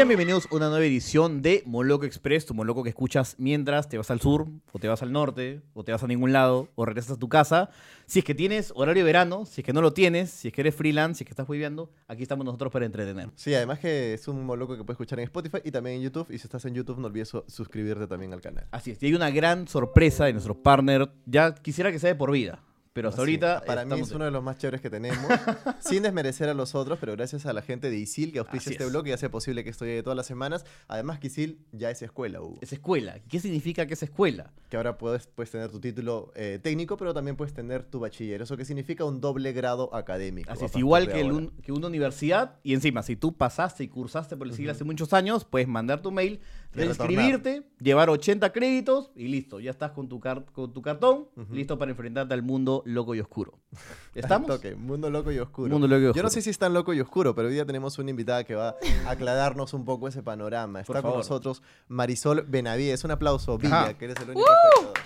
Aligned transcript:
Sean 0.00 0.08
bienvenidos 0.08 0.48
a 0.50 0.54
una 0.56 0.70
nueva 0.70 0.86
edición 0.86 1.42
de 1.42 1.62
Moloco 1.66 2.06
Express, 2.06 2.46
tu 2.46 2.54
Moloco 2.54 2.82
que 2.82 2.88
escuchas 2.88 3.34
mientras 3.36 3.86
te 3.86 3.98
vas 3.98 4.10
al 4.10 4.18
sur, 4.18 4.46
o 4.72 4.78
te 4.78 4.88
vas 4.88 5.02
al 5.02 5.12
norte, 5.12 5.60
o 5.74 5.84
te 5.84 5.92
vas 5.92 6.02
a 6.02 6.06
ningún 6.06 6.32
lado, 6.32 6.70
o 6.74 6.86
regresas 6.86 7.18
a 7.18 7.18
tu 7.18 7.28
casa. 7.28 7.68
Si 8.06 8.20
es 8.20 8.24
que 8.24 8.34
tienes 8.34 8.72
horario 8.74 9.02
de 9.02 9.04
verano, 9.04 9.44
si 9.44 9.60
es 9.60 9.64
que 9.66 9.74
no 9.74 9.82
lo 9.82 9.92
tienes, 9.92 10.30
si 10.30 10.48
es 10.48 10.54
que 10.54 10.62
eres 10.62 10.74
freelance, 10.74 11.18
si 11.18 11.24
es 11.24 11.26
que 11.26 11.32
estás 11.32 11.46
viviendo, 11.46 11.90
aquí 12.08 12.22
estamos 12.22 12.46
nosotros 12.46 12.72
para 12.72 12.86
entretener. 12.86 13.28
Sí, 13.34 13.52
además 13.52 13.78
que 13.78 14.14
es 14.14 14.26
un 14.26 14.42
moloco 14.46 14.74
que 14.74 14.84
puedes 14.84 14.94
escuchar 14.94 15.18
en 15.18 15.24
Spotify 15.24 15.58
y 15.64 15.70
también 15.70 15.96
en 15.96 16.02
YouTube. 16.04 16.28
Y 16.30 16.38
si 16.38 16.44
estás 16.44 16.64
en 16.64 16.72
YouTube, 16.72 16.96
no 16.98 17.08
olvides 17.08 17.28
su- 17.28 17.44
suscribirte 17.46 18.06
también 18.06 18.32
al 18.32 18.40
canal. 18.40 18.68
Así 18.70 18.92
es, 18.92 19.02
y 19.02 19.06
hay 19.08 19.12
una 19.14 19.30
gran 19.30 19.68
sorpresa 19.68 20.24
de 20.24 20.32
nuestro 20.32 20.62
partner. 20.62 21.10
Ya 21.26 21.52
quisiera 21.54 21.92
que 21.92 21.98
sea 21.98 22.08
de 22.08 22.14
por 22.14 22.30
vida, 22.30 22.62
pero 22.92 23.08
hasta 23.10 23.20
ahorita. 23.22 23.62
Para 23.66 23.84
mí 23.84 24.00
es 24.00 24.10
uno 24.12 24.24
de 24.24 24.30
los 24.30 24.42
más 24.42 24.58
chéveres 24.58 24.80
que 24.80 24.90
tenemos. 24.90 25.18
sin 25.80 26.02
desmerecer 26.02 26.48
a 26.48 26.54
los 26.54 26.74
otros, 26.74 26.98
pero 26.98 27.12
gracias 27.12 27.46
a 27.46 27.52
la 27.52 27.62
gente 27.62 27.88
de 27.90 27.96
ISIL 27.98 28.32
que 28.32 28.38
auspicia 28.40 28.70
Así 28.70 28.72
este 28.72 28.84
es. 28.84 28.90
blog 28.90 29.06
y 29.06 29.12
hace 29.12 29.30
posible 29.30 29.62
que 29.64 29.70
esto 29.70 29.84
llegue 29.84 30.02
todas 30.02 30.16
las 30.16 30.26
semanas. 30.26 30.64
Además 30.88 31.18
que 31.20 31.28
ISIL 31.28 31.64
ya 31.72 31.90
es 31.90 32.02
escuela, 32.02 32.40
Hugo. 32.40 32.58
Es 32.60 32.72
escuela. 32.72 33.18
¿Qué 33.28 33.38
significa 33.40 33.86
que 33.86 33.94
es 33.94 34.02
escuela? 34.02 34.52
Que 34.68 34.76
ahora 34.76 34.98
puedes, 34.98 35.26
puedes 35.26 35.50
tener 35.50 35.70
tu 35.70 35.80
título 35.80 36.32
eh, 36.34 36.58
técnico, 36.62 36.96
pero 36.96 37.14
también 37.14 37.36
puedes 37.36 37.54
tener 37.54 37.84
tu 37.84 38.00
bachiller. 38.00 38.42
Eso 38.42 38.56
que 38.56 38.64
significa 38.64 39.04
un 39.04 39.20
doble 39.20 39.52
grado 39.52 39.94
académico. 39.94 40.50
Así 40.52 40.64
es, 40.64 40.76
igual 40.76 41.08
que, 41.10 41.20
el 41.20 41.32
un- 41.32 41.50
que 41.62 41.72
una 41.72 41.86
universidad. 41.86 42.56
Y 42.62 42.74
encima, 42.74 43.02
si 43.02 43.16
tú 43.16 43.36
pasaste 43.36 43.84
y 43.84 43.88
cursaste 43.88 44.36
por 44.36 44.46
el 44.46 44.54
siglo 44.54 44.72
hace 44.72 44.84
muchos 44.84 45.12
años, 45.12 45.44
puedes 45.44 45.68
mandar 45.68 46.02
tu 46.02 46.10
mail, 46.10 46.40
reinscribirte, 46.72 47.62
llevar 47.80 48.10
80 48.10 48.52
créditos 48.52 49.10
y 49.14 49.28
listo. 49.28 49.60
Ya 49.60 49.70
estás 49.70 49.90
con 49.92 50.08
tu, 50.08 50.20
car- 50.20 50.44
con 50.52 50.72
tu 50.72 50.82
cartón, 50.82 51.28
listo 51.50 51.78
para 51.78 51.90
enfrentarte 51.90 52.34
al 52.34 52.42
mundo 52.42 52.82
loco 52.86 53.14
y 53.14 53.20
oscuro. 53.20 53.58
¿Estamos? 54.14 54.46
toque, 54.48 54.74
mundo 54.74 55.10
loco 55.10 55.32
y 55.32 55.38
oscuro. 55.38 55.70
Mundo 55.70 55.86
loco 55.88 56.10
y 56.10 56.16
Yo 56.16 56.22
no 56.22 56.30
sé 56.30 56.42
si 56.42 56.50
es 56.50 56.58
tan 56.58 56.72
loco 56.74 56.92
y 56.94 57.00
oscuro, 57.00 57.34
pero 57.34 57.48
hoy 57.48 57.54
día 57.54 57.64
tenemos 57.66 57.98
una 57.98 58.10
invitada 58.10 58.44
que 58.44 58.54
va 58.54 58.76
a 59.06 59.10
aclararnos 59.10 59.74
un 59.74 59.84
poco 59.84 60.08
ese 60.08 60.22
panorama. 60.22 60.82
Por 60.82 60.96
Está 60.96 61.02
con 61.02 61.10
favor. 61.12 61.18
nosotros 61.18 61.62
Marisol 61.88 62.42
Benavides. 62.46 63.04
Un 63.04 63.10
aplauso, 63.12 63.58
Ajá. 63.62 63.82
Villa, 63.86 63.98
que 63.98 64.04
eres 64.06 64.16
el 64.18 64.30
único 64.30 64.46
espectador. 64.48 64.98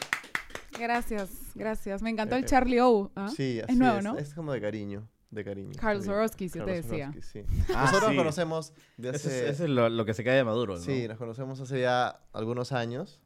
Gracias, 0.79 1.31
gracias. 1.55 2.03
Me 2.03 2.11
encantó 2.11 2.35
el 2.37 2.43
Eh, 2.45 2.47
Charlie 2.47 2.81
O. 2.81 3.11
¿ah? 3.15 3.29
Sí, 3.29 3.61
así 3.61 3.73
es 3.73 3.79
nuevo, 3.79 3.99
es. 3.99 4.05
¿no? 4.05 4.19
Es 4.19 4.35
como 4.35 4.53
de 4.53 4.61
cariño, 4.61 5.09
de 5.35 5.45
cariño. 5.45 5.73
Carl 5.79 6.03
si 6.03 6.09
yo 6.49 6.65
te 6.65 6.71
decía. 6.73 7.13
Swarovski, 7.13 7.23
sí. 7.23 7.43
Ah, 7.75 7.83
Nosotros 7.87 8.11
sí. 8.11 8.17
nos 8.17 8.17
conocemos 8.17 8.73
de 8.97 9.09
hace... 9.11 9.29
es, 9.29 9.51
ese 9.55 9.65
es 9.65 9.71
lo, 9.71 9.89
lo 9.89 10.05
que 10.05 10.15
se 10.15 10.25
cae 10.25 10.37
de 10.37 10.45
Maduro, 10.45 10.75
¿no? 10.75 10.81
Sí, 10.81 11.07
nos 11.09 11.19
conocemos 11.19 11.61
hace 11.61 11.81
ya 11.81 12.21
algunos 12.33 12.73
años. 12.73 13.21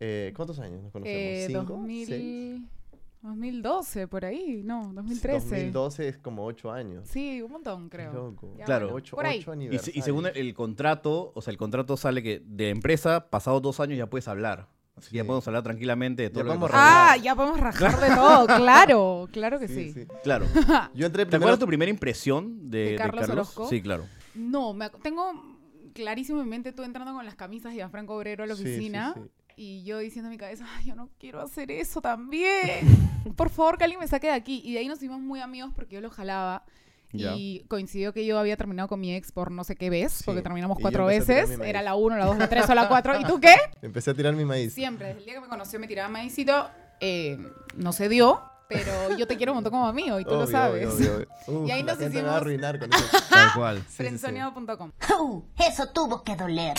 Eh, 0.00 0.32
¿Cuántos 0.36 0.58
años 0.58 0.82
nos 0.82 0.92
conocemos? 0.92 1.18
Eh, 1.18 1.44
¿Cinco? 1.48 1.62
2000 1.74 2.06
¿Seis? 2.06 2.60
2012, 3.22 4.06
por 4.08 4.24
ahí. 4.26 4.60
No, 4.64 4.92
2013. 4.92 5.48
2012 5.48 6.08
es 6.08 6.18
como 6.18 6.44
ocho 6.44 6.70
años. 6.70 7.08
Sí, 7.08 7.40
un 7.40 7.52
montón, 7.52 7.88
creo. 7.88 8.12
Loco. 8.12 8.54
Ya, 8.58 8.64
Claro. 8.66 8.86
bueno, 8.86 8.96
Ocho, 8.98 9.16
por 9.16 9.24
ahí. 9.24 9.38
ocho 9.40 9.54
Y, 9.54 9.74
y 9.98 10.02
según 10.02 10.26
el, 10.26 10.36
el 10.36 10.52
contrato, 10.52 11.32
o 11.34 11.40
sea, 11.40 11.50
el 11.50 11.56
contrato 11.56 11.96
sale 11.96 12.22
que 12.22 12.42
de 12.44 12.68
empresa, 12.68 13.30
pasados 13.30 13.62
dos 13.62 13.80
años 13.80 13.96
ya 13.96 14.10
puedes 14.10 14.28
hablar. 14.28 14.68
Así 14.96 15.10
que 15.10 15.16
ya 15.16 15.24
podemos 15.24 15.46
hablar 15.48 15.62
tranquilamente 15.64 16.22
de 16.22 16.30
todo 16.30 16.40
Ya 16.40 16.44
lo 16.46 16.52
que 16.52 16.58
podemos 16.60 16.70
pasó. 16.70 17.10
Ah, 17.10 17.16
ya 17.16 17.34
podemos 17.34 17.60
rajar 17.60 18.00
de 18.00 18.14
todo. 18.14 18.46
Claro, 18.56 19.28
claro 19.32 19.58
que 19.58 19.68
sí. 19.68 20.06
Claro. 20.22 20.46
Yo 20.94 21.06
entré 21.06 21.24
¿Te 21.24 21.30
primero... 21.30 21.36
acuerdas 21.38 21.58
tu 21.58 21.66
primera 21.66 21.90
impresión 21.90 22.70
de, 22.70 22.78
¿De 22.78 22.90
de 22.92 22.96
Carlos 22.96 23.28
Orozco? 23.28 23.68
Sí, 23.68 23.82
claro. 23.82 24.06
No, 24.34 24.72
me 24.72 24.86
ac- 24.86 25.00
tengo 25.02 25.32
clarísimo 25.94 26.40
en 26.40 26.48
mente 26.48 26.72
tú 26.72 26.82
entrando 26.84 27.12
con 27.12 27.24
las 27.24 27.34
camisas 27.34 27.74
de 27.74 27.88
Franco 27.88 28.14
Obrero 28.16 28.44
a 28.44 28.46
la 28.46 28.54
Sí, 28.56 28.62
sí, 28.64 28.72
oficina. 28.74 29.14
sí. 29.16 29.20
Y 29.56 29.84
yo 29.84 29.98
diciendo 29.98 30.28
en 30.28 30.32
mi 30.32 30.38
cabeza, 30.38 30.64
Ay, 30.76 30.86
yo 30.86 30.96
no 30.96 31.08
quiero 31.18 31.40
hacer 31.40 31.70
eso 31.70 32.00
también. 32.00 32.80
Por 33.36 33.50
favor, 33.50 33.78
que 33.78 33.84
alguien 33.84 34.00
me 34.00 34.08
saque 34.08 34.26
de 34.28 34.32
aquí. 34.32 34.60
Y 34.64 34.72
de 34.72 34.80
ahí 34.80 34.88
nos 34.88 34.98
hicimos 34.98 35.20
muy 35.20 35.40
amigos 35.40 35.72
porque 35.74 35.94
yo 35.96 36.00
lo 36.00 36.10
jalaba. 36.10 36.64
Ya. 37.16 37.34
Y 37.36 37.64
coincidió 37.68 38.12
que 38.12 38.26
yo 38.26 38.38
había 38.38 38.56
terminado 38.56 38.88
con 38.88 39.00
mi 39.00 39.14
ex 39.14 39.30
por 39.32 39.50
no 39.50 39.62
sé 39.64 39.76
qué 39.76 39.88
vez, 39.88 40.12
Sí, 40.12 40.24
porque 40.26 40.42
terminamos 40.42 40.78
cuatro 40.80 41.06
veces. 41.06 41.48
Era 41.60 41.80
la 41.82 41.94
uno, 41.94 42.16
la 42.16 42.26
dos, 42.26 42.36
la 42.36 42.48
tres 42.48 42.68
o 42.68 42.74
la 42.74 42.88
cuatro. 42.88 43.18
¿Y 43.20 43.24
tú 43.24 43.40
qué? 43.40 43.54
Empecé 43.82 44.10
a 44.10 44.14
tirar 44.14 44.34
mi 44.34 44.44
maíz. 44.44 44.74
Siempre, 44.74 45.06
desde 45.06 45.20
el 45.20 45.24
día 45.24 45.34
que 45.34 45.40
me 45.40 45.48
conoció 45.48 45.78
me 45.78 45.86
tiraba 45.86 46.08
maicito. 46.08 46.68
Eh, 47.00 47.38
no 47.76 47.92
se 47.92 48.08
dio, 48.08 48.40
pero 48.68 49.16
yo 49.16 49.26
te 49.26 49.36
quiero 49.36 49.52
un 49.52 49.56
montón 49.58 49.72
como 49.72 49.86
amigo 49.86 50.18
y 50.20 50.24
tú 50.24 50.30
lo 50.30 50.38
Obvio, 50.44 50.46
sabes. 50.48 50.88
obvio, 50.94 51.14
obvio. 51.16 51.28
Uf, 51.62 51.68
Y 51.68 51.70
ahí 51.72 51.82
la 51.82 51.92
nos 51.92 52.00
gente 52.00 52.16
me 52.16 52.22
va 52.22 52.28
a 52.28 52.32
hicimos- 52.32 52.40
arruinar 52.40 52.78
con 52.78 52.92
eso. 52.92 53.04
Tal 53.30 53.52
cual. 53.54 53.84
Sí, 53.88 54.04
sí, 54.08 54.18
sí. 54.18 55.12
Uh, 55.20 55.42
eso 55.68 55.86
tuvo 55.90 56.22
que 56.24 56.34
doler. 56.36 56.74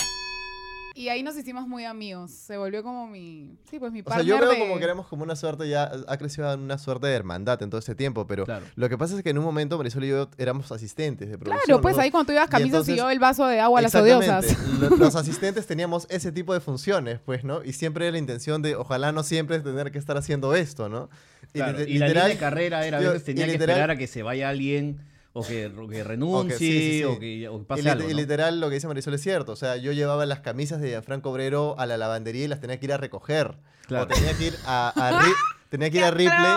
Y 0.98 1.10
ahí 1.10 1.22
nos 1.22 1.36
hicimos 1.36 1.68
muy 1.68 1.84
amigos. 1.84 2.30
Se 2.30 2.56
volvió 2.56 2.82
como 2.82 3.06
mi. 3.06 3.58
Sí, 3.70 3.78
pues 3.78 3.92
mi 3.92 4.00
O 4.00 4.04
sea, 4.04 4.14
partner. 4.16 4.26
yo 4.26 4.38
veo 4.40 4.50
de- 4.50 4.58
como 4.58 4.78
que 4.78 4.84
éramos 4.84 5.06
como 5.08 5.24
una 5.24 5.36
suerte, 5.36 5.68
ya 5.68 5.92
ha 6.08 6.16
crecido 6.16 6.50
en 6.54 6.60
una 6.60 6.78
suerte 6.78 7.06
de 7.06 7.14
hermandad 7.14 7.62
en 7.62 7.68
todo 7.68 7.78
este 7.78 7.94
tiempo, 7.94 8.26
pero 8.26 8.46
Claro. 8.46 8.64
lo 8.76 8.88
que 8.88 8.96
pasa 8.96 9.14
es 9.14 9.22
que 9.22 9.28
en 9.28 9.36
un 9.36 9.44
momento 9.44 9.76
Marisol 9.76 10.04
y 10.04 10.08
yo 10.08 10.30
éramos 10.38 10.72
asistentes 10.72 11.28
de 11.28 11.36
producción. 11.36 11.64
Claro, 11.66 11.82
pues 11.82 11.96
¿no? 11.96 12.02
ahí 12.02 12.10
cuando 12.10 12.28
tú 12.28 12.32
ibas 12.32 12.46
Y 12.46 12.50
camisas 12.50 12.66
y 12.66 12.68
entonces- 12.70 12.96
yo 12.96 13.10
el 13.10 13.18
vaso 13.18 13.46
de 13.46 13.60
agua 13.60 13.80
a 13.80 13.82
las 13.82 13.94
odiosas. 13.94 14.46
Lo- 14.80 14.96
Los 14.96 15.14
asistentes 15.16 15.66
teníamos 15.66 16.06
ese 16.08 16.32
tipo 16.32 16.54
de 16.54 16.60
funciones, 16.60 17.20
pues, 17.26 17.44
¿no? 17.44 17.62
Y 17.62 17.74
siempre 17.74 18.06
era 18.06 18.12
la 18.12 18.18
intención 18.18 18.62
de, 18.62 18.74
ojalá 18.76 19.12
no 19.12 19.22
siempre 19.22 19.60
tener 19.60 19.92
que 19.92 19.98
estar 19.98 20.16
haciendo 20.16 20.54
esto, 20.54 20.88
¿no? 20.88 21.10
Claro, 21.52 21.78
lite- 21.78 21.90
Y, 21.90 21.98
la 21.98 22.08
línea 22.08 22.24
de 22.24 22.38
carrera 22.38 22.86
era 22.86 22.98
a 22.98 23.00
veces 23.02 23.20
y 23.20 23.24
tenía 23.26 23.44
que 23.44 23.52
literal- 23.52 23.70
esperar 23.76 23.90
a 23.90 23.96
que 23.96 24.06
se 24.06 24.22
vaya 24.22 24.48
alguien 24.48 24.98
o 25.38 25.46
que, 25.46 25.66
o 25.66 25.88
que 25.88 26.02
renuncie 26.04 26.56
sí, 26.58 26.66
sí, 26.72 26.98
sí. 26.98 27.04
o 27.04 27.18
que, 27.18 27.48
o 27.48 27.58
que 27.58 27.64
pase 27.64 27.90
algo. 27.90 28.08
y 28.08 28.12
¿no? 28.14 28.20
literal 28.20 28.58
lo 28.60 28.68
que 28.68 28.74
dice 28.76 28.88
Marisol 28.88 29.14
es 29.14 29.22
cierto. 29.22 29.52
O 29.52 29.56
sea, 29.56 29.76
yo 29.76 29.92
llevaba 29.92 30.24
las 30.26 30.40
camisas 30.40 30.80
de 30.80 31.00
Franco 31.02 31.30
Obrero 31.30 31.74
a 31.78 31.86
la 31.86 31.96
lavandería 31.96 32.44
y 32.44 32.48
las 32.48 32.60
tenía 32.60 32.78
que 32.80 32.86
ir 32.86 32.92
a 32.92 32.96
recoger. 32.96 33.56
Claro. 33.86 34.04
O 34.04 34.06
tenía 34.08 34.34
que 34.36 34.44
ir 34.46 34.54
a, 34.66 34.88
a 34.96 35.20
Ri- 35.22 35.34
tenía 35.68 35.90
que 35.90 35.98
ir 35.98 36.04
a 36.04 36.10
¡Qué 36.10 36.16
Ripley. 36.16 36.56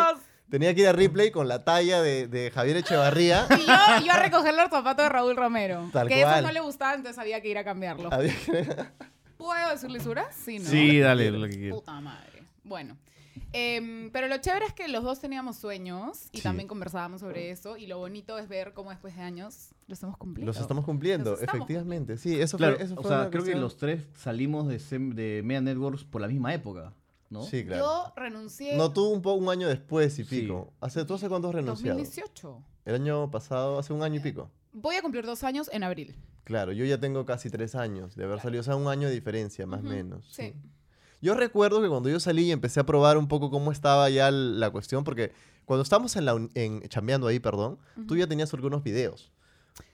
Tenía 0.50 0.74
que 0.74 0.82
ir 0.82 0.88
a 0.88 0.94
Ripley 0.94 1.30
con 1.30 1.48
la 1.48 1.64
talla 1.64 2.02
de, 2.02 2.28
de 2.28 2.50
Javier 2.52 2.78
Echevarría. 2.78 3.46
Y 3.60 3.66
yo, 3.68 4.06
yo 4.08 4.12
a 4.14 4.20
recoger 4.20 4.54
los 4.56 4.70
zapatos 4.70 5.06
de 5.06 5.10
Raúl 5.10 5.36
Romero. 5.36 5.90
Tal 5.94 6.08
que 6.08 6.22
cual. 6.22 6.34
esos 6.34 6.44
no 6.48 6.52
le 6.52 6.60
gustaban, 6.62 6.96
entonces 6.96 7.20
había 7.20 7.40
que 7.42 7.50
ir 7.50 7.58
a 7.60 7.64
que- 7.64 8.68
¿Puedo 9.38 9.70
decir 9.70 9.90
lisuras? 9.92 10.36
Sí, 10.36 10.60
¿no? 10.60 10.70
Sí, 10.70 11.00
dale 11.00 11.32
lo 11.32 11.48
que 11.48 11.56
quieras. 11.58 11.80
Puta 11.80 12.00
madre. 12.02 12.44
Bueno. 12.64 12.98
Em, 13.54 14.12
pero 14.12 14.28
lo 14.28 14.38
chévere 14.38 14.66
es 14.66 14.74
que 14.74 14.88
los 14.88 15.04
dos 15.04 15.20
teníamos 15.20 15.58
sueños 15.58 16.30
y 16.32 16.38
Sí. 16.38 16.44
también 16.44 16.68
conversábamos 16.68 17.22
sobre 17.22 17.52
eso. 17.52 17.78
Y 17.78 17.88
lo 17.88 17.98
bonito 17.98 18.38
es 18.38 18.48
ver 18.48 18.74
cómo 18.74 18.90
después 18.90 19.16
de 19.16 19.22
años 19.22 19.70
los 19.88 20.02
hemos 20.04 20.18
cumplido. 20.18 20.46
Los 20.48 20.58
estamos 20.60 20.86
cumpliendo, 20.86 21.32
Los 21.32 21.42
estamos 21.42 21.62
efectivamente. 21.62 22.18
Sí, 22.18 22.40
eso 22.40 22.58
Claro, 22.58 22.76
fue, 22.76 22.86
eso 22.86 22.94
o 22.98 23.02
fue 23.02 23.10
sea, 23.12 23.30
creo 23.30 23.44
que 23.44 23.56
los 23.56 23.78
tres 23.78 24.04
salimos 24.16 24.68
de, 24.68 24.78
Sem- 24.80 25.14
de 25.14 25.42
Media 25.44 25.62
Networks 25.62 26.04
por 26.04 26.22
la 26.22 26.28
misma 26.28 26.54
época, 26.54 26.94
¿no? 27.30 27.44
Sí, 27.44 27.66
claro. 27.66 27.84
Yo 27.84 28.14
renuncié 28.16 28.76
No, 28.78 28.92
tú 28.92 29.08
un, 29.10 29.22
po- 29.22 29.34
un 29.34 29.50
año 29.50 29.68
después 29.68 30.18
y 30.20 30.24
Sí. 30.26 30.42
pico. 30.42 30.74
Hace, 30.82 31.06
¿Tú 31.06 31.14
hace 31.16 31.28
cuánto 31.30 31.48
has 31.50 31.54
en 31.56 31.60
renunciado? 31.62 31.98
2018. 31.98 32.64
El 32.86 32.96
año 32.96 33.30
pasado, 33.32 33.78
hace 33.80 33.94
un 33.94 34.04
año 34.04 34.16
y 34.16 34.20
pico. 34.20 34.50
Voy 34.74 34.96
a 34.96 35.02
cumplir 35.02 35.26
dos 35.26 35.44
años 35.44 35.70
en 35.74 35.84
abril. 35.84 36.16
Claro, 36.44 36.72
yo 36.72 36.84
ya 36.86 37.00
tengo 37.00 37.26
casi 37.26 37.50
tres 37.52 37.76
años 37.76 38.16
de 38.16 38.24
haber 38.24 38.38
Claro. 38.38 38.48
salido. 38.48 38.62
O 38.62 38.64
sea, 38.64 38.76
un 38.76 38.88
año 38.88 39.08
de 39.08 39.14
diferencia, 39.14 39.68
más 39.68 39.82
o 39.82 39.84
menos. 39.84 40.28
sí. 40.32 40.54
Yo 41.22 41.34
recuerdo 41.36 41.82
que 41.82 41.90
cuando 41.90 42.10
yo 42.10 42.20
salí 42.20 42.44
y 42.46 42.52
empecé 42.52 42.80
a 42.80 42.86
probar 42.86 43.18
un 43.18 43.28
poco 43.28 43.50
cómo 43.52 43.72
estaba 43.72 44.10
ya 44.10 44.32
la 44.32 44.70
cuestión, 44.70 45.04
porque 45.04 45.32
cuando 45.66 45.84
estábamos 45.84 46.16
en 46.16 46.26
la 46.26 46.36
en, 46.56 46.82
chambeando 46.90 47.28
ahí, 47.28 47.40
perdón, 47.40 47.78
tú 48.08 48.16
ya 48.16 48.26
tenías 48.28 48.54
algunos 48.54 48.84
videos. 48.84 49.32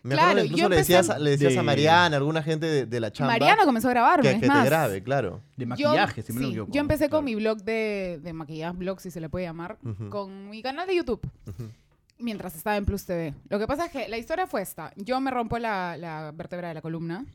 Me 0.01 0.15
Claro, 0.15 0.29
acuerdo 0.29 0.41
que 0.41 0.45
incluso 0.47 0.63
yo 0.63 0.69
le 0.69 0.75
decías, 0.77 1.09
a- 1.09 1.19
le 1.19 1.29
decías 1.31 1.57
a 1.57 1.63
Mariana, 1.63 2.17
alguna 2.17 2.41
gente 2.41 2.65
de, 2.65 2.85
de 2.85 2.99
la 2.99 3.11
chamba, 3.11 3.33
Mariana 3.33 3.65
comenzó 3.65 3.87
a 3.87 3.91
grabarme, 3.91 4.23
que, 4.29 4.35
es 4.35 4.41
que 4.41 4.47
más. 4.47 4.63
te 4.63 4.69
grabe, 4.69 5.03
claro. 5.03 5.41
De 5.57 5.65
Yo- 5.65 5.67
maquillaje, 5.69 6.21
si 6.23 6.33
me 6.33 6.39
sí, 6.41 6.47
equivoco. 6.47 6.71
Yo 6.71 6.79
empecé 6.81 7.05
Claro. 7.07 7.17
con 7.19 7.25
mi 7.25 7.35
blog 7.35 7.57
de, 7.63 8.19
de 8.23 8.33
maquillaje, 8.33 8.77
blog 8.77 8.99
si 8.99 9.11
se 9.11 9.19
le 9.19 9.29
puede 9.29 9.45
llamar, 9.45 9.77
con 10.09 10.49
mi 10.49 10.61
canal 10.63 10.87
de 10.87 10.95
YouTube, 10.95 11.21
mientras 12.19 12.55
estaba 12.55 12.77
en 12.77 12.85
Plus 12.85 13.05
TV. 13.05 13.33
Lo 13.49 13.59
que 13.59 13.67
pasa 13.67 13.85
es 13.85 13.91
que 13.91 14.07
la 14.07 14.17
historia 14.17 14.47
fue 14.47 14.61
esta. 14.61 14.91
Yo 14.95 15.19
me 15.19 15.29
rompo 15.31 15.57
la, 15.59 15.97
la 15.97 16.31
vértebra 16.33 16.69
de 16.69 16.73
la 16.75 16.81
columna. 16.81 17.25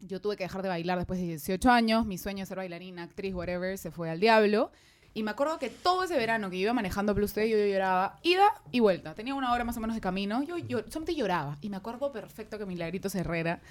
Yo 0.00 0.20
tuve 0.20 0.36
que 0.36 0.44
dejar 0.44 0.62
de 0.62 0.68
bailar 0.68 0.98
después 0.98 1.18
de 1.18 1.26
18 1.26 1.70
años. 1.70 2.06
Mi 2.06 2.18
sueño 2.18 2.40
de 2.40 2.46
ser 2.46 2.58
bailarina, 2.58 3.02
actriz, 3.02 3.34
whatever, 3.34 3.78
se 3.78 3.90
fue 3.90 4.10
al 4.10 4.20
diablo. 4.20 4.70
Y 5.16 5.22
me 5.22 5.30
acuerdo 5.30 5.58
que 5.58 5.70
todo 5.70 6.04
ese 6.04 6.14
verano 6.14 6.50
que 6.50 6.56
iba 6.56 6.74
manejando 6.74 7.14
Plus 7.14 7.32
TV, 7.32 7.48
yo 7.48 7.56
lloraba 7.56 8.18
ida 8.22 8.52
y 8.70 8.80
vuelta. 8.80 9.14
Tenía 9.14 9.34
una 9.34 9.50
hora 9.50 9.64
más 9.64 9.74
o 9.78 9.80
menos 9.80 9.96
de 9.96 10.02
camino. 10.02 10.42
Yo, 10.42 10.58
yo 10.58 10.80
solamente 10.90 11.14
lloraba. 11.14 11.56
Y 11.62 11.70
me 11.70 11.78
acuerdo 11.78 12.12
perfecto 12.12 12.58
que 12.58 12.66
Milagritos 12.66 13.14
Herrera. 13.14 13.62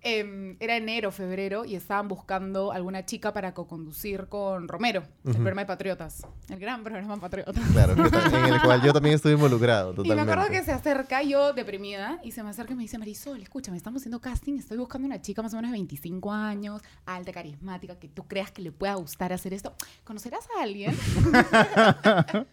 Em, 0.00 0.56
era 0.60 0.76
enero, 0.76 1.10
febrero, 1.10 1.64
y 1.64 1.74
estaban 1.74 2.06
buscando 2.06 2.70
alguna 2.70 3.04
chica 3.04 3.32
para 3.32 3.52
co-conducir 3.52 4.28
con 4.28 4.68
Romero, 4.68 5.02
el 5.24 5.32
programa 5.32 5.62
de 5.62 5.66
Patriotas. 5.66 6.22
El 6.48 6.60
gran 6.60 6.84
programa 6.84 7.16
Patriotas. 7.18 7.56
Claro, 7.72 7.92
en 7.92 8.54
el 8.54 8.62
cual 8.62 8.80
yo 8.82 8.92
también 8.92 9.16
estuve 9.16 9.32
involucrado, 9.32 9.90
Y 9.90 9.90
me 9.90 9.96
totalmente. 9.96 10.32
acuerdo 10.32 10.50
que 10.50 10.62
se 10.62 10.70
acerca 10.72 11.22
yo 11.24 11.52
deprimida 11.52 12.20
y 12.22 12.30
se 12.30 12.42
me 12.42 12.50
acerca 12.50 12.72
y 12.72 12.76
me 12.76 12.82
dice, 12.84 12.98
Marisol, 12.98 13.42
escúchame, 13.42 13.76
estamos 13.76 14.00
haciendo 14.00 14.20
casting, 14.20 14.58
estoy 14.58 14.78
buscando 14.78 15.06
una 15.06 15.20
chica 15.20 15.42
más 15.42 15.52
o 15.54 15.56
menos 15.56 15.72
de 15.72 15.76
25 15.76 16.32
años, 16.32 16.82
alta, 17.04 17.32
carismática, 17.32 17.98
que 17.98 18.08
tú 18.08 18.28
creas 18.28 18.52
que 18.52 18.62
le 18.62 18.70
pueda 18.70 18.94
gustar 18.94 19.32
hacer 19.32 19.52
esto. 19.54 19.74
¿Conocerás 20.04 20.46
a 20.56 20.62
alguien? 20.62 20.85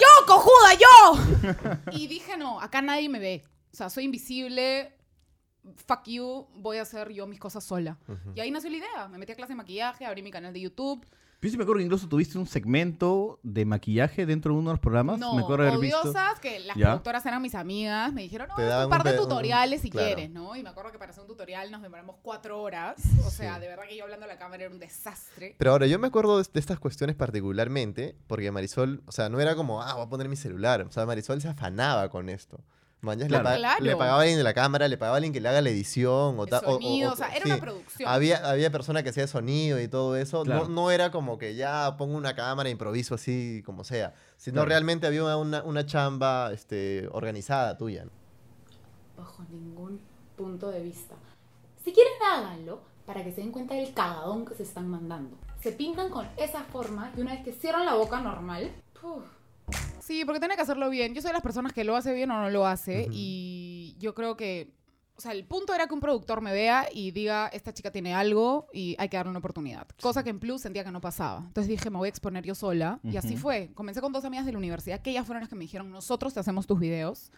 ¡Yo, 0.00 0.26
cojuda, 0.26 0.74
yo! 0.74 1.18
Y 1.92 2.06
dije, 2.06 2.36
no, 2.36 2.60
acá 2.60 2.82
nadie 2.82 3.08
me 3.08 3.18
ve. 3.18 3.42
O 3.72 3.76
sea, 3.76 3.90
soy 3.90 4.04
invisible, 4.04 4.96
fuck 5.86 6.04
you, 6.06 6.46
voy 6.54 6.78
a 6.78 6.82
hacer 6.82 7.10
yo 7.12 7.26
mis 7.26 7.38
cosas 7.38 7.64
sola. 7.64 7.98
Ujú. 8.08 8.32
Y 8.34 8.40
ahí 8.40 8.50
nació 8.50 8.70
la 8.70 8.76
idea. 8.76 9.08
Me 9.08 9.18
metí 9.18 9.32
a 9.32 9.36
clase 9.36 9.52
de 9.52 9.56
maquillaje, 9.56 10.06
abrí 10.06 10.22
mi 10.22 10.30
canal 10.30 10.52
de 10.52 10.60
YouTube. 10.60 11.06
Yo 11.42 11.50
sí 11.50 11.56
me 11.58 11.62
acuerdo 11.62 11.78
que 11.78 11.84
incluso 11.84 12.08
tuviste 12.08 12.38
un 12.38 12.46
segmento 12.48 13.38
de 13.44 13.64
maquillaje 13.64 14.26
dentro 14.26 14.52
de 14.52 14.58
uno 14.58 14.70
de 14.70 14.74
los 14.74 14.80
programas. 14.80 15.18
No, 15.20 15.34
me 15.34 15.42
acuerdo 15.42 15.68
haber 15.68 15.78
visto. 15.78 16.00
odiosas, 16.00 16.40
que 16.40 16.58
las 16.60 16.76
Ya. 16.76 16.86
productoras 16.86 17.24
eran 17.26 17.40
mis 17.40 17.54
amigas, 17.54 18.12
me 18.12 18.22
dijeron, 18.22 18.48
no, 18.48 18.56
haz 18.56 18.84
un 18.84 18.90
par 18.90 19.04
de 19.04 19.10
un- 19.12 19.16
tutoriales 19.18 19.80
si 19.82 19.90
claro. 19.90 20.06
quieres, 20.08 20.30
¿no? 20.30 20.56
Y 20.56 20.62
me 20.64 20.70
acuerdo 20.70 20.90
que 20.90 20.98
para 20.98 21.12
hacer 21.12 21.20
un 21.22 21.28
tutorial 21.28 21.70
nos 21.70 21.82
demoramos 21.82 22.16
cuatro 22.22 22.60
horas. 22.60 22.96
O 23.24 23.30
sea, 23.30 23.54
Sí. 23.56 23.60
de 23.60 23.68
verdad 23.68 23.84
que 23.88 23.96
yo 23.96 24.02
hablando 24.04 24.24
a 24.24 24.28
la 24.28 24.38
cámara 24.38 24.64
era 24.64 24.72
un 24.72 24.80
desastre. 24.80 25.54
Pero 25.56 25.70
ahora, 25.70 25.86
yo 25.86 25.98
me 26.00 26.08
acuerdo 26.08 26.38
de, 26.42 26.48
de 26.52 26.58
estas 26.58 26.80
cuestiones 26.80 27.14
particularmente 27.14 28.16
porque 28.26 28.50
Marisol, 28.50 29.02
o 29.06 29.12
sea, 29.12 29.28
no 29.28 29.38
era 29.38 29.54
como, 29.54 29.82
ah, 29.82 29.94
voy 29.94 30.04
a 30.04 30.08
poner 30.08 30.28
mi 30.28 30.36
celular. 30.36 30.80
O 30.82 30.90
sea, 30.90 31.06
Marisol 31.06 31.40
se 31.40 31.48
afanaba 31.48 32.08
con 32.08 32.28
esto. 32.28 32.58
Mañas 33.06 33.28
Claro. 33.28 33.44
le, 33.44 33.50
pa- 33.50 33.56
Claro. 33.56 33.84
le 33.84 33.96
pagaba 33.96 34.18
a 34.18 34.20
alguien 34.20 34.36
de 34.38 34.44
la 34.44 34.52
cámara, 34.52 34.88
le 34.88 34.98
pagaba 34.98 35.14
a 35.14 35.18
alguien 35.18 35.32
que 35.32 35.40
le 35.40 35.48
haga 35.48 35.62
la 35.62 35.70
edición. 35.70 36.38
O, 36.38 36.44
El 36.44 36.50
ta- 36.50 36.58
o- 36.58 36.68
o- 36.68 36.72
sonido, 36.74 37.10
o- 37.10 37.12
o 37.14 37.16
sea, 37.16 37.28
era 37.28 37.44
sí. 37.44 37.50
una 37.50 37.60
producción. 37.60 38.08
Había, 38.08 38.36
había 38.50 38.70
persona 38.70 39.02
que 39.02 39.08
hacía 39.10 39.26
sonido 39.26 39.80
y 39.80 39.88
todo 39.88 40.16
eso. 40.16 40.42
Claro. 40.42 40.64
No, 40.68 40.68
no 40.68 40.90
era 40.90 41.10
como 41.10 41.38
que 41.38 41.54
ya 41.54 41.96
pongo 41.96 42.16
una 42.16 42.34
cámara, 42.34 42.68
improviso 42.68 43.14
así 43.14 43.62
como 43.64 43.84
sea. 43.84 44.14
Sino 44.36 44.56
Claro. 44.56 44.68
realmente 44.68 45.06
había 45.06 45.36
una, 45.36 45.62
una 45.62 45.86
chamba 45.86 46.52
este, 46.52 47.08
organizada 47.12 47.78
tuya. 47.78 48.04
¿no? 48.04 48.10
bajo 49.16 49.42
ningún 49.50 49.98
punto 50.36 50.70
de 50.70 50.82
vista. 50.82 51.14
Si 51.82 51.92
quieren, 51.92 52.12
háganlo 52.34 52.80
para 53.06 53.24
que 53.24 53.32
se 53.32 53.40
den 53.40 53.50
cuenta 53.52 53.74
del 53.74 53.94
cagadón 53.94 54.44
que 54.44 54.54
se 54.54 54.62
están 54.64 54.88
mandando. 54.88 55.36
Se 55.62 55.72
pintan 55.72 56.10
con 56.10 56.28
esa 56.36 56.64
forma 56.64 57.10
y 57.16 57.20
una 57.22 57.32
vez 57.32 57.42
que 57.44 57.52
cierran 57.52 57.86
la 57.86 57.94
boca 57.94 58.20
normal, 58.20 58.70
¡puf! 59.00 59.22
Sí, 60.06 60.24
porque 60.24 60.38
tiene 60.38 60.54
que 60.54 60.62
hacerlo 60.62 60.88
bien. 60.88 61.14
Yo 61.14 61.20
soy 61.20 61.30
de 61.30 61.32
las 61.32 61.42
personas 61.42 61.72
que 61.72 61.82
lo 61.82 61.96
hace 61.96 62.14
bien 62.14 62.30
o 62.30 62.40
no 62.40 62.48
lo 62.48 62.64
hace. 62.64 63.08
Y 63.10 63.96
yo 63.98 64.14
creo 64.14 64.36
que. 64.36 64.72
O 65.16 65.20
sea, 65.20 65.32
el 65.32 65.46
punto 65.46 65.74
era 65.74 65.88
que 65.88 65.94
un 65.94 66.00
productor 66.00 66.42
me 66.42 66.52
vea 66.52 66.86
y 66.92 67.10
diga, 67.10 67.48
esta 67.48 67.72
chica 67.72 67.90
tiene 67.90 68.14
algo 68.14 68.68
y 68.72 68.94
hay 68.98 69.08
que 69.08 69.16
darle 69.16 69.30
una 69.30 69.38
oportunidad. 69.38 69.88
Cosa 70.00 70.22
que 70.22 70.28
en 70.28 70.38
Plus 70.38 70.60
sentía 70.60 70.84
que 70.84 70.90
no 70.90 71.00
pasaba. 71.00 71.38
Entonces 71.38 71.68
dije, 71.68 71.88
me 71.90 71.96
voy 71.96 72.06
a 72.06 72.10
exponer 72.10 72.44
yo 72.44 72.54
sola. 72.54 73.00
Y 73.02 73.16
así 73.16 73.36
fue. 73.36 73.70
Comencé 73.74 74.00
con 74.00 74.12
dos 74.12 74.24
amigas 74.24 74.46
de 74.46 74.52
la 74.52 74.58
universidad, 74.58 75.00
que 75.00 75.10
ellas 75.10 75.26
fueron 75.26 75.40
las 75.40 75.48
que 75.48 75.56
me 75.56 75.62
dijeron, 75.62 75.90
nosotros 75.90 76.34
te 76.34 76.40
hacemos 76.40 76.66
tus 76.66 76.78
videos. 76.78 77.32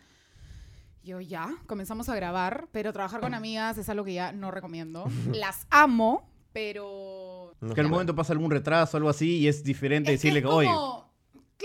Yo 1.04 1.20
ya, 1.20 1.54
comenzamos 1.66 2.08
a 2.10 2.16
grabar, 2.16 2.68
pero 2.72 2.92
trabajar 2.92 3.20
con 3.20 3.32
amigas 3.32 3.78
es 3.78 3.88
algo 3.88 4.04
que 4.04 4.14
ya 4.14 4.32
no 4.32 4.50
recomiendo. 4.50 5.06
Las 5.32 5.66
amo, 5.70 6.28
pero... 6.52 7.54
No 7.60 7.74
Que 7.74 7.80
un 7.80 7.90
momento 7.90 8.14
pasa 8.14 8.32
algún 8.32 8.50
retraso 8.50 8.96
o 8.96 8.98
algo 8.98 9.08
así 9.08 9.38
y 9.38 9.48
es 9.48 9.64
diferente 9.64 10.12
Es 10.12 10.20
que 10.20 10.28
decirle 10.28 10.40
es 10.40 10.44
que, 10.44 10.50
oye, 10.50 10.70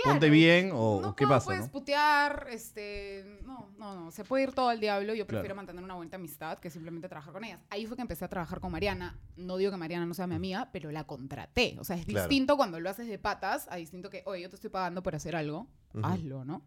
como- 0.02 0.14
ponte 0.14 0.26
claro, 0.26 0.32
bien 0.32 0.70
o 0.74 1.00
no, 1.00 1.14
qué 1.16 1.24
no 1.24 1.30
pasa, 1.30 1.44
puedes 1.46 1.66
¿no? 1.66 1.70
putear, 1.70 2.46
este, 2.50 3.38
no, 3.44 3.70
no, 3.78 3.94
no, 3.94 4.10
se 4.10 4.24
puede 4.24 4.44
ir 4.44 4.52
todo 4.52 4.68
al 4.68 4.80
diablo. 4.80 5.14
Yo 5.14 5.26
prefiero 5.26 5.44
Claro. 5.54 5.56
mantener 5.56 5.84
una 5.84 5.94
buena 5.94 6.16
amistad 6.16 6.58
que 6.58 6.68
simplemente 6.70 7.08
trabajar 7.08 7.32
con 7.32 7.44
ellas. 7.44 7.60
Ahí 7.70 7.86
fue 7.86 7.96
que 7.96 8.02
empecé 8.02 8.24
a 8.24 8.28
trabajar 8.28 8.60
con 8.60 8.72
Mariana. 8.72 9.18
No 9.36 9.56
digo 9.56 9.70
que 9.70 9.76
Mariana 9.76 10.04
no 10.06 10.14
sea 10.14 10.26
mi 10.26 10.34
amiga, 10.34 10.68
pero 10.72 10.90
la 10.90 11.04
contraté. 11.04 11.76
O 11.78 11.84
sea, 11.84 11.96
es 11.96 12.04
Claro. 12.06 12.28
distinto 12.28 12.56
cuando 12.56 12.80
lo 12.80 12.90
haces 12.90 13.06
de 13.08 13.18
patas, 13.18 13.66
a 13.70 13.76
distinto 13.76 14.10
que, 14.10 14.22
oye, 14.26 14.42
yo 14.42 14.48
te 14.50 14.56
estoy 14.56 14.70
pagando 14.70 15.02
por 15.02 15.14
hacer 15.14 15.36
algo, 15.36 15.68
Ujú. 15.94 16.04
hazlo, 16.04 16.44
¿no? 16.44 16.62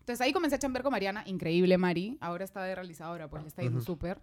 Entonces 0.00 0.20
ahí 0.24 0.32
comencé 0.32 0.56
a 0.56 0.58
chambear 0.58 0.82
con 0.82 0.92
Mariana, 0.92 1.22
increíble 1.26 1.76
Mari, 1.76 2.16
ahora 2.20 2.44
está 2.44 2.62
de 2.62 2.74
realizadora, 2.74 3.28
pues 3.28 3.42
le 3.42 3.48
está 3.48 3.62
yendo 3.62 3.78
Ujú. 3.78 3.86
súper. 3.86 4.20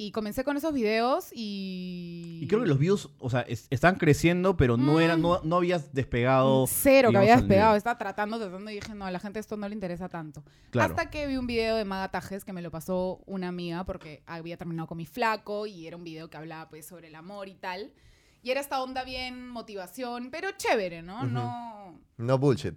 Y 0.00 0.12
comencé 0.12 0.44
con 0.44 0.56
esos 0.56 0.72
videos 0.72 1.30
y... 1.32 2.38
Y 2.40 2.46
creo 2.46 2.60
que 2.62 2.68
los 2.68 2.78
views, 2.78 3.10
o 3.18 3.30
sea, 3.30 3.40
es- 3.40 3.66
están 3.70 3.96
creciendo, 3.96 4.56
pero 4.56 4.76
no 4.76 5.00
era, 5.00 5.16
Mm. 5.16 5.20
no, 5.22 5.40
no 5.42 5.56
habías 5.56 5.92
despegado. 5.92 6.66
Cero 6.68 7.08
que 7.08 7.18
digamos, 7.18 7.22
había 7.22 7.34
al 7.34 7.40
despegado. 7.40 7.70
nivel. 7.70 7.78
Estaba 7.78 7.98
tratando, 7.98 8.38
tratando 8.38 8.70
y 8.70 8.74
dije, 8.74 8.94
no, 8.94 9.06
a 9.06 9.10
la 9.10 9.18
gente 9.18 9.40
esto 9.40 9.56
no 9.56 9.68
le 9.68 9.74
interesa 9.74 10.08
tanto. 10.08 10.44
Claro. 10.70 10.90
Hasta 10.94 11.10
que 11.10 11.26
vi 11.26 11.36
un 11.36 11.48
video 11.48 11.74
de 11.74 11.84
Maga 11.84 12.12
Tajes 12.12 12.44
que 12.44 12.52
me 12.52 12.62
lo 12.62 12.70
pasó 12.70 13.20
una 13.26 13.48
amiga 13.48 13.84
porque 13.84 14.22
había 14.26 14.56
terminado 14.56 14.86
con 14.86 14.98
mi 14.98 15.06
flaco 15.06 15.66
y 15.66 15.88
era 15.88 15.96
un 15.96 16.04
video 16.04 16.30
que 16.30 16.36
hablaba 16.36 16.68
pues 16.68 16.86
sobre 16.86 17.08
el 17.08 17.16
amor 17.16 17.48
y 17.48 17.54
tal. 17.56 17.90
Y 18.40 18.50
era 18.52 18.60
esta 18.60 18.80
onda 18.80 19.02
bien 19.02 19.48
motivación, 19.48 20.28
pero 20.30 20.50
chévere, 20.56 21.02
¿no? 21.02 21.24
No 21.24 21.98
No 22.18 22.38
bullshit. 22.38 22.74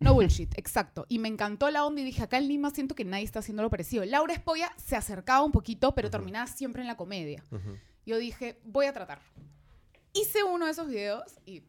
No 0.00 0.14
bullshit, 0.14 0.56
exacto. 0.56 1.06
Y 1.08 1.18
me 1.18 1.28
encantó 1.28 1.70
la 1.70 1.84
onda 1.84 2.00
y 2.00 2.04
dije, 2.04 2.22
acá 2.22 2.38
en 2.38 2.48
Lima 2.48 2.70
siento 2.70 2.94
que 2.94 3.04
nadie 3.04 3.24
está 3.24 3.40
haciendo 3.40 3.62
lo 3.62 3.70
parecido. 3.70 4.04
Laura 4.04 4.34
Espolla 4.34 4.72
se 4.76 4.96
acercaba 4.96 5.42
un 5.42 5.52
poquito, 5.52 5.94
pero 5.94 6.10
terminaba 6.10 6.46
siempre 6.46 6.82
en 6.82 6.88
la 6.88 6.96
comedia. 6.96 7.42
Yo 8.06 8.18
dije, 8.18 8.58
voy 8.64 8.86
a 8.86 8.92
tratar. 8.92 9.20
Hice 10.12 10.42
uno 10.42 10.66
de 10.66 10.72
esos 10.72 10.88
videos 10.88 11.38
y 11.44 11.62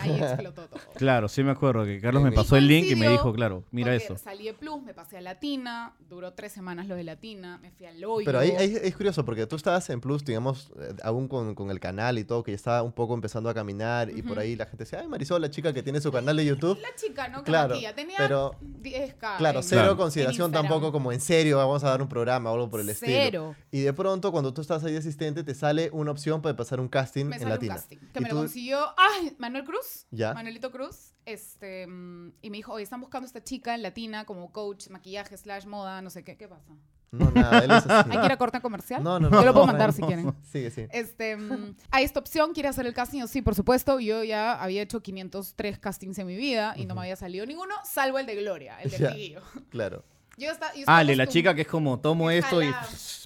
ahí 0.00 0.10
explotó 0.18 0.66
todo. 0.68 0.80
Claro, 0.96 1.28
sí 1.28 1.42
me 1.42 1.50
acuerdo 1.52 1.84
que 1.84 2.00
Carlos 2.00 2.22
me 2.22 2.30
Y 2.30 2.32
pasó 2.32 2.56
el 2.56 2.66
link 2.66 2.86
y 2.90 2.96
me 2.96 3.08
dijo, 3.08 3.32
claro, 3.32 3.64
mira 3.70 3.94
eso. 3.94 4.16
Salí 4.16 4.44
de 4.46 4.54
Plus, 4.54 4.82
me 4.82 4.94
pasé 4.94 5.18
a 5.18 5.20
Latina, 5.20 5.94
duró 6.08 6.32
tres 6.32 6.52
semanas 6.52 6.86
lo 6.86 6.94
de 6.96 7.04
Latina, 7.04 7.58
me 7.58 7.70
fui 7.70 7.86
al 7.86 8.02
hoyo. 8.04 8.24
Pero 8.24 8.38
ahí, 8.38 8.50
ahí 8.52 8.76
es 8.82 8.96
curioso 8.96 9.24
porque 9.24 9.46
tú 9.46 9.56
estabas 9.56 9.88
en 9.90 10.00
Plus, 10.00 10.24
digamos, 10.24 10.70
eh, 10.80 10.94
aún 11.02 11.28
con, 11.28 11.54
con 11.54 11.70
el 11.70 11.80
canal 11.80 12.18
y 12.18 12.24
todo, 12.24 12.42
que 12.42 12.52
ya 12.52 12.56
estaba 12.56 12.82
un 12.82 12.92
poco 12.92 13.14
empezando 13.14 13.48
a 13.50 13.54
caminar 13.54 14.10
y 14.10 14.22
por 14.22 14.38
ahí 14.38 14.56
la 14.56 14.64
gente 14.66 14.84
decía, 14.84 15.00
ay, 15.00 15.08
Marisol, 15.08 15.40
la 15.42 15.50
chica 15.50 15.72
que 15.72 15.82
tiene 15.82 16.00
su 16.00 16.10
canal 16.12 16.36
de 16.36 16.44
YouTube. 16.46 16.78
La 16.80 16.94
chica, 16.94 17.28
¿no? 17.28 17.38
Que 17.38 17.50
Claro. 17.50 17.76
Tenía 17.94 18.16
pero- 18.18 18.54
10k. 18.82 19.36
Claro, 19.38 19.58
en- 19.60 19.64
cero 19.64 19.82
Claro. 19.82 19.96
consideración 19.96 20.52
tampoco 20.52 20.92
como 20.92 21.12
en 21.12 21.20
serio, 21.20 21.58
vamos 21.58 21.82
a 21.84 21.90
dar 21.90 22.02
un 22.02 22.08
programa 22.08 22.50
o 22.50 22.54
algo 22.54 22.70
por 22.70 22.80
el 22.80 22.88
estilo. 22.88 23.12
Cero. 23.12 23.56
Y 23.70 23.80
de 23.80 23.92
pronto, 23.92 24.32
cuando 24.32 24.52
tú 24.54 24.60
estás 24.60 24.82
ahí 24.84 24.92
de 24.92 24.98
asistente, 24.98 25.44
te 25.44 25.54
sale 25.54 25.90
una 25.92 26.10
opción 26.10 26.40
para 26.42 26.56
pasar 26.56 26.80
un 26.80 26.88
casting 26.88 27.26
Me 27.26 27.36
en 27.36 27.42
un 27.44 27.48
Latina. 27.50 27.74
casting 27.74 27.96
que 27.98 28.18
Y 28.18 28.22
me 28.22 28.28
tú- 28.28 28.34
lo 28.36 28.40
consiguió 28.42 28.78
ay, 28.96 29.34
Manuel 29.38 29.64
Cruz. 29.66 30.06
Ya. 30.10 30.32
Manuelito 30.34 30.70
Cruz. 30.70 31.14
Este, 31.24 31.86
mm, 31.86 32.32
y 32.42 32.50
me 32.50 32.56
dijo, 32.58 32.72
oye, 32.72 32.84
están 32.84 33.00
buscando 33.00 33.24
a 33.24 33.28
esta 33.28 33.42
chica 33.42 33.74
en 33.74 33.82
Latina 33.82 34.24
como 34.24 34.52
coach, 34.52 34.88
maquillaje, 34.88 35.36
slash 35.36 35.66
moda, 35.66 36.00
no 36.02 36.10
sé 36.10 36.24
qué. 36.24 36.36
¿Qué 36.36 36.48
pasa? 36.48 36.72
No, 37.12 37.30
nada, 37.30 37.60
él 37.60 37.70
es 37.70 37.86
así. 37.86 38.10
¿Hay 38.10 38.18
que 38.18 38.26
ir 38.26 38.32
a 38.32 38.36
corte 38.36 38.60
comercial? 38.60 39.02
No, 39.02 39.18
no, 39.18 39.30
no. 39.30 39.40
Yo 39.40 39.46
lo 39.46 39.52
puedo 39.52 39.66
mandar 39.66 39.88
no. 39.88 39.92
si 39.92 40.02
quieren. 40.02 40.34
Sigue, 40.42 40.70
sí. 40.70 40.86
Este, 40.90 41.36
mm, 41.36 41.76
hay 41.90 42.04
esta 42.04 42.20
opción, 42.20 42.52
¿quiere 42.52 42.68
hacer 42.68 42.86
el 42.86 42.94
casting? 42.94 43.26
Sí, 43.26 43.42
por 43.42 43.54
supuesto. 43.54 44.00
Yo 44.00 44.24
ya 44.24 44.54
había 44.54 44.82
hecho 44.82 45.02
503 45.02 45.78
castings 45.78 46.18
en 46.18 46.26
mi 46.26 46.36
vida 46.36 46.74
y 46.76 46.86
no 46.86 46.94
me 46.94 47.02
había 47.02 47.16
salido 47.16 47.46
ninguno, 47.46 47.74
salvo 47.84 48.18
el 48.18 48.26
de 48.26 48.34
Gloria, 48.36 48.80
el 48.82 48.90
de 48.90 48.98
Ya. 48.98 49.10
Miguillo. 49.10 49.42
Claro. 49.70 50.04
Yo 50.36 50.50
esta- 50.50 50.66
yo 50.74 50.80
Ah, 50.80 51.00
estaba 51.00 51.04
le 51.04 51.16
la 51.16 51.26
chica 51.26 51.54
que 51.54 51.62
es 51.62 51.68
como, 51.68 51.98
tomo 52.00 52.30
esto 52.30 52.62
y 52.62 52.72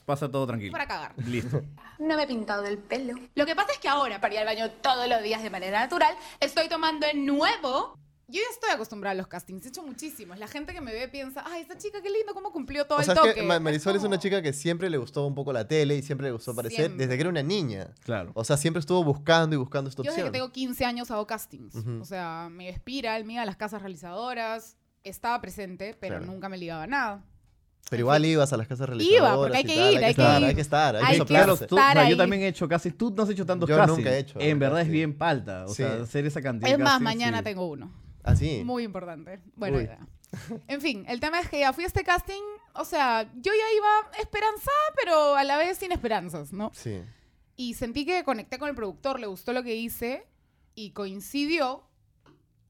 pasa 0.06 0.30
todo 0.30 0.46
tranquilo. 0.46 0.72
Para 0.72 0.86
cagar. 0.86 1.14
Listo. 1.26 1.62
No 2.00 2.16
me 2.16 2.22
he 2.22 2.26
pintado 2.26 2.64
el 2.64 2.78
pelo. 2.78 3.14
Lo 3.34 3.44
que 3.44 3.54
pasa 3.54 3.72
es 3.72 3.78
que 3.78 3.86
ahora, 3.86 4.22
para 4.22 4.32
ir 4.32 4.40
al 4.40 4.46
baño 4.46 4.70
todos 4.80 5.06
los 5.06 5.22
días 5.22 5.42
de 5.42 5.50
manera 5.50 5.80
natural, 5.80 6.14
estoy 6.40 6.66
tomando 6.66 7.04
el 7.06 7.26
nuevo. 7.26 7.94
Yo 8.26 8.40
ya 8.40 8.48
estoy 8.54 8.70
acostumbrada 8.70 9.12
a 9.12 9.14
los 9.16 9.26
castings, 9.26 9.66
he 9.66 9.68
hecho 9.68 9.82
muchísimos. 9.82 10.38
La 10.38 10.46
gente 10.48 10.72
que 10.72 10.80
me 10.80 10.92
ve 10.94 11.08
piensa, 11.08 11.44
ay, 11.46 11.60
esta 11.60 11.76
chica 11.76 12.00
qué 12.00 12.08
lindo, 12.08 12.32
cómo 12.32 12.52
cumplió 12.52 12.86
todo 12.86 13.00
O 13.00 13.02
sea, 13.02 13.12
el 13.12 13.18
es 13.18 13.22
toque. 13.22 13.34
que 13.40 13.42
Ma- 13.42 13.60
Marisol 13.60 13.96
es 13.96 14.02
una 14.04 14.18
chica 14.18 14.40
que 14.40 14.54
siempre 14.54 14.88
le 14.88 14.96
gustó 14.96 15.26
un 15.26 15.34
poco 15.34 15.52
la 15.52 15.68
tele 15.68 15.96
y 15.96 16.02
siempre 16.02 16.28
le 16.28 16.32
gustó 16.32 16.52
aparecer 16.52 16.76
Siempre. 16.78 17.04
desde 17.06 17.16
que 17.16 17.20
era 17.20 17.28
una 17.28 17.42
niña. 17.42 17.88
Claro. 18.02 18.30
O 18.34 18.44
sea, 18.44 18.56
siempre 18.56 18.80
estuvo 18.80 19.04
buscando 19.04 19.54
y 19.54 19.58
buscando 19.58 19.90
esta 19.90 20.02
Yo 20.02 20.10
desde 20.10 20.22
opción. 20.22 20.32
que 20.32 20.38
tengo 20.38 20.52
15 20.52 20.84
años 20.86 21.10
hago 21.10 21.26
castings. 21.26 21.74
Ujú. 21.74 22.00
O 22.00 22.04
sea, 22.06 22.48
me 22.50 22.70
inspira 22.70 23.14
el 23.18 23.24
mío 23.26 23.42
a 23.42 23.44
las 23.44 23.56
casas 23.56 23.82
realizadoras. 23.82 24.78
Estaba 25.04 25.40
presente, 25.40 25.96
pero 25.98 26.16
Claro. 26.18 26.32
nunca 26.32 26.48
me 26.48 26.58
ligaba 26.58 26.82
a 26.84 26.86
nada. 26.86 27.24
Pero 27.88 28.00
igual 28.00 28.24
ibas 28.24 28.52
a 28.52 28.56
las 28.56 28.68
casas 28.68 28.88
realizadoras. 28.88 29.36
porque 29.38 29.56
hay 29.56 29.64
que 29.64 29.74
tal, 29.74 29.92
ir, 29.92 29.98
hay 29.98 30.04
que 30.04 30.10
estar, 30.10 30.40
ir. 30.42 30.46
Hay 30.48 30.54
que 30.54 30.60
estar, 30.60 30.96
hay, 30.96 31.02
Hay 31.04 31.12
que 31.12 31.18
soplarse. 31.18 31.66
tú- 31.66 31.74
o 31.74 31.78
sea, 31.78 31.88
estar 31.88 32.08
yo 32.08 32.16
también 32.16 32.42
he 32.42 32.48
hecho 32.48 32.68
casi, 32.68 32.90
tú 32.92 33.10
no 33.16 33.22
has 33.22 33.30
hecho 33.30 33.46
tantos 33.46 33.68
Yo 33.68 33.76
castings. 33.76 33.98
nunca 33.98 34.10
he 34.12 34.18
hecho 34.18 34.38
En 34.38 34.58
verdad 34.58 34.82
es 34.82 34.88
bien 34.88 35.16
palta. 35.16 35.64
O 35.64 35.74
sea, 35.74 35.96
Sí. 35.96 36.02
hacer 36.02 36.26
esa 36.26 36.40
cantidad 36.42 36.70
Es 36.70 36.78
más, 36.78 37.00
mañana 37.00 37.38
sí. 37.38 37.44
tengo 37.44 37.66
uno. 37.68 37.90
Así. 38.22 38.62
Muy 38.64 38.84
importante. 38.84 39.40
Buena 39.56 39.78
Uy. 39.78 39.84
idea. 39.84 39.98
En 40.68 40.80
fin, 40.80 41.04
el 41.08 41.18
tema 41.18 41.40
es 41.40 41.48
que 41.48 41.58
ya 41.58 41.72
fui 41.72 41.82
a 41.82 41.86
este 41.88 42.04
casting. 42.04 42.42
O 42.74 42.84
sea, 42.84 43.22
yo 43.34 43.50
ya 43.52 43.76
iba 43.76 44.20
esperanzada, 44.22 44.70
pero 45.02 45.34
a 45.34 45.42
la 45.42 45.56
vez 45.56 45.78
sin 45.78 45.90
esperanzas, 45.90 46.52
¿no? 46.52 46.70
Sí. 46.74 47.00
Y 47.56 47.74
sentí 47.74 48.06
que 48.06 48.22
conecté 48.22 48.58
con 48.58 48.68
el 48.68 48.76
productor, 48.76 49.18
le 49.18 49.26
gustó 49.26 49.52
lo 49.52 49.64
que 49.64 49.74
hice 49.74 50.28
y 50.76 50.90
coincidió. 50.92 51.82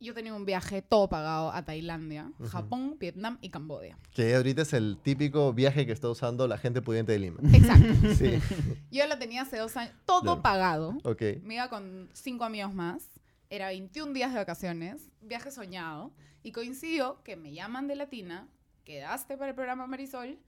Yo 0.00 0.14
tenía 0.14 0.32
un 0.32 0.46
viaje 0.46 0.80
todo 0.80 1.08
pagado 1.10 1.52
a 1.52 1.62
Tailandia, 1.64 2.32
Ujú. 2.38 2.48
Japón, 2.48 2.96
Vietnam 2.98 3.36
y 3.42 3.50
Camboya. 3.50 3.98
Que 4.14 4.34
ahorita 4.34 4.62
es 4.62 4.72
el 4.72 4.96
típico 5.02 5.52
viaje 5.52 5.84
que 5.84 5.92
está 5.92 6.08
usando 6.08 6.48
la 6.48 6.56
gente 6.56 6.80
pudiente 6.80 7.12
de 7.12 7.18
Lima. 7.18 7.40
Exacto. 7.52 8.08
Sí. 8.18 8.38
Yo 8.90 9.06
lo 9.06 9.18
tenía 9.18 9.42
hace 9.42 9.58
dos 9.58 9.76
años, 9.76 9.92
todo 10.06 10.22
Claro. 10.22 10.42
pagado. 10.42 10.98
Ok. 11.04 11.22
Me 11.42 11.56
iba 11.56 11.68
con 11.68 12.08
cinco 12.14 12.44
amigos 12.44 12.72
más. 12.74 13.10
Era 13.50 13.68
21 13.68 14.14
días 14.14 14.32
de 14.32 14.38
vacaciones, 14.38 15.10
viaje 15.20 15.50
soñado. 15.50 16.12
Y 16.42 16.52
coincidió 16.52 17.22
que 17.22 17.36
me 17.36 17.52
llaman 17.52 17.86
de 17.86 17.96
Latina, 17.96 18.48
quedaste 18.84 19.36
para 19.36 19.50
el 19.50 19.54
programa 19.54 19.86
Marisol. 19.86 20.38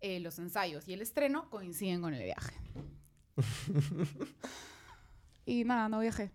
eh, 0.00 0.20
los 0.20 0.38
ensayos 0.38 0.86
y 0.88 0.92
el 0.94 1.00
estreno 1.00 1.48
coinciden 1.48 2.02
con 2.02 2.12
el 2.12 2.24
viaje. 2.24 2.52
y 5.46 5.64
nada, 5.64 5.88
no 5.88 6.00
viajé. 6.00 6.30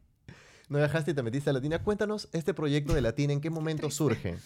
No 0.70 0.78
viajaste 0.78 1.12
y 1.12 1.14
te 1.14 1.24
metiste 1.24 1.50
a 1.50 1.54
Latina. 1.54 1.80
Cuéntanos 1.84 2.30
este 2.32 2.54
proyecto 2.54 2.94
de 2.94 3.02
Latina, 3.02 3.34
¿en 3.34 3.42
qué 3.42 3.50
momento 3.50 3.90
surge? 3.92 4.38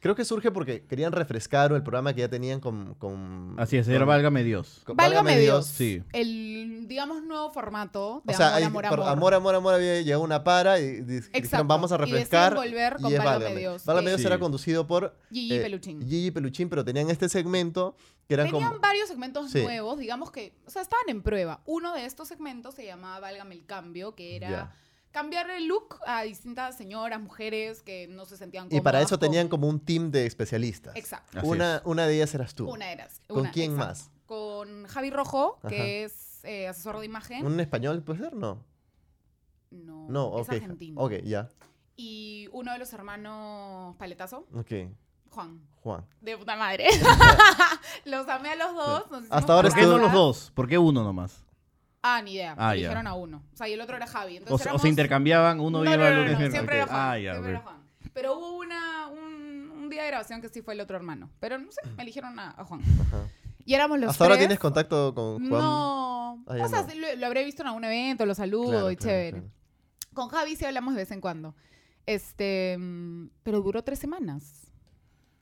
Creo 0.00 0.14
que 0.14 0.26
surge 0.26 0.50
porque 0.50 0.82
querían 0.84 1.12
refrescar 1.12 1.72
el 1.72 1.82
programa 1.82 2.12
que 2.12 2.20
ya 2.20 2.28
tenían 2.28 2.60
con... 2.60 2.92
con 2.96 3.54
Así 3.56 3.78
es, 3.78 3.88
era 3.88 4.04
Válgame 4.04 4.44
Dios. 4.44 4.82
con 4.84 4.96
Válgame 4.98 5.38
Dios. 5.38 5.64
Sí. 5.64 6.02
El, 6.12 6.84
digamos, 6.88 7.22
nuevo 7.22 7.50
formato 7.50 8.20
de 8.26 8.34
O 8.34 8.36
sea, 8.36 8.48
amor, 8.48 8.58
ahí, 8.58 8.64
amor, 8.64 8.82
por 8.84 8.92
amor. 9.00 9.08
amor, 9.08 9.34
amor, 9.34 9.54
amor, 9.54 9.74
había 9.74 10.02
llegado 10.02 10.22
una 10.22 10.44
para 10.44 10.78
y 10.78 11.00
di- 11.00 11.20
dijeron, 11.20 11.66
vamos 11.68 11.90
a 11.90 11.94
Y 11.94 11.98
refrescar. 11.98 12.54
volver 12.54 12.96
con 13.00 13.10
y 13.10 13.16
Válgame 13.16 13.24
Válgame. 13.44 13.56
Dios, 13.60 13.84
Válgame 13.86 14.10
Dios 14.10 14.20
Sí. 14.20 14.26
era 14.26 14.38
conducido 14.38 14.86
por 14.86 15.16
Gigi 15.32 15.54
eh, 15.54 15.60
Peluchín. 15.62 16.00
Gigi 16.02 16.30
Peluchín, 16.32 16.68
pero 16.68 16.84
tenían 16.84 17.08
este 17.08 17.30
segmento 17.30 17.96
que 18.28 18.34
eran 18.34 18.48
Tenían 18.50 18.68
como... 18.72 18.80
varios 18.82 19.08
segmentos 19.08 19.50
Sí. 19.50 19.62
nuevos, 19.62 19.98
digamos 19.98 20.30
que, 20.30 20.52
o 20.66 20.70
sea, 20.70 20.82
estaban 20.82 21.06
en 21.08 21.22
prueba. 21.22 21.62
Uno 21.64 21.94
de 21.94 22.04
estos 22.04 22.28
segmentos 22.28 22.74
se 22.74 22.84
llamaba 22.84 23.20
Válgame 23.20 23.54
el 23.54 23.64
Cambio, 23.64 24.14
que 24.14 24.36
era. 24.36 24.76
Cambiar 25.14 25.48
el 25.50 25.66
look 25.68 25.96
a 26.06 26.22
distintas 26.22 26.76
señoras, 26.76 27.20
mujeres 27.20 27.80
que 27.82 28.06
no 28.08 28.26
se 28.26 28.36
sentían 28.36 28.66
Y 28.66 28.68
cómodas. 28.68 28.82
para 28.84 29.00
eso 29.00 29.18
tenían 29.18 29.48
como 29.48 29.68
un 29.68 29.78
team 29.80 30.10
de 30.10 30.26
especialistas. 30.26 30.94
Exacto. 30.96 31.38
Así 31.38 31.46
Una, 31.48 31.76
es. 31.76 31.82
una 31.86 32.06
de 32.06 32.16
ellas 32.16 32.34
eras 32.34 32.54
tú. 32.54 32.68
Una 32.68 32.90
eras. 32.92 33.20
¿Con 33.28 33.40
una- 33.42 33.52
quién 33.52 33.72
exacto. 33.72 33.88
más? 33.88 34.10
Con 34.26 34.86
Javi 34.86 35.10
Rojo, 35.10 35.56
Ajá. 35.60 35.68
que 35.68 36.04
es 36.04 36.44
eh, 36.44 36.68
asesor 36.68 36.98
de 36.98 37.06
imagen. 37.06 37.46
¿Un 37.46 37.58
español 37.60 38.02
puede 38.02 38.18
ser? 38.18 38.34
No. 38.34 38.62
No, 39.70 40.06
No, 40.08 40.38
es 40.40 40.46
ok. 40.48 40.54
argentino. 40.54 41.00
Ok, 41.00 41.12
ya. 41.24 41.48
Y 41.96 42.48
uno 42.52 42.72
de 42.72 42.78
los 42.78 42.92
hermanos 42.92 43.96
Paletazo, 43.96 44.46
Ok. 44.54 44.72
Juan. 45.30 45.60
Juan. 45.80 46.04
De 46.20 46.36
puta 46.36 46.56
madre. 46.56 46.86
los 48.04 48.28
amé 48.28 48.50
a 48.50 48.56
los 48.56 48.74
dos. 48.74 49.04
Hasta 49.30 49.52
ahora 49.52 49.68
¿Por 49.68 49.78
qué 49.78 49.84
no 49.84 49.92
estuvo- 49.92 49.98
los 50.04 50.12
dos? 50.12 50.50
¿Por 50.54 50.68
qué 50.68 50.76
uno 50.78 51.02
nomás? 51.02 51.43
Ah, 52.06 52.20
ni 52.22 52.34
idea. 52.34 52.54
Ah, 52.58 52.68
ya. 52.74 52.80
Eligieron 52.80 53.06
a 53.06 53.14
uno. 53.14 53.42
O 53.52 53.56
sea, 53.56 53.66
y 53.66 53.72
el 53.72 53.80
otro 53.80 53.96
era 53.96 54.06
Javi. 54.06 54.34
O, 54.34 54.38
Entonces 54.38 54.62
se- 54.62 54.68
o 54.68 54.70
éramos- 54.70 54.82
se 54.82 54.88
intercambiaban, 54.88 55.58
uno 55.58 55.78
no, 55.82 55.84
iba 55.84 55.96
no, 55.96 56.02
no, 56.10 56.16
lunes 56.16 56.32
no, 56.32 56.38
miércoles. 56.38 56.52
siempre 56.52 56.76
era. 56.76 56.86
Juan. 56.86 57.00
Ah, 57.00 57.18
ya, 57.18 57.30
siempre 57.32 57.50
era 57.52 57.60
Juan. 57.60 57.76
Pero 58.12 58.38
hubo 58.38 58.58
una, 58.58 59.08
un, 59.08 59.70
un 59.74 59.88
día 59.88 60.02
de 60.02 60.08
grabación 60.08 60.40
que 60.42 60.48
sí 60.50 60.60
fue 60.62 60.74
el 60.74 60.80
otro 60.80 60.96
hermano. 60.96 61.30
Pero 61.40 61.58
no 61.58 61.72
sé, 61.72 61.80
me 61.96 62.02
eligieron 62.02 62.38
a, 62.38 62.50
a 62.50 62.64
Juan. 62.64 62.82
Ajá. 63.00 63.22
Y 63.64 63.72
éramos 63.74 63.98
los 63.98 64.10
¿Hasta 64.10 64.24
ahora 64.24 64.36
tienes 64.36 64.58
contacto 64.58 65.14
con 65.14 65.38
Juan? 65.48 65.62
No. 65.62 66.44
Ah, 66.46 66.56
o 66.62 66.68
sea, 66.68 66.86
lo, 66.94 67.16
lo 67.16 67.26
habré 67.26 67.42
visto 67.44 67.62
en 67.62 67.68
algún 67.68 67.84
evento, 67.84 68.26
lo 68.26 68.34
saludo 68.34 68.68
Claro, 68.70 68.90
y 68.90 68.96
claro, 68.96 69.10
chévere. 69.10 69.30
claro. 69.38 69.50
Con 70.12 70.28
Javi 70.28 70.56
sí 70.56 70.64
hablamos 70.66 70.94
de 70.94 71.00
vez 71.00 71.10
en 71.10 71.20
cuando. 71.22 71.54
Este, 72.06 72.76
mm, 72.78 73.28
pero 73.42 73.62
duró 73.62 73.82
tres 73.82 73.98
semanas. 73.98 74.63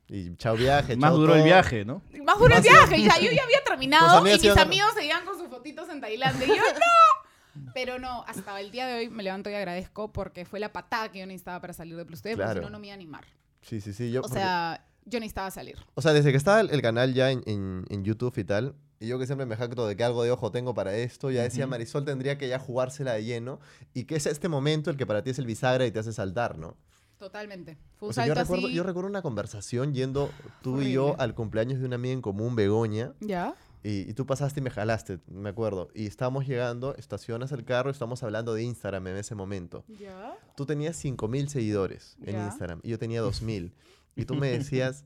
Y 0.09 0.37
chao 0.37 0.57
viaje, 0.57 0.97
Más 0.97 1.11
chao 1.11 1.19
duró 1.19 1.35
el 1.37 1.43
viaje, 1.45 1.85
¿no? 1.85 2.03
Más 2.25 2.39
duró 2.39 2.55
el 2.57 2.63
viaje. 2.63 2.99
y 2.99 3.05
ya, 3.05 3.19
yo 3.19 3.31
ya 3.31 3.45
había 3.45 3.63
terminado 3.65 4.21
y 4.27 4.33
mis 4.33 4.45
iban 4.45 4.59
amigos 4.59 4.93
seguían 4.95 5.25
con 5.25 5.39
sus 5.39 5.49
fotitos 5.49 5.89
en 5.89 6.01
Tailandia. 6.01 6.47
Y 6.47 6.51
yo, 6.51 6.55
¡no! 6.57 7.63
Pero 7.75 7.99
no, 7.99 8.25
hasta 8.27 8.59
el 8.61 8.71
día 8.71 8.87
de 8.87 8.95
hoy 8.95 9.09
me 9.11 9.23
levanto 9.23 9.49
y 9.51 9.55
agradezco 9.55 10.13
porque 10.13 10.45
fue 10.45 10.59
la 10.61 10.73
patada 10.73 11.11
que 11.11 11.19
yo 11.21 11.27
necesitaba 11.27 11.61
para 11.61 11.73
salir 11.73 11.97
de 11.97 12.05
Plus 12.05 12.23
TV, 12.23 12.37
porque 12.43 12.61
si 12.61 12.65
no, 12.65 12.71
no 12.71 12.79
me 12.79 12.87
iba 12.89 12.95
a 12.95 12.97
animar. 12.97 13.25
Sí, 13.63 13.81
sí, 13.81 13.93
sí. 13.93 14.11
Yo, 14.11 14.21
O 14.21 14.23
porque- 14.23 14.39
sea, 14.39 14.85
yo 15.05 15.19
necesitaba 15.21 15.51
salir. 15.51 15.77
o 15.95 16.03
sea, 16.03 16.13
desde 16.13 16.31
que 16.31 16.37
estaba 16.37 16.61
el, 16.61 16.71
el 16.71 16.83
canal 16.83 17.13
ya 17.15 17.31
en, 17.31 17.43
en- 17.47 17.85
en 17.91 18.05
YouTube 18.05 18.37
y 18.39 18.45
tal, 18.45 18.75
y 19.01 19.09
yo 19.09 19.19
que 19.19 19.27
siempre 19.27 19.47
me 19.47 19.57
jacto 19.57 19.87
de 19.87 19.97
que 19.97 20.05
algo 20.05 20.23
de 20.23 20.31
ojo 20.31 20.51
tengo 20.53 20.75
para 20.75 20.95
esto, 20.97 21.31
ya 21.31 21.43
decía. 21.43 21.67
Marisol 21.67 22.05
tendría 22.05 22.39
que 22.39 22.49
ya 22.49 22.59
jugársela 22.59 23.13
de 23.15 23.25
lleno, 23.25 23.61
y 23.95 24.05
que 24.05 24.17
es 24.17 24.27
este 24.27 24.49
momento 24.49 24.91
el 24.91 24.97
que 24.97 25.07
para 25.07 25.23
ti 25.23 25.31
es 25.31 25.39
el 25.39 25.47
bisagra 25.47 25.85
y 25.87 25.91
te 25.91 25.99
hace 25.99 26.13
saltar, 26.13 26.57
¿no? 26.59 26.77
Totalmente. 27.23 27.79
Fue 28.01 28.09
un 28.09 28.11
O 28.11 28.13
sea, 28.13 28.27
yo, 28.27 28.35
recuerdo, 28.35 28.67
así. 28.67 28.75
yo 28.75 28.83
recuerdo 28.83 29.09
una 29.09 29.23
conversación 29.23 29.95
yendo 29.95 30.29
tú 30.61 30.83
y 30.83 30.91
yo 30.91 31.15
al 31.21 31.37
cumpleaños 31.37 31.79
de 31.79 31.87
una 31.87 31.95
amiga 31.95 32.13
en 32.15 32.21
común, 32.21 32.57
Begoña, 32.57 33.13
¿Ya? 33.21 33.55
y, 33.85 34.11
y 34.11 34.13
tú 34.15 34.27
pasaste 34.27 34.59
y 34.59 34.63
me 34.65 34.71
jalaste, 34.71 35.21
me 35.29 35.51
acuerdo, 35.51 35.89
y 35.95 36.07
estábamos 36.09 36.49
llegando, 36.49 36.97
estacionas 36.97 37.53
el 37.53 37.65
carro, 37.65 37.91
estamos 37.93 38.25
hablando 38.25 38.55
de 38.55 38.65
Instagram 38.65 39.07
en 39.07 39.17
ese 39.19 39.37
momento. 39.37 39.85
¿Ya? 40.01 40.37
Tú 40.57 40.67
tenías 40.67 40.97
5000 40.97 41.49
seguidores 41.49 42.17
en 42.25 42.33
Ya. 42.35 42.47
Instagram 42.47 42.81
y 42.83 42.89
yo 42.91 42.99
tenía 42.99 43.21
2000. 43.21 43.73
Y 44.17 44.25
tú 44.25 44.35
me 44.35 44.49
decías, 44.59 45.05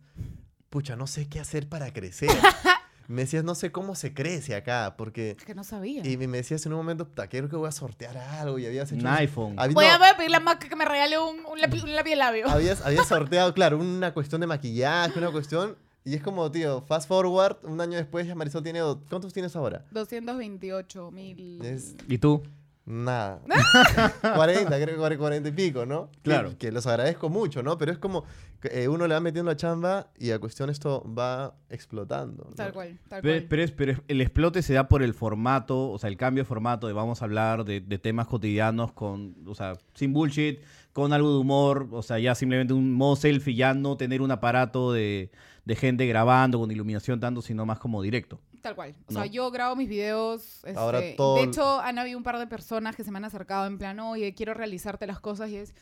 pucha, 0.70 0.96
no 0.96 1.06
sé 1.06 1.28
qué 1.28 1.38
hacer 1.38 1.68
para 1.68 1.92
crecer. 1.92 2.30
me 3.08 3.22
decías, 3.22 3.44
no 3.44 3.54
sé 3.54 3.72
cómo 3.72 3.94
se 3.94 4.12
crece 4.14 4.54
acá, 4.54 4.94
porque... 4.96 5.32
Es 5.38 5.44
que 5.44 5.54
no 5.54 5.64
sabía. 5.64 6.06
Y 6.06 6.16
me 6.16 6.38
decías 6.38 6.64
en 6.66 6.72
un 6.72 6.78
momento, 6.78 7.06
puta, 7.06 7.28
creo 7.28 7.48
que 7.48 7.56
voy 7.56 7.68
a 7.68 7.72
sortear 7.72 8.16
algo 8.16 8.58
y 8.58 8.66
habías 8.66 8.90
hecho... 8.92 9.00
Un 9.00 9.06
iPhone. 9.08 9.54
Habí- 9.58 9.74
Voy, 9.74 9.84
a, 9.86 9.92
no, 9.94 9.98
voy 10.00 10.08
a 10.08 10.16
pedirle 10.16 10.36
a 10.36 10.40
Mac 10.40 10.66
que 10.68 10.76
me 10.76 10.84
regale 10.84 11.18
un, 11.18 11.44
un 11.46 11.60
lápiz, 11.60 11.82
un 11.82 11.94
lápiz 11.94 12.10
de 12.10 12.16
labio. 12.16 12.48
habías, 12.50 12.84
habías 12.84 13.06
sorteado, 13.08 13.52
claro, 13.54 13.78
una 13.78 14.12
cuestión 14.12 14.40
de 14.40 14.46
maquillaje, 14.46 15.18
una 15.18 15.30
cuestión... 15.30 15.76
Y 16.04 16.14
es 16.14 16.22
como, 16.22 16.48
tío, 16.52 16.82
fast 16.82 17.08
forward, 17.08 17.56
un 17.64 17.80
año 17.80 17.96
después 17.98 18.26
ya 18.28 18.36
Marisol 18.36 18.62
tiene... 18.62 18.80
¿Cuántos 19.08 19.32
tienes 19.32 19.56
ahora? 19.56 19.84
228 19.90 21.10
mil. 21.10 21.64
Es 21.64 21.96
¿Y 22.08 22.18
tú? 22.18 22.42
Nada. 22.86 23.40
40, 24.36 24.80
creo 24.80 25.08
que 25.08 25.18
40 25.18 25.48
y 25.48 25.52
pico, 25.52 25.84
¿no? 25.86 26.08
Que- 26.12 26.20
Claro. 26.22 26.56
Que, 26.58 26.70
los 26.70 26.86
agradezco 26.86 27.28
mucho, 27.28 27.62
¿no? 27.62 27.76
Pero 27.78 27.90
es 27.92 27.98
como 27.98 28.24
eh, 28.70 28.88
uno 28.88 29.06
le 29.06 29.14
va 29.14 29.20
metiendo 29.20 29.50
la 29.50 29.56
chamba 29.56 30.08
y 30.18 30.30
a 30.30 30.38
cuestión 30.38 30.70
esto 30.70 31.04
va 31.12 31.54
explotando. 31.68 32.44
¿no? 32.48 32.54
Tal 32.54 32.72
cual, 32.72 32.98
tal 33.08 33.22
Pero, 33.22 33.34
cual. 33.40 33.46
pero 33.48 33.62
es- 33.62 33.70
pero 33.72 33.92
es- 33.92 34.00
el 34.08 34.20
explote 34.20 34.62
se 34.62 34.72
da 34.74 34.88
por 34.88 35.02
el 35.02 35.14
formato, 35.14 35.90
o 35.90 35.98
sea, 35.98 36.08
el 36.08 36.16
cambio 36.16 36.42
de 36.44 36.48
formato 36.48 36.86
de 36.86 36.92
vamos 36.92 37.22
a 37.22 37.24
hablar 37.24 37.64
de, 37.64 37.80
de 37.80 37.98
temas 37.98 38.26
cotidianos 38.28 38.92
con, 38.92 39.34
o 39.46 39.54
sea, 39.54 39.74
sin 39.94 40.12
bullshit, 40.12 40.60
con 40.92 41.12
algo 41.12 41.32
de 41.32 41.38
humor, 41.38 41.88
o 41.92 42.02
sea, 42.02 42.18
ya 42.18 42.34
simplemente 42.34 42.72
un 42.72 42.92
modo 42.92 43.16
selfie, 43.16 43.54
ya 43.54 43.74
no 43.74 43.96
tener 43.96 44.22
un 44.22 44.30
aparato 44.30 44.92
de, 44.92 45.30
de 45.64 45.76
gente 45.76 46.06
grabando 46.06 46.58
con 46.58 46.70
iluminación 46.70 47.20
tanto, 47.20 47.42
sino 47.42 47.66
más 47.66 47.78
como 47.78 48.00
directo. 48.00 48.40
Tal 48.66 48.74
cual. 48.74 48.96
O 49.06 49.12
¿no? 49.12 49.20
sea, 49.20 49.26
yo 49.26 49.48
grabo 49.52 49.76
mis 49.76 49.88
videos. 49.88 50.64
este, 50.64 50.76
Ahora 50.76 51.00
todo 51.16 51.36
De 51.36 51.44
hecho, 51.44 51.78
han 51.78 52.00
habido 52.00 52.18
un 52.18 52.24
par 52.24 52.36
de 52.36 52.48
personas 52.48 52.96
que 52.96 53.04
se 53.04 53.12
me 53.12 53.18
han 53.18 53.24
acercado 53.24 53.64
en 53.64 53.78
plan, 53.78 54.00
oye, 54.00 54.34
quiero 54.34 54.54
realizarte 54.54 55.06
las 55.06 55.20
cosas 55.20 55.50
y 55.50 55.56
es 55.56 55.72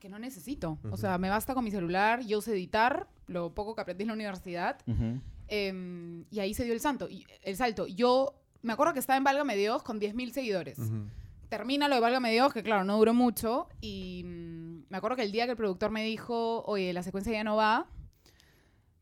que 0.00 0.08
no 0.08 0.18
necesito. 0.18 0.76
O 0.90 0.96
sea, 0.96 1.16
me 1.16 1.28
basta 1.28 1.54
con 1.54 1.62
mi 1.62 1.70
celular, 1.70 2.22
yo 2.26 2.40
sé 2.40 2.50
editar, 2.50 3.06
lo 3.28 3.54
poco 3.54 3.76
que 3.76 3.82
aprendí 3.82 4.02
en 4.02 4.08
la 4.08 4.14
universidad. 4.14 4.80
Ujú. 4.88 5.20
em, 5.46 6.24
y 6.28 6.40
ahí 6.40 6.54
se 6.54 6.64
dio 6.64 6.72
el 6.72 6.80
santo, 6.80 7.08
y, 7.08 7.24
el 7.42 7.56
salto. 7.56 7.86
Yo 7.86 8.34
me 8.62 8.72
acuerdo 8.72 8.94
que 8.94 8.98
estaba 8.98 9.16
en 9.16 9.22
Válgame 9.22 9.54
Dios 9.54 9.84
con 9.84 10.00
10.000 10.00 10.32
seguidores. 10.32 10.80
Ujú. 10.80 11.06
termina 11.48 11.86
lo 11.86 11.94
de 11.94 12.00
Válgame 12.00 12.32
Dios, 12.32 12.52
que 12.52 12.64
claro, 12.64 12.82
no 12.82 12.96
duró 12.98 13.14
mucho. 13.14 13.68
Y 13.80 14.22
mm, 14.24 14.86
me 14.90 14.96
acuerdo 14.96 15.16
que 15.16 15.22
el 15.22 15.30
día 15.30 15.44
que 15.44 15.52
el 15.52 15.56
productor 15.56 15.92
me 15.92 16.04
dijo, 16.04 16.64
oye, 16.66 16.92
la 16.92 17.04
secuencia 17.04 17.32
ya 17.32 17.44
no 17.44 17.54
va, 17.54 17.86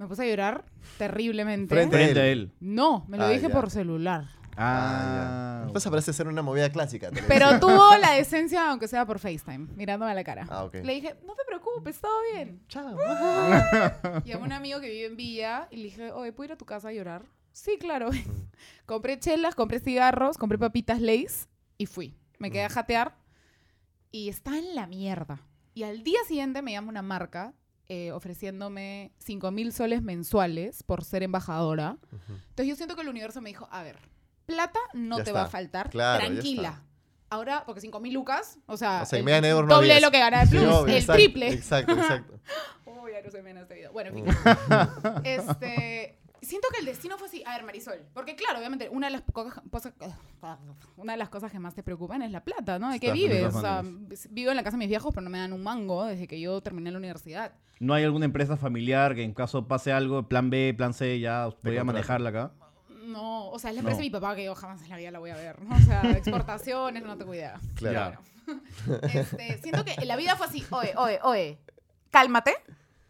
me 0.02 0.08
puse 0.08 0.22
a 0.22 0.26
llorar 0.26 0.64
terriblemente. 0.98 1.74
Frente- 1.74 1.96
Frente 1.96 2.20
a 2.20 2.26
él. 2.26 2.52
No, 2.60 3.04
me 3.08 3.16
lo 3.16 3.24
Ah, 3.24 3.30
dije 3.30 3.48
ya. 3.48 3.54
por 3.54 3.70
celular. 3.70 4.24
Ah, 4.56 5.60
ya. 5.60 5.62
Después 5.64 5.84
parece 5.88 6.12
ser 6.12 6.28
una 6.28 6.42
movida 6.42 6.68
clásica. 6.70 7.10
Pero 7.26 7.58
tuvo 7.58 7.96
la 7.96 8.10
decencia, 8.16 8.68
aunque 8.70 8.86
sea 8.88 9.06
por 9.06 9.18
FaceTime, 9.18 9.68
mirándome 9.76 10.10
a 10.12 10.14
la 10.14 10.24
cara. 10.24 10.46
Ah, 10.50 10.64
ok. 10.64 10.74
Le 10.82 10.92
dije, 10.94 11.16
no 11.26 11.34
te 11.34 11.42
preocupes, 11.46 11.98
todo 12.00 12.12
bien. 12.34 12.62
Chao. 12.68 12.98
Y 14.24 14.32
a 14.32 14.38
un 14.38 14.52
amigo 14.52 14.80
que 14.80 14.90
vive 14.90 15.06
en 15.06 15.16
Villa, 15.16 15.68
y 15.70 15.76
le 15.78 15.82
dije, 15.84 16.12
oye, 16.12 16.32
¿puedo 16.32 16.48
ir 16.48 16.52
a 16.52 16.56
tu 16.58 16.66
casa 16.66 16.88
a 16.88 16.92
llorar? 16.92 17.22
Sí, 17.52 17.78
claro. 17.80 18.10
compré 18.86 19.18
chelas, 19.18 19.54
compré 19.54 19.80
cigarros, 19.80 20.36
compré 20.36 20.58
papitas 20.58 21.00
Lays 21.00 21.48
y 21.78 21.86
fui. 21.86 22.14
Me 22.38 22.50
quedé 22.50 22.64
a 22.64 22.68
jatear 22.68 23.16
y 24.10 24.28
estaba 24.28 24.58
en 24.58 24.74
la 24.74 24.86
mierda. 24.86 25.40
Y 25.74 25.84
al 25.84 26.02
día 26.02 26.18
siguiente 26.26 26.60
me 26.60 26.72
llama 26.72 26.88
una 26.90 27.02
marca 27.02 27.54
eh, 27.88 28.12
ofreciéndome 28.12 29.12
5 29.18 29.50
mil 29.50 29.72
soles 29.72 30.02
mensuales 30.02 30.82
por 30.82 31.04
ser 31.04 31.22
embajadora. 31.22 31.98
Entonces 32.28 32.66
yo 32.66 32.76
siento 32.76 32.94
que 32.96 33.02
el 33.02 33.08
universo 33.08 33.40
me 33.40 33.50
dijo, 33.50 33.68
a 33.70 33.82
ver, 33.82 33.98
plata 34.46 34.78
no 34.94 35.18
Ya 35.18 35.24
te 35.24 35.32
va 35.32 35.42
a 35.42 35.48
faltar, 35.48 35.90
Claro, 35.90 36.24
tranquila. 36.24 36.82
Ahora, 37.30 37.64
porque 37.64 37.80
5 37.80 37.98
mil 38.00 38.12
lucas, 38.12 38.58
o 38.66 38.76
sea, 38.76 39.04
O 39.10 39.16
el 39.16 39.24
no 39.24 39.62
doble 39.66 39.94
de 39.94 40.00
lo 40.02 40.10
que 40.10 40.18
gana 40.18 40.44
Sí, 40.44 40.50
Plus, 40.50 40.64
obvio, 40.64 40.86
el 40.94 41.00
exacto, 41.00 41.12
triple. 41.14 41.48
Exacto, 41.52 41.92
exacto. 41.92 42.40
Uy, 42.84 43.12
ya 43.12 43.22
no 43.22 43.30
se 43.30 43.42
me 43.42 43.50
en 43.50 43.58
este 43.58 43.74
video. 43.74 43.92
Bueno, 43.92 44.10
en 44.10 44.24
fin. 44.26 44.34
este, 45.24 46.18
siento 46.42 46.68
que 46.72 46.80
el 46.80 46.86
destino 46.86 47.16
fue 47.18 47.28
así. 47.28 47.42
A 47.46 47.54
ver, 47.56 47.64
Marisol. 47.64 48.00
Porque, 48.12 48.36
claro, 48.36 48.58
obviamente, 48.58 48.88
una 48.90 49.06
de 49.06 49.12
las 49.12 49.22
cosas, 49.32 49.62
una 50.96 51.12
de 51.12 51.16
las 51.18 51.28
cosas 51.28 51.50
que 51.50 51.58
más 51.58 51.74
te 51.74 51.82
preocupan 51.82 52.22
es 52.22 52.30
la 52.30 52.44
plata, 52.44 52.78
¿no? 52.78 52.90
¿De 52.90 53.00
qué 53.00 53.12
vives? 53.12 53.54
O 53.54 53.60
sea, 53.60 53.82
vivo 54.30 54.50
en 54.50 54.56
la 54.56 54.62
casa 54.62 54.76
de 54.76 54.78
mis 54.80 54.88
viejos, 54.88 55.12
pero 55.14 55.22
no 55.22 55.30
me 55.30 55.38
dan 55.38 55.52
un 55.52 55.62
mango 55.62 56.04
desde 56.04 56.26
que 56.28 56.40
yo 56.40 56.60
terminé 56.60 56.90
la 56.90 56.98
universidad. 56.98 57.52
¿No 57.80 57.94
hay 57.94 58.04
alguna 58.04 58.26
empresa 58.26 58.56
familiar 58.56 59.14
que 59.14 59.22
en 59.24 59.34
caso 59.34 59.66
pase 59.66 59.92
algo, 59.92 60.28
plan 60.28 60.50
B, 60.50 60.74
plan 60.76 60.94
C, 60.94 61.18
ya 61.18 61.48
podría 61.62 61.84
manejarla 61.84 62.28
acá? 62.30 62.52
No, 63.06 63.48
o 63.50 63.58
sea, 63.58 63.70
es 63.70 63.74
la 63.74 63.80
empresa 63.80 63.98
No. 63.98 64.02
de 64.04 64.06
mi 64.08 64.10
papá 64.10 64.36
que 64.36 64.44
yo 64.44 64.54
jamás 64.54 64.80
en 64.82 64.88
la 64.90 64.96
vida 64.96 65.10
la 65.10 65.18
voy 65.18 65.30
a 65.30 65.36
ver, 65.36 65.60
¿no? 65.62 65.74
O 65.74 65.80
sea, 65.80 66.02
exportaciones, 66.16 67.02
no 67.02 67.16
tengo 67.18 67.34
idea. 67.34 67.60
Claro. 67.74 68.20
Bueno. 68.20 68.32
Este, 69.02 69.58
siento 69.62 69.84
que 69.84 70.04
la 70.04 70.16
vida 70.16 70.34
fue 70.36 70.46
así. 70.46 70.64
Oye, 70.70 70.94
oye, 70.96 71.18
oye, 71.22 71.58
cálmate. 72.10 72.52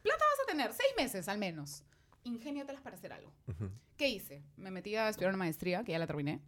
Plata 0.02 0.24
vas 0.30 0.44
a 0.44 0.50
tener, 0.50 0.72
seis 0.72 0.90
meses 0.96 1.26
al 1.28 1.38
menos. 1.38 1.84
Ingéniatelas 2.24 2.80
para 2.82 2.96
hacer 2.96 3.12
algo. 3.12 3.32
Ujú. 3.48 3.68
¿Qué 3.96 4.08
hice? 4.08 4.42
Me 4.56 4.70
metí 4.70 4.94
a 4.96 5.08
estudiar 5.08 5.30
una 5.30 5.38
maestría, 5.38 5.82
que 5.84 5.92
ya 5.92 5.98
la 5.98 6.06
terminé. 6.06 6.40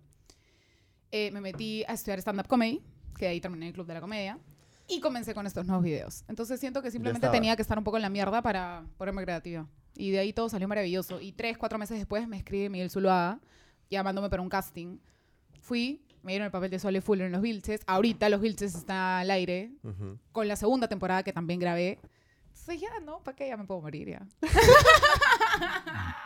Eh, 1.10 1.30
me 1.32 1.40
metí 1.40 1.84
a 1.88 1.92
estudiar 1.94 2.18
stand-up 2.20 2.46
comedy, 2.48 2.80
que 3.18 3.26
ahí 3.26 3.40
terminé 3.40 3.68
el 3.68 3.72
Club 3.72 3.86
de 3.86 3.94
la 3.94 4.00
Comedia. 4.00 4.38
Y 4.86 5.00
comencé 5.00 5.32
con 5.34 5.46
estos 5.46 5.66
nuevos 5.66 5.84
videos. 5.84 6.24
Entonces 6.28 6.60
siento 6.60 6.82
que 6.82 6.90
simplemente 6.90 7.28
tenía 7.30 7.56
que 7.56 7.62
estar 7.62 7.78
un 7.78 7.84
poco 7.84 7.96
en 7.96 8.02
la 8.02 8.10
mierda 8.10 8.42
para 8.42 8.84
ponerme 8.98 9.22
creativa. 9.22 9.66
Y 9.96 10.10
de 10.10 10.18
ahí 10.18 10.32
todo 10.32 10.48
salió 10.48 10.68
maravilloso. 10.68 11.20
Y 11.20 11.32
tres, 11.32 11.56
cuatro 11.56 11.78
meses 11.78 11.96
después 11.98 12.28
me 12.28 12.36
escribe 12.36 12.68
Miguel 12.68 12.90
Zuluaga, 12.90 13.40
llamándome 13.90 14.28
para 14.28 14.42
un 14.42 14.48
casting. 14.48 14.98
Fui, 15.60 16.02
me 16.22 16.32
dieron 16.32 16.46
el 16.46 16.50
papel 16.52 16.70
de 16.70 16.78
Sole 16.78 17.00
Fuller 17.00 17.26
en 17.26 17.32
los 17.32 17.40
Vilches. 17.40 17.80
Ahorita 17.86 18.28
los 18.28 18.40
Vilches 18.40 18.74
están 18.74 19.20
al 19.20 19.30
aire, 19.30 19.70
Ujú. 19.82 20.18
con 20.32 20.48
la 20.48 20.56
segunda 20.56 20.86
temporada 20.88 21.22
que 21.22 21.32
también 21.32 21.60
grabé. 21.60 21.98
Entonces 22.66 22.80
ya, 22.80 22.98
¿no? 23.00 23.20
¿Para 23.22 23.36
qué? 23.36 23.46
Ya 23.48 23.58
me 23.58 23.64
puedo 23.64 23.82
morir 23.82 24.08
ya. 24.08 24.26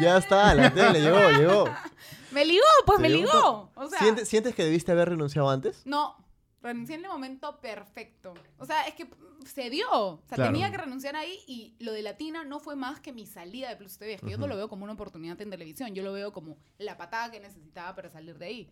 Ya 0.00 0.16
está, 0.16 0.54
la 0.54 0.72
tele 0.72 1.00
llegó, 1.00 1.30
llegó. 1.30 1.64
Me 2.32 2.46
ligó, 2.46 2.64
pues 2.86 2.98
me 2.98 3.10
ligó. 3.10 3.70
O 3.74 3.88
sea, 3.90 3.98
¿Sientes, 3.98 4.26
sientes 4.26 4.54
que 4.54 4.64
debiste 4.64 4.90
haber 4.90 5.10
renunciado 5.10 5.50
antes? 5.50 5.82
No, 5.84 6.16
renuncié 6.62 6.94
en 6.94 7.04
el 7.04 7.10
momento 7.10 7.60
perfecto. 7.60 8.32
O 8.56 8.64
sea, 8.64 8.86
es 8.86 8.94
que 8.94 9.06
se 9.44 9.68
dio. 9.68 9.86
O 9.92 10.22
sea, 10.26 10.36
Claro. 10.36 10.50
tenía 10.50 10.70
que 10.70 10.78
renunciar 10.78 11.14
ahí 11.14 11.38
y 11.46 11.76
lo 11.78 11.92
de 11.92 12.00
Latina 12.00 12.42
no 12.44 12.58
fue 12.58 12.74
más 12.74 13.00
que 13.00 13.12
mi 13.12 13.26
salida 13.26 13.68
de 13.68 13.76
Plus 13.76 13.98
TV. 13.98 14.14
Es 14.14 14.22
que 14.22 14.30
yo 14.30 14.38
no 14.38 14.46
lo 14.46 14.56
veo 14.56 14.70
como 14.70 14.84
una 14.84 14.94
oportunidad 14.94 15.38
en 15.42 15.50
televisión. 15.50 15.94
Yo 15.94 16.02
lo 16.02 16.12
veo 16.14 16.32
como 16.32 16.56
la 16.78 16.96
patada 16.96 17.30
que 17.30 17.38
necesitaba 17.38 17.94
para 17.94 18.08
salir 18.08 18.38
de 18.38 18.46
ahí. 18.46 18.70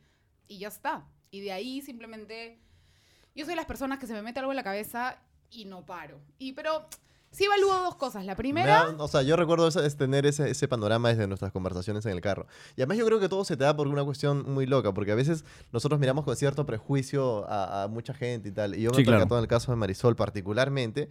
Y 0.48 0.58
ya 0.58 0.68
está. 0.68 1.06
Y 1.30 1.42
de 1.42 1.52
ahí 1.52 1.82
simplemente 1.82 2.62
yo 3.34 3.44
soy 3.44 3.52
de 3.52 3.56
las 3.56 3.66
personas 3.66 3.98
que 3.98 4.06
se 4.06 4.14
me 4.14 4.22
mete 4.22 4.40
algo 4.40 4.52
en 4.52 4.56
la 4.56 4.64
cabeza 4.64 5.18
y 5.50 5.64
no 5.64 5.84
paro. 5.84 6.18
Y 6.38 6.52
pero 6.52 6.86
sí 7.30 7.44
evalúo 7.44 7.72
dos 7.82 7.94
cosas. 7.96 8.24
La 8.24 8.32
Me 8.32 8.36
primera, 8.36 8.86
da- 8.92 8.96
o 8.98 9.08
sea, 9.08 9.22
yo 9.22 9.36
recuerdo 9.36 9.68
es 9.68 9.96
tener 9.96 10.26
ese, 10.26 10.50
ese 10.50 10.66
panorama 10.68 11.08
desde 11.10 11.26
nuestras 11.26 11.52
conversaciones 11.52 12.04
en 12.06 12.12
el 12.12 12.20
carro. 12.20 12.46
Y 12.76 12.80
además 12.82 12.98
yo 12.98 13.06
creo 13.06 13.20
que 13.20 13.28
todo 13.28 13.44
se 13.44 13.56
te 13.56 13.64
da 13.64 13.76
por 13.76 13.86
una 13.88 14.04
cuestión 14.04 14.50
muy 14.52 14.66
loca, 14.66 14.92
porque 14.92 15.12
a 15.12 15.14
veces 15.14 15.44
nosotros 15.72 16.00
miramos 16.00 16.24
con 16.24 16.34
cierto 16.36 16.66
prejuicio 16.66 17.48
a, 17.48 17.84
a 17.84 17.88
mucha 17.88 18.14
gente 18.14 18.48
y 18.48 18.52
tal. 18.52 18.74
Y 18.74 18.82
yo 18.82 18.90
me 18.90 18.96
Sí, 18.96 19.02
he 19.02 19.04
claro. 19.04 19.26
en 19.36 19.42
el 19.42 19.48
caso 19.48 19.70
de 19.72 19.76
Marisol 19.76 20.16
particularmente, 20.16 21.08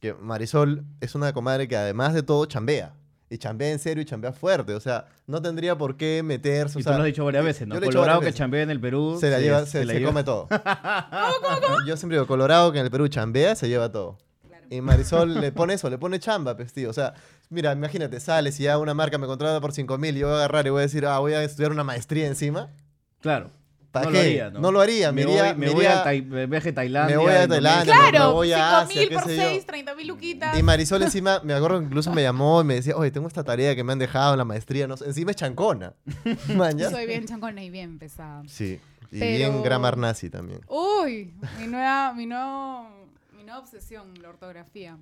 que 0.00 0.14
Marisol 0.14 0.84
es 1.00 1.14
una 1.14 1.32
comadre 1.32 1.68
que 1.68 1.76
además 1.76 2.12
de 2.14 2.22
todo 2.24 2.44
chambea. 2.46 2.94
Y 3.32 3.38
chambea 3.38 3.70
en 3.70 3.78
serio 3.78 4.02
y 4.02 4.04
chambea 4.04 4.32
fuerte. 4.32 4.74
O 4.74 4.80
sea, 4.80 5.06
no 5.26 5.40
tendría 5.40 5.78
por 5.78 5.96
qué 5.96 6.22
meterse. 6.22 6.76
o 6.76 6.80
Y 6.80 6.82
tú 6.84 6.90
sea, 6.90 6.98
lo 6.98 7.02
has 7.04 7.06
dicho 7.06 7.24
varias 7.24 7.44
veces, 7.44 7.66
¿no? 7.66 7.74
yo 7.76 7.80
lo 7.80 7.86
he 7.86 7.88
dicho 7.88 7.98
Colorado 7.98 8.20
que 8.20 8.32
chambea 8.34 8.62
en 8.62 8.70
el 8.70 8.78
Perú. 8.80 9.16
Se 9.18 9.30
la 9.30 9.40
lleva, 9.40 9.64
se, 9.64 9.86
la 9.86 9.94
se 9.94 9.98
lleva- 10.00 10.10
come 10.10 10.22
todo. 10.24 10.48
Yo 11.86 11.96
siempre 11.96 12.16
digo, 12.16 12.26
Colorado 12.26 12.72
que 12.72 12.78
en 12.78 12.84
el 12.84 12.90
Perú 12.90 13.08
chambea, 13.08 13.54
se 13.54 13.68
lleva 13.68 13.90
todo. 13.90 14.18
Y 14.68 14.80
Marisol 14.80 15.34
le 15.40 15.52
pone 15.52 15.74
eso, 15.74 15.88
le 15.90 15.98
pone 15.98 16.18
chamba, 16.18 16.56
pues, 16.56 16.72
tío. 16.72 16.90
O 16.90 16.92
sea, 16.92 17.14
mira, 17.50 17.72
imagínate, 17.72 18.20
sales 18.20 18.58
y 18.60 18.64
ya 18.64 18.78
una 18.78 18.94
marca 18.94 19.16
me 19.18 19.26
contrata 19.26 19.60
por 19.60 19.72
5 19.72 19.96
mil 19.98 20.16
y 20.16 20.20
yo 20.20 20.26
voy 20.28 20.34
a 20.34 20.38
agarrar 20.38 20.66
y 20.66 20.70
voy 20.70 20.80
a 20.80 20.82
decir, 20.82 21.04
ah, 21.06 21.18
voy 21.18 21.32
a 21.34 21.42
estudiar 21.42 21.72
una 21.72 21.84
maestría 21.84 22.26
encima. 22.26 22.68
Claro. 23.20 23.50
¿Para 23.92 24.06
no 24.06 24.12
qué? 24.12 24.16
Lo 24.18 24.22
haría, 24.24 24.50
¿no? 24.50 24.60
No 24.60 24.72
lo 24.72 24.80
haría, 24.80 25.12
Me, 25.12 25.24
me 25.24 25.30
iría- 25.30 25.42
voy, 25.52 25.54
me 25.60 25.66
me 25.66 25.72
voy 25.74 25.84
a 25.86 26.02
Tai- 26.02 26.22
me 26.22 26.46
viaje 26.46 26.68
a 26.70 26.74
Tailandia. 26.74 27.16
me 27.16 27.22
voy 27.22 27.32
a. 27.32 27.46
Tailandia, 27.46 27.94
me 27.94 28.10
claro, 28.10 28.32
voy 28.32 28.52
a 28.52 28.56
5 28.56 28.76
Asia, 28.76 29.00
mil 29.02 29.08
por 29.12 29.24
sé 29.24 29.36
yo. 29.36 29.42
6, 29.42 29.66
30 29.66 29.94
mil 29.94 30.06
luquitas. 30.08 30.58
Y 30.58 30.62
Marisol 30.62 31.02
encima, 31.02 31.40
me 31.44 31.52
acuerdo 31.54 31.78
que 31.80 31.84
incluso 31.86 32.10
me 32.12 32.22
llamó 32.22 32.62
y 32.62 32.64
me 32.64 32.74
decía, 32.76 32.96
oye, 32.96 33.10
tengo 33.10 33.28
esta 33.28 33.44
tarea 33.44 33.76
que 33.76 33.84
me 33.84 33.92
han 33.92 33.98
dejado 33.98 34.32
en 34.32 34.38
la 34.38 34.44
maestría. 34.44 34.86
No 34.88 34.96
sé, 34.96 35.04
encima 35.04 35.30
es 35.32 35.36
chancona. 35.36 35.92
Soy 36.90 37.06
bien 37.06 37.26
chancona 37.26 37.62
y 37.62 37.70
bien 37.70 37.98
pesada. 37.98 38.42
Sí. 38.48 38.80
Y 39.10 39.18
Pero- 39.20 39.36
bien 39.36 39.62
grammar 39.62 39.98
nazi 39.98 40.30
también. 40.30 40.60
Uy, 40.68 41.34
mi 41.60 41.66
nueva, 41.66 42.14
mi 42.14 42.24
nuevo, 42.24 42.88
mi 43.36 43.44
nueva 43.44 43.58
obsesión, 43.60 44.14
la 44.22 44.30
ortografía. 44.30 44.96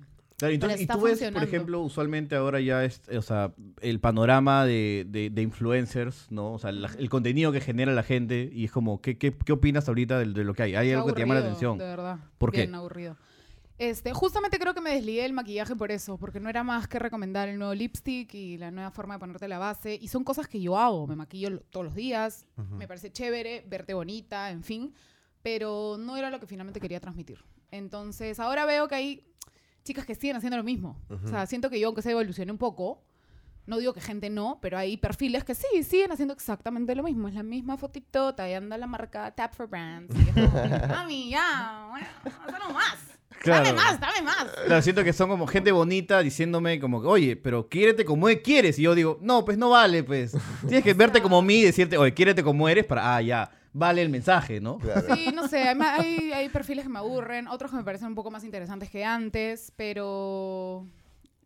Claro, 0.49 0.53
entonces, 0.55 0.79
y 0.79 0.83
está 0.83 0.93
tú 0.95 1.01
ves, 1.01 1.19
por 1.31 1.43
ejemplo, 1.43 1.79
usualmente 1.81 2.35
ahora 2.35 2.59
ya 2.59 2.83
es, 2.83 3.01
o 3.09 3.21
sea, 3.21 3.53
el 3.81 3.99
panorama 3.99 4.65
de, 4.65 5.05
de- 5.07 5.29
de 5.29 5.41
influencers, 5.41 6.27
¿no? 6.31 6.53
O 6.53 6.59
sea, 6.59 6.71
la- 6.71 6.89
el 6.97 7.09
contenido 7.09 7.51
que 7.51 7.61
genera 7.61 7.93
la 7.93 8.03
gente 8.03 8.49
y 8.53 8.65
es 8.65 8.71
como, 8.71 9.01
¿qué, 9.01 9.17
qué, 9.17 9.33
qué 9.33 9.51
opinas 9.53 9.87
ahorita 9.87 10.19
de, 10.19 10.25
de 10.25 10.43
lo 10.43 10.53
que 10.53 10.63
hay? 10.63 10.75
¿Hay 10.75 10.87
Qué 10.89 10.95
algo 10.95 11.07
que 11.07 11.13
te 11.13 11.19
llama 11.21 11.35
la 11.35 11.39
atención? 11.41 11.77
De 11.77 11.85
verdad. 11.85 12.17
¿Por 12.37 12.51
qué? 12.51 12.61
Bien 12.61 12.75
aburrido. 12.75 13.17
Este, 13.77 14.13
justamente 14.13 14.59
creo 14.59 14.75
que 14.75 14.81
me 14.81 14.91
desligué 14.91 15.23
del 15.23 15.33
maquillaje 15.33 15.75
por 15.75 15.91
eso, 15.91 16.17
porque 16.19 16.39
no 16.39 16.49
era 16.49 16.63
más 16.63 16.87
que 16.87 16.99
recomendar 16.99 17.49
el 17.49 17.57
nuevo 17.57 17.73
lipstick 17.73 18.31
y 18.35 18.57
la 18.59 18.69
nueva 18.69 18.91
forma 18.91 19.15
de 19.15 19.19
ponerte 19.19 19.47
la 19.47 19.57
base. 19.57 19.97
Y 19.99 20.07
son 20.07 20.23
cosas 20.23 20.47
que 20.47 20.61
yo 20.61 20.77
hago. 20.77 21.07
Me 21.07 21.15
maquillo 21.15 21.49
lo- 21.49 21.59
todos 21.61 21.85
los 21.87 21.95
días, 21.95 22.45
me 22.77 22.87
parece 22.87 23.11
chévere, 23.11 23.65
verte 23.67 23.93
bonita, 23.95 24.51
en 24.51 24.63
fin. 24.63 24.93
Pero 25.41 25.97
no 25.99 26.15
era 26.17 26.29
lo 26.29 26.39
que 26.39 26.45
finalmente 26.45 26.79
quería 26.79 26.99
transmitir. 26.99 27.39
Entonces, 27.71 28.39
ahora 28.39 28.65
veo 28.67 28.87
que 28.87 28.95
hay 28.95 29.23
chicas 29.83 30.05
que 30.05 30.15
siguen 30.15 30.35
haciendo 30.37 30.57
lo 30.57 30.63
mismo. 30.63 30.97
O 31.23 31.27
sea, 31.27 31.45
siento 31.45 31.69
que 31.69 31.79
yo, 31.79 31.87
aunque 31.87 32.01
se 32.01 32.11
evolucioné 32.11 32.51
un 32.51 32.57
poco, 32.57 33.01
no 33.67 33.77
digo 33.77 33.93
que 33.93 34.01
gente 34.01 34.29
no, 34.29 34.59
pero 34.61 34.77
hay 34.77 34.97
perfiles 34.97 35.43
que 35.43 35.55
sí, 35.55 35.83
siguen 35.83 36.11
haciendo 36.11 36.33
exactamente 36.33 36.95
lo 36.95 37.03
mismo. 37.03 37.27
Es 37.27 37.35
la 37.35 37.43
misma 37.43 37.77
fotito, 37.77 38.33
ahí 38.37 38.53
anda 38.53 38.77
la 38.77 38.87
marca 38.87 39.31
Tap 39.31 39.53
for 39.53 39.67
Brands. 39.67 40.15
Y 40.15 40.29
es 40.29 40.33
como, 40.33 40.87
Mami, 40.89 41.29
ya, 41.29 41.87
bueno, 41.89 42.07
hazlo 42.25 42.73
más. 42.73 42.97
Claro. 43.39 43.65
Dame 43.65 43.75
más, 43.75 43.99
dame 43.99 44.21
más. 44.21 44.45
Claro, 44.65 44.81
siento 44.83 45.03
que 45.03 45.13
son 45.13 45.29
como 45.29 45.47
gente 45.47 45.71
bonita 45.71 46.21
diciéndome 46.21 46.79
como 46.79 46.99
oye, 46.99 47.35
pero 47.35 47.69
quiérete 47.69 48.05
como 48.05 48.29
e- 48.29 48.41
quieres. 48.41 48.77
Y 48.77 48.83
yo 48.83 48.93
digo, 48.93 49.17
no, 49.21 49.45
pues 49.45 49.57
no 49.57 49.71
vale, 49.71 50.03
pues. 50.03 50.37
Tienes 50.67 50.83
que 50.83 50.93
verte 50.93 51.21
como 51.23 51.41
mí 51.41 51.55
y 51.55 51.63
decirte, 51.63 51.97
oye, 51.97 52.13
quiérete 52.13 52.43
como 52.43 52.69
eres 52.69 52.85
para, 52.85 53.15
ah, 53.15 53.21
ya, 53.21 53.49
vale 53.73 54.01
el 54.01 54.09
mensaje, 54.09 54.59
¿no? 54.59 54.77
Claro. 54.77 55.15
Sí, 55.15 55.29
no 55.33 55.47
sé, 55.47 55.61
hay, 55.61 56.31
hay 56.31 56.49
perfiles 56.49 56.83
que 56.83 56.89
me 56.89 56.99
aburren, 56.99 57.47
otros 57.47 57.71
que 57.71 57.77
me 57.77 57.83
parecen 57.83 58.07
un 58.09 58.15
poco 58.15 58.31
más 58.31 58.43
interesantes 58.43 58.89
que 58.89 59.03
antes, 59.05 59.71
pero, 59.75 60.87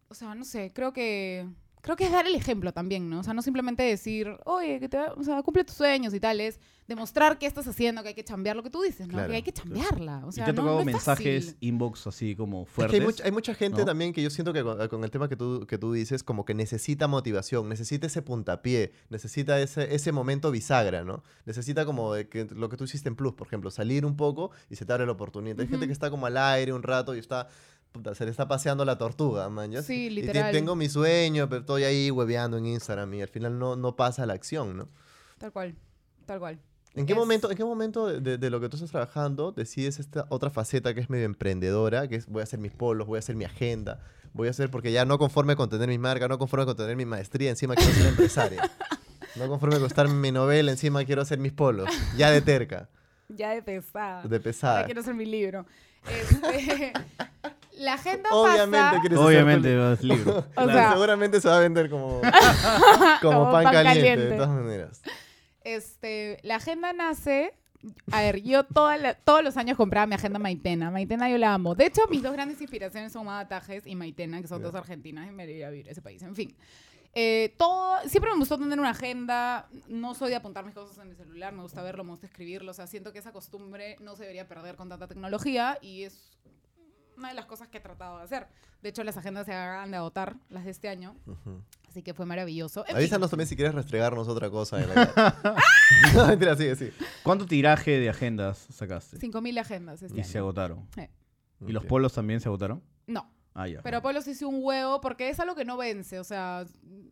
o 0.08 0.14
sea, 0.14 0.36
no 0.36 0.44
sé, 0.44 0.72
creo 0.74 0.94
que, 0.94 1.48
creo 1.86 1.96
que 1.96 2.04
es 2.06 2.12
dar 2.12 2.26
el 2.26 2.34
ejemplo 2.36 2.74
también, 2.74 3.10
¿no? 3.10 3.20
O 3.20 3.24
sea, 3.24 3.34
no 3.36 3.42
simplemente 3.44 3.84
decir, 3.84 4.28
oye, 4.46 4.80
que 4.80 4.90
te, 4.90 4.98
va- 4.98 5.14
o 5.16 5.24
sea, 5.24 5.42
cumple 5.44 5.64
tus 5.64 5.76
sueños 5.76 6.14
y 6.16 6.20
tal, 6.20 6.42
es 6.42 6.60
demostrar 6.88 7.40
qué 7.40 7.46
estás 7.48 7.68
haciendo, 7.68 8.02
que 8.04 8.10
hay 8.10 8.14
que 8.16 8.24
chambear 8.24 8.56
lo 8.56 8.62
que 8.64 8.70
tú 8.70 8.82
dices, 8.82 9.08
¿no? 9.08 9.14
Claro, 9.14 9.30
que 9.30 9.36
hay 9.38 9.42
que 9.44 9.52
chambearla, 9.52 10.24
o 10.26 10.32
sea, 10.32 10.44
y 10.44 10.46
te 10.46 10.50
ha 10.52 10.54
no- 10.54 10.62
tocado 10.62 10.76
no 10.76 10.80
es 10.82 10.86
mensajes, 10.86 11.46
fácil. 11.46 11.58
inbox 11.62 12.08
así 12.08 12.36
como 12.36 12.62
Es 12.64 12.68
que 12.68 12.74
fuertes. 12.74 13.00
hay, 13.00 13.06
mucha, 13.06 13.24
hay 13.24 13.32
mucha 13.32 13.54
gente 13.56 13.80
¿no? 13.80 13.86
también 13.86 14.14
que 14.14 14.22
yo 14.22 14.30
siento 14.30 14.52
que 14.54 14.64
con, 14.64 14.88
con 14.88 15.04
el 15.04 15.10
tema 15.12 15.28
que 15.30 15.36
tú, 15.36 15.66
que 15.68 15.78
tú 15.78 15.94
dices, 15.94 16.24
como 16.24 16.44
que 16.46 16.54
necesita 16.54 17.08
motivación, 17.08 17.70
necesita 17.70 18.08
ese 18.08 18.22
puntapié, 18.22 18.92
necesita 19.10 19.60
ese, 19.60 19.94
ese 19.96 20.12
momento 20.12 20.52
bisagra, 20.52 21.04
¿no? 21.04 21.24
Necesita 21.46 21.86
como 21.86 22.14
de 22.14 22.28
que, 22.30 22.46
lo 22.46 22.70
que 22.70 22.78
tú 22.78 22.84
hiciste 22.84 23.10
en 23.10 23.16
Plus, 23.16 23.34
por 23.34 23.48
ejemplo, 23.48 23.72
salir 23.72 24.06
un 24.06 24.16
poco 24.18 24.52
y 24.70 24.76
se 24.76 24.86
te 24.86 24.94
abre 24.94 25.06
la 25.06 25.12
oportunidad. 25.14 25.60
Hay 25.60 25.68
gente 25.68 25.78
Ujú. 25.86 25.88
que 25.88 25.94
está 25.94 26.10
como 26.12 26.26
al 26.26 26.38
aire 26.38 26.74
un 26.74 26.84
rato 26.84 27.16
y 27.16 27.20
está, 27.20 27.48
puta, 27.96 28.14
se 28.14 28.26
le 28.26 28.32
está 28.32 28.48
paseando 28.48 28.84
la 28.86 28.98
tortuga, 28.98 29.48
man. 29.50 29.72
¿ya? 29.72 29.82
Sí, 29.82 30.06
Y 30.08 30.10
te- 30.10 30.22
literal. 30.22 30.52
tengo 30.52 30.76
mi 30.76 30.90
sueño, 30.90 31.48
pero 31.50 31.62
estoy 31.62 31.84
ahí 31.86 32.12
hueveando 32.12 32.58
en 32.58 32.66
Instagram 32.66 33.14
y 33.14 33.22
al 33.22 33.28
final 33.30 33.58
no, 33.58 33.76
no 33.76 33.96
pasa 33.96 34.26
la 34.26 34.34
acción, 34.34 34.76
¿no? 34.78 34.90
Tal 35.38 35.52
cual, 35.52 35.76
tal 36.26 36.40
cual. 36.40 36.60
¿En 36.94 37.06
qué, 37.06 37.14
Es- 37.14 37.18
momento, 37.20 37.50
¿En 37.52 37.58
qué 37.58 37.64
momento 37.64 38.08
de, 38.08 38.50
lo 38.50 38.60
que 38.62 38.70
tú 38.70 38.78
estás 38.78 38.92
trabajando 38.92 39.52
decides 39.52 40.00
esta 40.00 40.26
otra 40.30 40.50
faceta 40.50 40.94
que 40.94 41.02
es 41.02 41.10
medio 41.10 41.26
emprendedora, 41.26 42.08
que 42.08 42.16
es 42.16 42.28
voy 42.28 42.42
a 42.42 42.44
hacer 42.44 42.60
mis 42.60 42.72
polos, 42.72 43.08
voy 43.08 43.18
a 43.18 43.20
hacer 43.20 43.36
mi 43.36 43.44
agenda, 43.46 44.00
voy 44.34 44.48
a 44.48 44.52
hacer, 44.52 44.70
porque 44.70 44.92
ya 44.92 45.04
no 45.06 45.18
conforme 45.18 45.56
con 45.56 45.70
tener 45.70 45.88
mi 45.90 45.98
marca, 45.98 46.28
no 46.28 46.38
conforme 46.38 46.66
con 46.66 46.76
tener 46.76 46.96
mi 46.96 47.06
maestría, 47.06 47.50
encima 47.50 47.76
quiero 47.76 47.92
ser 47.94 48.08
empresaria. 48.08 48.62
No 49.36 49.50
conforme 49.50 49.76
con 49.76 49.88
estar 49.88 50.06
en 50.06 50.22
mi 50.22 50.32
novela, 50.32 50.72
encima 50.72 51.04
quiero 51.04 51.22
hacer 51.22 51.40
mis 51.40 51.52
polos, 51.52 51.90
ya 52.16 52.32
de 52.32 52.40
terca, 52.42 52.88
Ya 53.28 53.50
de 53.50 53.62
pesada. 53.62 54.24
de 54.24 54.40
pesada. 54.40 54.86
quiero 54.86 55.02
hacer 55.02 55.14
mi 55.14 55.26
libro. 55.26 55.66
Este, 56.08 56.94
la 57.78 57.94
agenda 57.94 58.30
Obviamente 58.32 58.78
pasa... 58.78 59.00
quieres 59.02 59.18
hacer 59.20 59.28
Obviamente, 59.28 59.78
vas 59.78 60.04
libro. 60.04 60.38
O 60.50 60.52
Claro, 60.54 60.72
sea- 60.72 60.92
seguramente 60.94 61.42
se 61.42 61.48
va 61.48 61.58
a 61.58 61.60
vender 61.60 61.90
como, 61.90 62.22
como, 63.22 63.34
Como 63.34 63.52
pan, 63.52 63.64
pan 63.64 63.74
caliente, 63.74 64.00
caliente. 64.02 64.26
de 64.26 64.36
todas 64.36 64.50
maneras. 64.50 65.02
Este, 65.64 66.40
la 66.44 66.56
agenda 66.58 66.94
nace. 66.94 67.54
A 68.12 68.22
ver, 68.22 68.42
yo 68.42 68.64
toda 68.64 68.98
la- 68.98 69.14
todos 69.14 69.44
los 69.44 69.58
años 69.58 69.78
compraba 69.78 70.08
mi 70.08 70.16
agenda 70.16 70.40
Maitena. 70.40 70.90
Maitena 70.90 71.30
yo 71.30 71.38
la 71.38 71.54
amo. 71.54 71.76
De 71.76 71.86
hecho, 71.86 72.02
mis 72.10 72.24
dos 72.24 72.34
grandes 72.34 72.60
inspiraciones 72.60 73.12
son 73.12 73.26
Mada 73.26 73.48
Tajes 73.48 73.86
y 73.86 73.96
Maitena, 73.96 74.42
que 74.42 74.48
son 74.48 74.60
Ya. 74.60 74.66
dos 74.66 74.76
argentinas 74.76 75.28
y 75.28 75.32
me 75.32 75.44
iría 75.44 75.68
a 75.68 75.70
vivir 75.70 75.88
a 75.90 75.92
ese 75.92 76.02
país. 76.02 76.22
En 76.24 76.36
fin. 76.36 76.56
Eh, 77.18 77.54
todo, 77.58 77.98
siempre 78.10 78.32
me 78.32 78.38
gustó 78.40 78.58
tener 78.58 78.80
una 78.80 78.90
agenda. 78.90 79.68
No 79.88 80.16
soy 80.16 80.32
de 80.32 80.36
apuntar 80.36 80.66
mis 80.66 80.74
cosas 80.74 80.98
en 80.98 81.12
el 81.12 81.16
celular. 81.16 81.54
Me 81.54 81.62
gusta 81.62 81.82
verlo, 81.84 82.04
me 82.04 82.10
gusta 82.12 82.26
escribirlo. 82.26 82.72
O 82.72 82.74
sea, 82.74 82.88
siento 82.88 83.14
que 83.14 83.20
esa 83.20 83.32
costumbre 83.32 83.96
no 84.02 84.16
se 84.16 84.24
debería 84.24 84.48
perder 84.48 84.76
con 84.76 84.90
tanta 84.90 85.08
tecnología 85.08 85.78
y 85.82 86.04
es 86.04 86.32
una 87.18 87.30
de 87.30 87.36
las 87.36 87.46
cosas 87.46 87.68
que 87.68 87.78
he 87.78 87.82
tratado 87.82 88.18
de 88.18 88.24
hacer. 88.24 88.48
De 88.82 88.90
hecho, 88.90 89.04
las 89.04 89.18
agendas 89.18 89.46
se 89.46 89.54
acaban 89.54 89.92
de 89.92 89.98
agotar, 89.98 90.36
las 90.50 90.66
de 90.66 90.72
este 90.72 90.90
año. 90.90 91.16
Así 91.90 92.04
que 92.04 92.14
fue 92.14 92.26
maravilloso. 92.26 92.82
En 92.82 92.88
fin. 92.88 92.96
Avísanos 92.98 93.30
también 93.30 93.48
si 93.48 93.56
quieres 93.56 93.74
restregarnos 93.74 94.28
otra 94.28 94.50
cosa. 94.50 94.82
En 94.82 94.90
la 94.90 95.56
no, 96.14 96.28
mentira, 96.28 96.56
sigue, 96.56 96.76
sí. 96.76 96.92
¿Cuánto 97.24 97.46
tiraje 97.46 98.00
de 98.00 98.10
agendas 98.10 98.58
sacaste? 98.70 99.18
5.000 99.18 99.60
agendas 99.60 100.02
este 100.02 100.20
Y 100.20 100.24
se 100.24 100.38
agotaron. 100.38 100.88
Eh, 100.98 101.10
¿Y 101.66 101.72
los 101.72 101.86
polos 101.86 102.14
también 102.14 102.42
se 102.42 102.50
agotaron? 102.50 102.84
No, 103.08 103.32
Ah, 103.58 103.68
ya. 103.70 103.82
pero 103.82 104.02
Polos 104.02 104.28
hice 104.28 104.44
un 104.46 104.58
huevo 104.62 105.00
porque 105.00 105.30
es 105.30 105.40
algo 105.40 105.56
que 105.56 105.64
no 105.64 105.78
vence. 105.78 106.20
O 106.20 106.26
sea, 106.26 106.66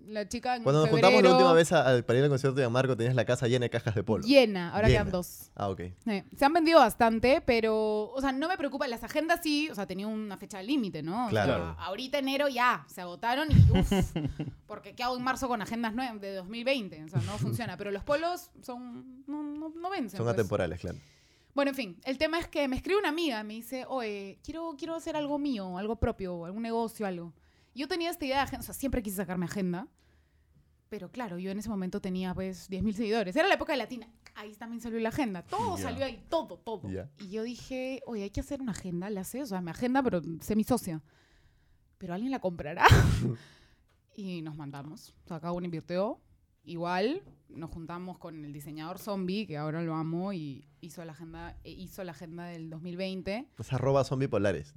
la 0.08 0.28
chica 0.28 0.58
en 0.58 0.64
Cuando 0.64 0.82
nos 0.82 0.90
juntamos 0.90 1.24
la 1.24 1.32
última 1.32 1.54
vez 1.54 1.72
a- 1.72 1.88
al- 1.88 2.04
para 2.04 2.20
ir 2.20 2.26
al 2.26 2.30
concierto 2.30 2.60
de 2.60 2.68
Marco, 2.68 2.98
tenías 2.98 3.16
la 3.16 3.24
casa 3.24 3.48
llena 3.48 3.64
de 3.64 3.70
cajas 3.70 3.96
de 3.96 4.04
polo. 4.04 4.24
Llena, 4.26 4.74
ahora 4.74 4.90
Llena. 4.90 5.00
quedan 5.00 5.12
dos. 5.14 5.50
Ah, 5.56 5.70
ok. 5.70 5.80
Eh, 5.80 6.26
se 6.38 6.44
han 6.44 6.52
vendido 6.52 6.80
bastante, 6.80 7.42
pero, 7.46 8.12
o 8.12 8.20
sea, 8.20 8.34
no 8.34 8.50
me 8.50 8.58
preocupa. 8.58 8.86
Las 8.90 9.04
agendas 9.06 9.40
sí, 9.42 9.70
o 9.70 9.76
sea, 9.76 9.88
tenía 9.88 10.06
una 10.08 10.36
fecha 10.36 10.62
límite, 10.62 11.02
¿no? 11.02 11.28
O 11.28 11.30
Claro. 11.30 11.54
sea, 11.54 11.72
ahorita 11.86 12.18
enero 12.20 12.50
ya, 12.50 12.86
se 12.90 13.00
agotaron 13.00 13.48
y 13.50 13.56
uff, 13.80 13.92
porque 14.68 14.94
¿qué 14.96 15.04
hago 15.04 15.16
en 15.16 15.24
marzo 15.24 15.48
con 15.48 15.62
agendas 15.62 15.94
nue- 15.94 16.20
de 16.20 16.36
2020? 16.36 17.06
O 17.06 17.08
sea, 17.08 17.22
no 17.22 17.38
funciona. 17.38 17.78
Pero 17.78 17.90
los 17.92 18.04
polos 18.04 18.52
son, 18.62 19.24
no, 19.28 19.42
no, 19.44 19.70
no 19.70 19.90
vencen. 19.90 20.18
Son 20.18 20.26
pues. 20.26 20.34
atemporales, 20.34 20.80
claro. 20.82 20.98
Bueno, 21.54 21.70
en 21.70 21.76
fin, 21.76 22.02
el 22.04 22.18
tema 22.18 22.40
es 22.40 22.48
que 22.48 22.68
me 22.68 22.76
escribe 22.76 23.00
una 23.00 23.10
amiga, 23.10 23.44
me 23.44 23.54
dice, 23.54 23.86
oye, 23.88 24.40
quiero, 24.44 24.76
quiero 24.78 24.96
hacer 24.96 25.16
algo 25.16 25.38
mío, 25.38 25.78
algo 25.78 25.96
propio, 25.98 26.46
algún 26.46 26.64
negocio, 26.64 27.06
algo. 27.06 27.34
Yo 27.76 27.88
tenía 27.88 28.10
esta 28.10 28.26
idea 28.26 28.38
de 28.38 28.44
agenda, 28.44 28.62
o 28.62 28.64
sea, 28.64 28.74
siempre 28.74 29.04
quise 29.04 29.18
sacarme 29.18 29.46
agenda, 29.46 29.88
pero 30.90 31.12
claro, 31.12 31.38
yo 31.38 31.52
en 31.52 31.60
ese 31.60 31.70
momento 31.70 32.02
tenía 32.02 32.34
pues 32.34 32.70
10.000 32.70 32.94
seguidores. 32.94 33.36
Era 33.36 33.48
la 33.48 33.54
época 33.54 33.74
de 33.74 33.78
Latina, 33.78 34.08
ahí 34.36 34.56
también 34.56 34.82
salió 34.82 35.00
la 35.00 35.10
agenda, 35.10 35.44
todo 35.44 35.78
salió 35.78 36.06
ahí, 36.06 36.24
todo, 36.28 36.58
todo. 36.58 36.90
Ya. 36.90 37.10
Y 37.20 37.30
yo 37.30 37.44
dije, 37.44 38.02
oye, 38.08 38.24
hay 38.24 38.30
que 38.32 38.40
hacer 38.40 38.60
una 38.60 38.72
agenda, 38.72 39.10
la 39.12 39.24
sé, 39.24 39.44
o 39.44 39.46
sea, 39.46 39.62
mi 39.62 39.70
agenda, 39.70 40.02
pero 40.02 40.22
sé 40.42 40.56
mi 40.56 40.64
socia. 40.64 41.04
Pero 42.00 42.16
alguien 42.16 42.32
la 42.32 42.40
comprará. 42.40 42.86
y 44.16 44.42
nos 44.42 44.56
mandamos, 44.56 45.14
o 45.26 45.28
sea, 45.28 45.40
cada 45.40 45.54
uno 45.54 45.66
invirtió. 45.66 46.20
Igual 46.66 47.22
nos 47.56 47.70
juntamos 47.72 48.18
con 48.18 48.44
el 48.46 48.54
diseñador 48.54 49.00
zombie, 49.00 49.46
que 49.48 49.58
ahora 49.58 49.82
lo 49.82 49.96
amo, 49.96 50.34
y 50.34 50.68
hizo 50.82 51.04
la 51.06 51.12
agenda, 51.14 51.58
e 51.64 51.72
hizo 51.72 52.04
la 52.04 52.12
agenda 52.12 52.46
del 52.46 52.70
2020. 52.70 53.48
Los 53.58 53.74
arroba 53.74 54.04
son 54.04 54.20
bipolares. 54.20 54.74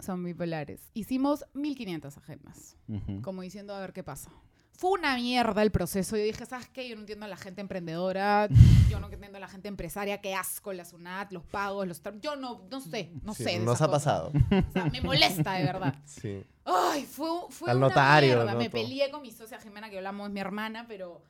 Son 0.00 0.22
bipolares. 0.22 0.90
Hicimos 0.94 1.44
1500 1.54 2.16
agendas, 2.18 2.76
Ujú. 2.88 3.20
como 3.22 3.42
diciendo 3.42 3.74
a 3.74 3.80
ver 3.80 3.92
qué 3.92 4.04
pasa. 4.04 4.30
Fue 4.72 4.92
una 4.92 5.16
mierda 5.16 5.60
el 5.62 5.72
proceso. 5.72 6.16
Yo 6.16 6.22
dije, 6.22 6.46
¿sabes 6.46 6.68
qué? 6.68 6.88
Yo 6.88 6.94
no 6.94 7.00
entiendo 7.00 7.24
a 7.24 7.28
la 7.28 7.36
gente 7.36 7.60
emprendedora, 7.60 8.46
yo 8.88 9.00
no 9.00 9.08
entiendo 9.10 9.38
a 9.38 9.40
la 9.40 9.48
gente 9.48 9.66
empresaria, 9.66 10.20
qué 10.20 10.36
asco 10.36 10.72
la 10.72 10.84
SUNAT, 10.84 11.32
los 11.32 11.42
pagos, 11.44 11.88
los... 11.88 12.00
Yo 12.22 12.36
no, 12.36 12.62
no 12.70 12.80
sé, 12.80 13.10
no 13.24 13.34
Sí, 13.34 13.42
sé. 13.42 13.58
nos 13.58 13.82
ha 13.82 13.86
cosas. 13.86 13.90
pasado. 13.90 14.32
O 14.68 14.72
sea, 14.72 14.84
me 14.84 15.00
molesta 15.00 15.54
de 15.54 15.64
verdad. 15.64 15.96
Sí. 16.06 16.44
Ay, 16.64 17.04
fue, 17.06 17.28
fue 17.50 17.70
Al 17.72 17.78
una 17.78 17.88
notario, 17.88 18.36
mierda. 18.36 18.54
Me 18.54 18.70
peleé 18.70 19.10
con 19.10 19.22
mi 19.22 19.32
socia 19.32 19.58
Jimena, 19.58 19.90
que 19.90 19.96
hablamos, 19.96 20.28
es 20.28 20.32
mi 20.32 20.38
hermana, 20.38 20.84
pero 20.86 21.22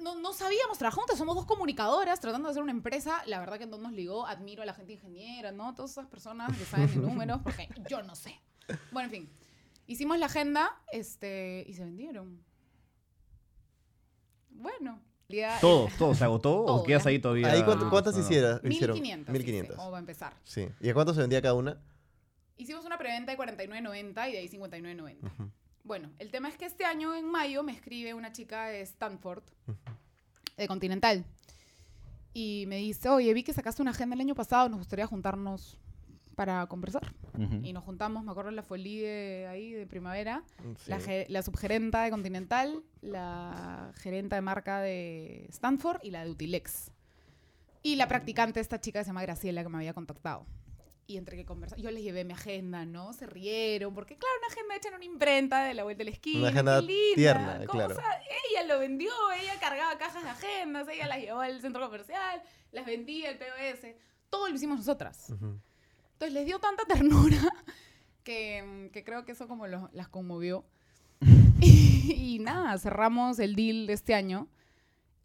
no, 0.00 0.14
no 0.20 0.32
sabíamos 0.32 0.78
trabajar 0.78 0.98
juntas. 1.00 1.18
Somos 1.18 1.34
dos 1.34 1.46
comunicadoras 1.46 2.20
tratando 2.20 2.48
de 2.48 2.52
hacer 2.52 2.62
una 2.62 2.72
empresa. 2.72 3.22
La 3.26 3.40
verdad 3.40 3.58
que 3.58 3.66
no 3.66 3.78
nos 3.78 3.92
ligó. 3.92 4.26
Admiro 4.26 4.62
a 4.62 4.66
la 4.66 4.74
gente 4.74 4.92
ingeniera, 4.92 5.52
¿no? 5.52 5.74
Todas 5.74 5.92
esas 5.92 6.06
personas 6.06 6.56
que 6.56 6.64
saben 6.64 6.88
de 6.88 6.96
números, 6.96 7.40
porque 7.42 7.68
yo 7.88 8.02
no 8.02 8.14
sé. 8.14 8.40
Bueno, 8.92 9.06
en 9.06 9.10
fin. 9.10 9.30
Hicimos 9.86 10.18
la 10.18 10.26
agenda 10.26 10.70
este, 10.92 11.64
y 11.68 11.74
se 11.74 11.84
vendieron. 11.84 12.42
Bueno. 14.50 15.00
¿Todo, 15.60 15.88
todo 15.98 16.14
se 16.14 16.22
agotó 16.24 16.50
Todo, 16.66 16.76
o 16.76 16.84
quedas 16.84 17.06
ahí 17.06 17.18
todavía? 17.18 17.50
Ahí, 17.50 17.62
¿cuánto- 17.64 17.90
¿Cuántas 17.90 18.14
no, 18.14 18.20
hicieron? 18.20 18.60
1500. 18.62 19.32
1500. 19.32 19.76
Como 19.76 19.90
va 19.90 19.98
a 19.98 20.00
empezar. 20.00 20.34
Sí. 20.44 20.68
¿Y 20.80 20.90
a 20.90 20.94
cuánto 20.94 21.14
se 21.14 21.20
vendía 21.20 21.42
cada 21.42 21.54
una? 21.54 21.80
Hicimos 22.56 22.84
una 22.84 22.98
preventa 22.98 23.32
de 23.32 23.38
49.90 23.38 24.28
y 24.28 24.32
de 24.32 24.38
ahí 24.38 24.48
59.90. 24.48 25.50
Bueno, 25.84 26.10
el 26.18 26.30
tema 26.30 26.48
es 26.48 26.56
que 26.56 26.64
este 26.64 26.86
año, 26.86 27.14
en 27.14 27.30
mayo, 27.30 27.62
me 27.62 27.72
escribe 27.72 28.14
una 28.14 28.32
chica 28.32 28.68
de 28.68 28.80
Stanford, 28.80 29.42
de 30.56 30.66
Continental. 30.66 31.26
Y 32.32 32.64
me 32.68 32.78
dice, 32.78 33.10
oye, 33.10 33.32
vi 33.34 33.42
que 33.42 33.52
sacaste 33.52 33.82
una 33.82 33.90
agenda 33.90 34.14
el 34.14 34.20
año 34.22 34.34
pasado, 34.34 34.68
nos 34.70 34.78
gustaría 34.78 35.06
juntarnos 35.06 35.78
para 36.34 36.66
conversar. 36.66 37.14
Y 37.62 37.72
nos 37.72 37.84
juntamos, 37.84 38.24
me 38.24 38.30
acuerdo, 38.30 38.50
la 38.50 38.62
folie 38.62 39.06
de 39.06 39.46
ahí, 39.46 39.72
de 39.72 39.86
primavera. 39.86 40.42
Sí. 40.78 40.90
La, 40.90 40.98
la 41.28 41.42
subgerenta 41.42 42.02
de 42.02 42.10
Continental, 42.10 42.82
la 43.02 43.92
gerenta 43.96 44.36
de 44.36 44.42
marca 44.42 44.80
de 44.80 45.46
Stanford 45.50 46.00
y 46.02 46.12
la 46.12 46.24
de 46.24 46.30
Utilex. 46.30 46.92
Y 47.82 47.96
la 47.96 48.08
practicante, 48.08 48.60
esta 48.60 48.80
chica 48.80 49.00
que 49.00 49.04
se 49.04 49.10
llama 49.10 49.22
Graciela, 49.22 49.62
que 49.62 49.68
me 49.68 49.76
había 49.76 49.92
contactado. 49.92 50.46
Y 51.06 51.18
entre 51.18 51.36
que 51.36 51.44
conversar, 51.44 51.78
yo 51.78 51.90
les 51.90 52.02
llevé 52.02 52.24
mi 52.24 52.32
agenda, 52.32 52.86
¿no? 52.86 53.12
Se 53.12 53.26
rieron, 53.26 53.92
porque 53.94 54.16
claro, 54.16 54.34
una 54.38 54.46
agenda 54.54 54.76
hecha 54.76 54.88
en 54.88 54.94
una 54.94 55.04
imprenta 55.04 55.62
de 55.64 55.74
la 55.74 55.84
vuelta 55.84 55.98
de 55.98 56.04
la 56.06 56.10
esquina. 56.12 56.38
Una 56.40 56.48
agenda 56.48 56.80
linda. 56.80 57.14
tierna, 57.14 57.58
¿Cómo 57.66 57.84
claro. 57.86 58.00
ella 58.50 58.64
lo 58.66 58.78
vendió, 58.78 59.12
ella 59.38 59.60
cargaba 59.60 59.98
cajas 59.98 60.22
de 60.24 60.30
agendas, 60.30 60.88
ella 60.88 61.06
las 61.06 61.18
llevó 61.18 61.40
al 61.40 61.60
centro 61.60 61.84
comercial, 61.84 62.42
las 62.72 62.86
vendía 62.86 63.28
al 63.28 63.36
POS. 63.36 63.92
Todo 64.30 64.48
lo 64.48 64.54
hicimos 64.54 64.78
nosotras. 64.78 65.28
Entonces 65.28 66.32
les 66.32 66.46
dio 66.46 66.58
tanta 66.58 66.84
ternura 66.86 67.36
que, 68.24 68.88
que 68.92 69.04
creo 69.04 69.26
que 69.26 69.32
eso 69.32 69.46
como 69.46 69.66
los- 69.66 69.92
las 69.92 70.08
conmovió. 70.08 70.64
y, 71.60 72.38
nada, 72.40 72.78
cerramos 72.78 73.38
el 73.38 73.54
deal 73.56 73.86
de 73.86 73.92
este 73.92 74.14
año. 74.14 74.48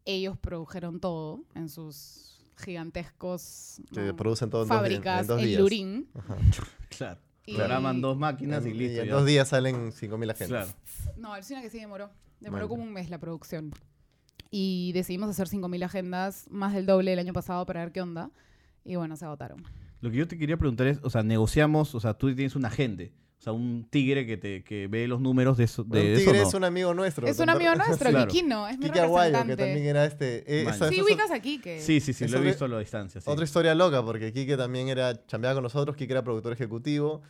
Ellos 0.05 0.37
produjeron 0.37 0.99
todo 0.99 1.43
en 1.55 1.69
sus 1.69 2.28
gigantescos 2.59 3.81
Que 3.93 4.01
¿no? 4.01 4.15
producen 4.15 4.49
todo 4.49 4.63
en 4.63 4.67
dos 4.69 4.77
fábricas 4.77 5.21
en 5.21 5.27
dos 5.27 5.39
en 5.41 5.47
días. 5.47 5.61
Lurín. 5.61 6.07
Ajá. 6.15 6.37
Claro. 6.97 7.19
Y- 7.45 7.55
Programan 7.55 7.99
dos 8.01 8.17
máquinas 8.17 8.65
y 8.65 8.69
En- 8.69 8.77
listo. 8.77 9.01
en 9.01 9.07
ya. 9.07 9.13
dos 9.13 9.25
días 9.25 9.47
salen 9.47 9.91
5.000 9.91 10.29
agendas. 10.31 10.75
Claro. 11.03 11.17
No, 11.17 11.33
alucina 11.33 11.61
que 11.61 11.69
sí 11.69 11.79
demoró. 11.79 12.09
Demoró 12.39 12.69
como 12.69 12.83
un 12.83 12.93
mes 12.93 13.09
la 13.09 13.17
producción. 13.19 13.71
Y 14.51 14.91
decidimos 14.93 15.29
hacer 15.29 15.47
5.000 15.47 15.83
agendas, 15.83 16.47
más 16.49 16.73
del 16.73 16.85
doble 16.85 17.13
el 17.13 17.19
año 17.19 17.33
pasado 17.33 17.65
para 17.65 17.81
ver 17.83 17.91
qué 17.91 18.01
onda. 18.01 18.31
Y 18.83 18.95
bueno, 18.95 19.15
se 19.15 19.25
agotaron. 19.25 19.63
Lo 20.01 20.09
que 20.11 20.17
yo 20.17 20.27
te 20.27 20.37
quería 20.37 20.57
preguntar 20.57 20.87
es, 20.87 20.99
o 21.03 21.09
sea, 21.09 21.23
negociamos, 21.23 21.93
o 21.95 21.99
sea, 21.99 22.13
tú 22.13 22.33
tienes 22.33 22.55
un 22.55 22.65
agente, 22.65 23.11
o 23.39 23.41
sea, 23.41 23.53
un 23.53 23.87
tigre 23.89 24.25
que 24.25 24.35
te 24.35 24.63
que 24.65 24.87
ve 24.87 25.07
los 25.07 25.21
números 25.21 25.55
de 25.57 25.63
eso, 25.63 25.85
de 25.85 26.13
eso, 26.13 26.25
Tigre 26.25 26.41
¿no? 26.41 26.47
es 26.49 26.53
un 26.53 26.63
amigo 26.65 26.93
nuestro. 26.93 27.25
Es 27.25 27.39
un 27.39 27.49
amigo 27.49 27.73
nuestro, 27.73 28.09
Claro. 28.09 28.27
Kikino, 28.29 28.67
es 28.67 28.77
mi 28.77 28.87
Kike 28.87 28.99
Aguayo, 28.99 29.45
que 29.45 29.55
también 29.55 29.85
era 29.85 30.03
este. 30.03 30.39
eh, 30.45 30.63
esa- 30.69 30.89
Sí, 30.89 30.95
esa 30.95 31.03
ubicas 31.05 31.31
a 31.31 31.39
Kike. 31.39 31.79
Sí, 31.79 32.01
sí, 32.01 32.11
sí, 32.11 32.27
lo 32.27 32.39
he 32.39 32.41
visto 32.41 32.65
a 32.65 32.67
la 32.67 32.79
distancia. 32.79 33.21
sí. 33.21 33.29
Otra 33.29 33.45
historia 33.45 33.73
loca, 33.75 34.03
porque 34.03 34.33
Kike 34.33 34.57
también 34.57 34.89
era 34.89 35.25
chambeaba 35.25 35.53
con 35.55 35.63
nosotros, 35.63 35.95
Kike 35.95 36.11
era 36.11 36.21
productor 36.23 36.51
ejecutivo. 36.51 37.21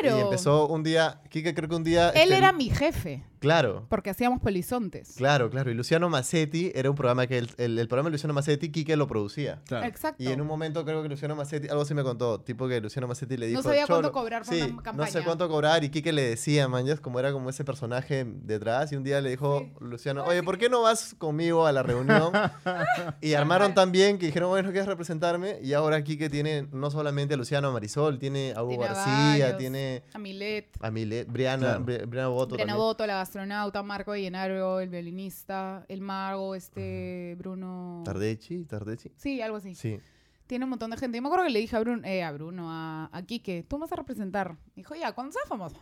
Claro. 0.00 0.18
Y 0.18 0.20
empezó 0.22 0.66
un 0.68 0.82
día, 0.82 1.20
Kike 1.30 1.54
creo 1.54 1.68
que 1.68 1.74
un 1.76 1.84
día... 1.84 2.10
Él 2.10 2.22
este, 2.24 2.36
era 2.38 2.52
mi 2.52 2.70
jefe, 2.70 3.22
Claro, 3.40 3.86
porque 3.88 4.10
hacíamos 4.10 4.40
polizontes. 4.40 5.14
claro, 5.16 5.48
claro. 5.48 5.70
Y 5.70 5.74
Luciano 5.74 6.08
Massetti 6.08 6.72
era 6.74 6.90
un 6.90 6.96
programa 6.96 7.28
que 7.28 7.38
el, 7.38 7.48
el- 7.56 7.78
el 7.78 7.86
programa 7.86 8.08
de 8.08 8.12
Luciano 8.14 8.34
Massetti, 8.34 8.70
Kike 8.72 8.96
lo 8.96 9.06
producía. 9.06 9.60
Claro. 9.68 9.86
Exacto. 9.86 10.20
Y 10.20 10.26
en 10.26 10.40
un 10.40 10.48
momento 10.48 10.84
creo 10.84 11.04
que 11.04 11.08
Luciano 11.08 11.36
Massetti, 11.36 11.68
algo 11.68 11.82
así 11.82 11.94
me 11.94 12.02
contó, 12.02 12.40
tipo 12.40 12.66
que 12.66 12.80
Luciano 12.80 13.06
Massetti 13.06 13.36
le 13.36 13.46
dijo... 13.46 13.60
No 13.60 13.62
sabía 13.62 13.86
cuánto 13.86 14.10
cobrar 14.10 14.42
por 14.44 14.52
sí, 14.52 14.60
una 14.62 14.70
no 14.72 14.78
sé 14.78 14.82
campaña. 14.82 15.24
cuánto 15.24 15.48
cobrar 15.48 15.84
y 15.84 15.90
Kike 15.90 16.12
le 16.12 16.22
decía, 16.22 16.66
man, 16.66 16.84
ya 16.84 16.94
es 16.94 17.00
como 17.00 17.20
era 17.20 17.30
como 17.32 17.48
ese 17.48 17.64
personaje 17.64 18.24
detrás 18.26 18.90
y 18.90 18.96
un 18.96 19.04
día 19.04 19.20
le 19.20 19.30
dijo 19.30 19.60
Sí. 19.60 19.72
Luciano, 19.84 20.24
oye, 20.24 20.42
¿por 20.42 20.58
qué 20.58 20.68
no 20.68 20.82
vas 20.82 21.14
conmigo 21.16 21.64
a 21.64 21.70
la 21.70 21.84
reunión? 21.84 22.32
y 23.20 23.34
armaron 23.34 23.72
tan 23.74 23.92
bien 23.92 24.18
que 24.18 24.26
dijeron, 24.26 24.48
bueno, 24.50 24.70
¿quieres 24.70 24.88
representarme? 24.88 25.58
Y 25.62 25.74
ahora 25.74 26.02
Kike 26.02 26.28
tiene 26.28 26.66
no 26.72 26.90
solamente 26.90 27.34
a 27.34 27.36
Luciano 27.36 27.70
Marisol, 27.72 28.18
tiene 28.18 28.52
a 28.56 28.62
Hugo 28.64 28.70
Tiene 28.70 28.86
García, 28.86 29.56
tiene 29.56 29.67
A 30.14 30.18
Milet, 30.18 30.76
a 30.80 30.90
Milet, 30.90 31.28
Briana, 31.30 31.82
Claro. 31.82 32.06
Briana 32.06 32.28
Boto 32.28 32.54
Briana 32.54 32.72
también. 32.72 32.86
Boto, 32.86 33.06
la 33.06 33.14
gastronauta, 33.16 33.82
Marco 33.82 34.14
Llenaro, 34.14 34.80
el 34.80 34.88
violinista, 34.88 35.84
el 35.88 36.00
mago, 36.00 36.54
este, 36.54 37.34
Bruno... 37.38 38.02
Tardechi, 38.04 38.64
Tardechi. 38.64 39.10
Sí, 39.16 39.40
algo 39.42 39.56
así. 39.58 39.74
Sí. 39.74 39.98
Tiene 40.46 40.64
un 40.64 40.70
montón 40.70 40.90
de 40.90 40.96
gente. 40.96 41.18
Yo 41.18 41.22
me 41.22 41.28
acuerdo 41.28 41.44
que 41.44 41.50
le 41.52 41.58
dije 41.58 41.76
a 41.76 41.80
Bruno, 41.80 42.06
eh, 42.06 42.22
a 42.22 42.32
Bruno, 42.32 42.70
a, 42.70 43.10
a 43.12 43.22
Quique, 43.22 43.66
tú 43.68 43.76
me 43.76 43.82
vas 43.82 43.92
a 43.92 43.96
representar. 43.96 44.56
Dijo, 44.74 44.94
ya, 44.94 45.12
cuando 45.12 45.32
seas 45.32 45.46
famoso. 45.46 45.76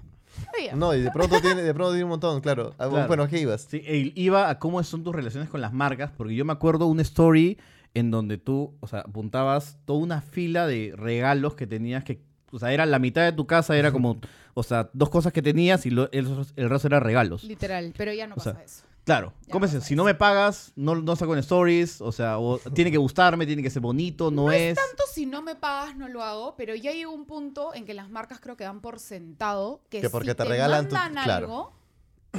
Oye, 0.59 0.72
No, 0.75 0.92
y 0.92 1.03
de 1.03 1.11
pronto 1.12 1.40
tiene, 1.40 1.62
de 1.62 1.72
pronto 1.72 1.92
tiene 1.92 2.03
un 2.05 2.11
montón, 2.11 2.40
claro. 2.40 2.75
Ah, 2.79 2.88
Claro. 2.88 3.07
Bueno, 3.07 3.22
¿a 3.22 3.29
qué 3.29 3.38
ibas? 3.38 3.62
Sí, 3.62 3.81
e 3.87 4.12
iba 4.16 4.51
a 4.51 4.59
cómo 4.59 4.83
son 4.83 5.05
tus 5.05 5.14
relaciones 5.14 5.49
con 5.49 5.61
las 5.61 5.72
marcas, 5.72 6.11
porque 6.16 6.35
yo 6.35 6.44
me 6.44 6.53
acuerdo 6.53 6.87
una 6.88 7.03
story 7.03 7.59
en 7.94 8.11
donde 8.11 8.38
tú, 8.38 8.77
o 8.81 8.88
sea, 8.88 9.01
apuntabas 9.01 9.79
toda 9.85 10.01
una 10.01 10.20
fila 10.20 10.66
de 10.66 10.92
regalos 10.96 11.55
que 11.55 11.68
tenías 11.68 12.03
que, 12.03 12.20
o 12.52 12.59
sea, 12.59 12.72
era 12.72 12.87
la 12.87 12.98
mitad 12.98 13.22
de 13.24 13.32
tu 13.32 13.46
casa, 13.46 13.76
era 13.76 13.92
como, 13.92 14.18
o 14.54 14.62
sea, 14.62 14.90
dos 14.92 15.11
cosas 15.11 15.32
que 15.32 15.42
tenías 15.42 15.87
y 15.87 15.90
lo- 15.90 16.11
el, 16.12 16.26
el 16.56 16.70
resto 16.70 16.88
era 16.88 17.00
regalos. 17.00 17.44
literal, 17.44 17.92
pero 17.96 18.12
ya 18.12 18.26
no 18.26 18.35
O 18.37 18.40
sea, 18.40 18.52
pasa 18.54 18.64
eso. 18.64 18.82
Claro, 19.04 19.32
Ya 19.46 19.52
¿cómo 19.52 19.66
es? 19.66 19.72
pasa 19.72 19.87
Si 19.87 19.94
no 19.94 20.02
me 20.02 20.16
pagas, 20.16 20.72
no, 20.74 20.96
no 20.96 21.14
saco 21.14 21.32
en 21.35 21.38
stories, 21.38 22.00
o 22.00 22.11
sea, 22.11 22.38
o 22.38 22.59
tiene 22.74 22.90
que 22.90 22.96
gustarme, 22.98 23.46
tiene 23.46 23.62
que 23.62 23.70
ser 23.70 23.80
bonito, 23.82 24.32
no, 24.32 24.50
es... 24.50 24.74
Tanto 24.76 25.04
si 25.12 25.26
no 25.26 25.42
me 25.42 25.54
pagas 25.54 25.96
no 25.96 26.09
lo 26.09 26.24
hago, 26.24 26.56
pero 26.56 26.74
ya 26.74 26.90
llega 26.90 27.09
un 27.11 27.24
punto 27.24 27.72
en 27.74 27.85
que 27.85 27.94
las 27.94 28.11
marcas 28.11 28.40
creo 28.40 28.56
que 28.56 28.64
dan 28.64 28.80
por 28.80 28.98
sentado 28.98 29.82
que, 29.90 30.00
Que 30.00 30.11
porque 30.11 30.30
si 30.30 30.37
te 30.37 30.44
regalan 30.44 30.88
tu- 30.88 30.94
mandan 30.96 31.22
claro. 31.24 31.46
algo, 31.46 31.72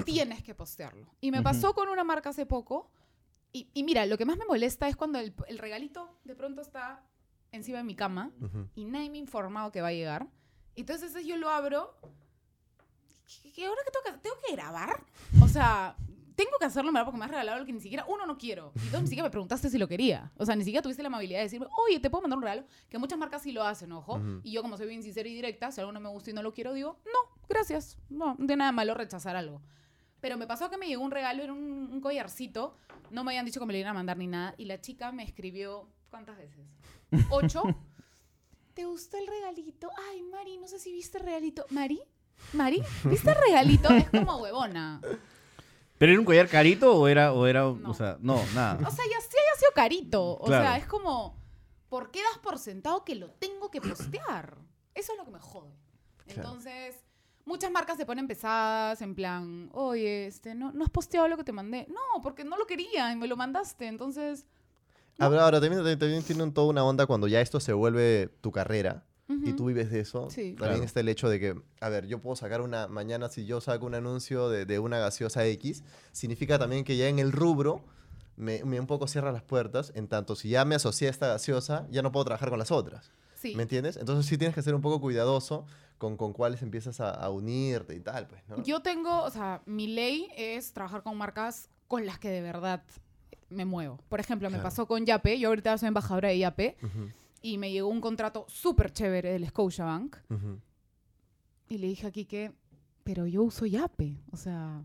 tienes 0.03 0.43
que 0.43 0.53
postearlo. 0.55 1.07
Y 1.21 1.31
me 1.31 1.41
pasó 1.41 1.73
con 1.73 1.87
una 1.89 2.03
marca 2.03 2.29
hace 2.29 2.45
poco. 2.45 2.91
Y, 3.53 3.69
y 3.73 3.83
mira, 3.83 4.05
lo 4.05 4.17
que 4.17 4.25
más 4.25 4.37
me 4.37 4.45
molesta 4.45 4.89
es 4.89 4.95
cuando 4.97 5.19
el, 5.19 5.33
el 5.47 5.57
regalito 5.57 6.19
de 6.25 6.35
pronto 6.35 6.61
está 6.61 7.01
encima 7.51 7.79
de 7.79 7.83
mi 7.83 7.95
cama 7.95 8.31
y 8.75 8.85
nadie 8.85 9.09
me 9.09 9.17
ha 9.17 9.21
informado 9.21 9.71
que 9.71 9.81
va 9.81 9.87
a 9.89 9.93
llegar. 9.93 10.27
Entonces 10.75 11.25
yo 11.25 11.37
lo 11.37 11.49
abro. 11.49 11.95
¿Y 13.43 13.63
ahora 13.63 13.81
qué 13.83 13.91
tengo 13.91 14.05
que? 14.05 14.21
¿Tengo 14.21 14.35
que 14.45 14.55
grabar? 14.55 15.03
O 15.41 15.47
sea, 15.47 15.95
tengo 16.35 16.51
que 16.59 16.65
hacerlo, 16.65 16.91
¿verdad? 16.91 17.05
Porque 17.05 17.17
me 17.17 17.25
has 17.25 17.31
regalado 17.31 17.55
algo 17.55 17.65
que 17.65 17.73
ni 17.73 17.79
siquiera, 17.81 18.05
uno, 18.07 18.27
no 18.27 18.37
quiero. 18.37 18.71
Y 18.75 18.89
dos, 18.89 19.01
ni 19.01 19.07
siquiera 19.07 19.23
me 19.27 19.31
preguntaste 19.31 19.71
si 19.71 19.79
lo 19.79 19.87
quería. 19.87 20.31
O 20.37 20.45
sea, 20.45 20.55
ni 20.55 20.63
siquiera 20.63 20.83
tuviste 20.83 21.01
la 21.01 21.07
amabilidad 21.07 21.39
de 21.39 21.45
decirme, 21.45 21.65
oye, 21.87 21.99
¿te 21.99 22.11
puedo 22.11 22.21
mandar 22.21 22.37
un 22.37 22.43
regalo? 22.43 22.63
Que 22.87 22.99
muchas 22.99 23.17
marcas 23.17 23.41
sí 23.41 23.51
lo 23.51 23.63
hacen, 23.63 23.91
ojo. 23.91 24.21
Y 24.43 24.51
yo, 24.51 24.61
como 24.61 24.77
soy 24.77 24.87
bien 24.87 25.01
sincera 25.01 25.27
y 25.27 25.33
directa, 25.33 25.71
si 25.71 25.81
algo 25.81 25.91
no 25.91 25.99
me 25.99 26.09
gusta 26.09 26.29
y 26.29 26.33
no 26.33 26.43
lo 26.43 26.53
quiero, 26.53 26.73
digo, 26.73 26.99
no, 27.05 27.39
gracias. 27.49 27.97
No, 28.09 28.35
tiene 28.37 28.57
nada 28.57 28.69
de 28.71 28.75
malo 28.75 28.93
rechazar 28.93 29.35
algo. 29.35 29.63
Pero 30.19 30.37
me 30.37 30.45
pasó 30.45 30.69
que 30.69 30.77
me 30.77 30.87
llegó 30.87 31.03
un 31.03 31.11
regalo, 31.11 31.41
era 31.41 31.53
un, 31.53 31.89
un 31.91 32.01
collarcito. 32.01 32.77
No 33.09 33.23
me 33.23 33.31
habían 33.31 33.45
dicho 33.45 33.59
que 33.59 33.65
me 33.65 33.73
lo 33.73 33.79
iban 33.79 33.89
a 33.89 33.93
mandar 33.95 34.17
ni 34.17 34.27
nada. 34.27 34.53
Y 34.59 34.65
la 34.65 34.79
chica 34.79 35.11
me 35.11 35.23
escribió, 35.23 35.89
¿cuántas 36.11 36.37
veces? 36.37 36.67
¿Ocho? 37.29 37.63
¿Te 38.73 38.85
gustó 38.85 39.17
el 39.17 39.27
regalito? 39.27 39.89
Ay, 40.09 40.21
Mari, 40.23 40.57
no 40.57 40.67
sé 40.67 40.79
si 40.79 40.91
viste 40.91 41.17
el 41.17 41.23
regalito. 41.25 41.65
¿Mari? 41.71 42.01
¿Mari? 42.53 42.83
¿Viste 43.05 43.31
el 43.31 43.37
regalito? 43.37 43.89
Es 43.93 44.09
como 44.09 44.37
huevona. 44.37 45.01
¿Pero 45.97 46.11
era 46.11 46.19
un 46.19 46.25
collar 46.25 46.47
carito 46.47 46.95
o 46.95 47.07
era, 47.07 47.33
o 47.33 47.47
era, 47.47 47.61
No. 47.61 47.89
o 47.89 47.93
sea, 47.93 48.17
no, 48.21 48.35
nada. 48.53 48.87
O 48.87 48.91
sea, 48.91 49.03
ya 49.05 49.19
sí 49.19 49.35
haya 49.35 49.59
sido 49.59 49.71
carito. 49.73 50.23
O 50.33 50.45
Claro. 50.45 50.63
sea, 50.63 50.77
es 50.77 50.85
como, 50.85 51.35
¿por 51.89 52.11
qué 52.11 52.21
das 52.21 52.37
por 52.37 52.59
sentado 52.59 53.03
que 53.03 53.15
lo 53.15 53.31
tengo 53.31 53.71
que 53.71 53.81
postear? 53.81 54.57
Eso 54.93 55.13
es 55.13 55.17
lo 55.17 55.25
que 55.25 55.31
me 55.31 55.39
jode. 55.39 55.73
Claro. 56.27 56.41
Entonces, 56.41 56.95
muchas 57.45 57.71
marcas 57.71 57.97
se 57.97 58.05
ponen 58.05 58.27
pesadas, 58.27 59.01
en 59.01 59.15
plan, 59.15 59.69
oye, 59.73 60.27
este, 60.27 60.53
no, 60.53 60.71
no 60.71 60.83
has 60.83 60.91
posteado 60.91 61.27
lo 61.27 61.37
que 61.37 61.43
te 61.43 61.51
mandé. 61.51 61.87
No, 61.89 62.21
porque 62.21 62.43
no 62.43 62.57
lo 62.57 62.67
quería 62.67 63.11
y 63.11 63.15
me 63.15 63.25
lo 63.27 63.35
mandaste. 63.35 63.87
Entonces, 63.87 64.45
Ahora, 65.19 65.43
ahora 65.45 65.59
también, 65.59 65.77
también, 65.79 65.99
también 65.99 66.23
tiene 66.23 66.43
un- 66.43 66.53
toda 66.53 66.67
una 66.67 66.83
onda 66.83 67.05
cuando 67.05 67.27
ya 67.27 67.41
esto 67.41 67.59
se 67.59 67.73
vuelve 67.73 68.29
tu 68.41 68.51
carrera 68.51 69.03
y 69.43 69.51
tú 69.53 69.65
vives 69.65 69.91
de 69.91 69.99
eso. 69.99 70.29
Sí. 70.29 70.53
También 70.53 70.55
Claro. 70.75 70.83
está 70.83 70.99
el 71.01 71.09
hecho 71.09 71.27
de 71.27 71.39
que, 71.39 71.61
a 71.81 71.89
ver, 71.89 72.07
yo 72.07 72.19
puedo 72.21 72.35
sacar 72.37 72.61
una, 72.61 72.87
mañana 72.87 73.27
si 73.29 73.45
yo 73.45 73.59
saco 73.59 73.85
un 73.85 73.95
anuncio 73.95 74.47
de, 74.49 74.65
de 74.65 74.79
una 74.79 74.99
gaseosa 74.99 75.45
X, 75.47 75.83
significa 76.13 76.57
también 76.57 76.83
que 76.85 76.95
ya 76.95 77.09
en 77.09 77.19
el 77.19 77.31
rubro 77.33 77.83
me, 78.37 78.63
me 78.63 78.79
un 78.79 78.87
poco 78.87 79.05
cierra 79.07 79.31
las 79.33 79.43
puertas, 79.43 79.91
en 79.95 80.07
tanto 80.07 80.35
si 80.35 80.49
ya 80.49 80.63
me 80.63 80.75
asocié 80.75 81.07
a 81.07 81.11
esta 81.11 81.27
gaseosa, 81.27 81.87
ya 81.89 82.01
no 82.03 82.11
puedo 82.11 82.23
trabajar 82.25 82.49
con 82.49 82.59
las 82.59 82.71
otras. 82.71 83.11
Sí. 83.35 83.53
¿Me 83.55 83.63
entiendes? 83.63 83.97
Entonces 83.97 84.25
sí 84.27 84.37
tienes 84.37 84.55
que 84.55 84.61
ser 84.61 84.73
un 84.75 84.81
poco 84.81 85.01
cuidadoso 85.01 85.65
con, 85.97 86.15
con 86.17 86.31
cuáles 86.33 86.61
empiezas 86.61 86.99
a, 87.01 87.09
a 87.09 87.29
unirte 87.29 87.95
y 87.95 87.99
tal, 87.99 88.27
pues, 88.27 88.41
¿no? 88.47 88.63
Yo 88.63 88.81
tengo, 88.81 89.23
o 89.23 89.29
sea, 89.29 89.61
mi 89.65 89.87
ley 89.87 90.29
es 90.37 90.71
trabajar 90.73 91.03
con 91.03 91.17
marcas 91.17 91.69
con 91.87 92.05
las 92.05 92.17
que 92.19 92.29
de 92.29 92.41
verdad 92.41 92.83
me 93.49 93.65
muevo. 93.65 93.99
Por 94.09 94.19
ejemplo, 94.19 94.49
me 94.49 94.57
Claro. 94.57 94.63
pasó 94.69 94.85
con 94.87 95.05
Yape. 95.05 95.39
Yo 95.39 95.49
ahorita 95.49 95.77
soy 95.77 95.87
embajadora 95.87 96.29
de 96.29 96.37
Yape 96.39 96.77
Ujú, 96.83 97.09
y 97.41 97.57
me 97.57 97.71
llegó 97.71 97.87
un 97.89 98.01
contrato 98.01 98.45
súper 98.49 98.91
chévere 98.91 99.31
del 99.31 99.47
Scotiabank. 99.47 100.17
ujú. 100.29 100.59
Y 101.69 101.77
le 101.79 101.87
dije 101.87 102.07
aquí 102.07 102.25
que, 102.25 102.51
pero 103.03 103.25
yo 103.27 103.43
uso 103.43 103.65
Yape. 103.65 104.17
O 104.31 104.37
sea, 104.37 104.81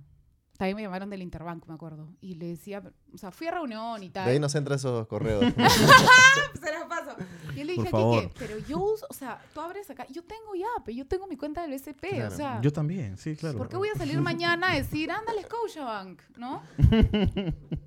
también 0.58 0.76
me 0.76 0.82
llamaron 0.82 1.10
del 1.10 1.22
Interbank, 1.22 1.66
me 1.66 1.74
acuerdo. 1.74 2.08
Y 2.20 2.34
le 2.34 2.46
decía, 2.48 2.82
o 3.12 3.18
sea, 3.18 3.30
fui 3.32 3.46
a 3.46 3.52
reunión 3.52 4.02
y 4.02 4.10
tal. 4.10 4.26
De 4.26 4.32
ahí 4.32 4.38
nos 4.40 4.54
entran 4.54 4.76
esos 4.76 5.06
correos. 5.06 5.40
Se 6.60 6.72
las 6.72 6.84
paso. 6.88 7.16
Y 7.54 7.58
yo 7.58 7.64
le 7.64 7.74
Por 7.74 7.84
dije 7.84 7.88
aquí 7.88 7.90
favor. 7.90 8.22
que, 8.22 8.34
pero 8.38 8.58
yo 8.58 8.78
uso, 8.80 9.06
o 9.10 9.14
sea, 9.14 9.40
tú 9.54 9.60
abres 9.60 9.90
acá, 9.90 10.06
yo 10.10 10.22
tengo 10.24 10.54
Yape, 10.54 10.94
yo 10.94 11.06
tengo 11.06 11.26
mi 11.26 11.36
cuenta 11.36 11.62
del 11.62 11.72
SP. 11.74 12.08
Claro. 12.10 12.32
O 12.32 12.36
sea, 12.36 12.60
Yo 12.60 12.72
también, 12.72 13.16
sí, 13.18 13.36
claro. 13.36 13.58
¿por 13.58 13.68
qué 13.68 13.76
voy 13.76 13.88
a 13.94 13.98
salir 13.98 14.20
mañana 14.20 14.70
a 14.72 14.74
decir, 14.76 15.10
ándale, 15.10 15.42
Scotiabank? 15.42 16.20
¿No? 16.36 16.62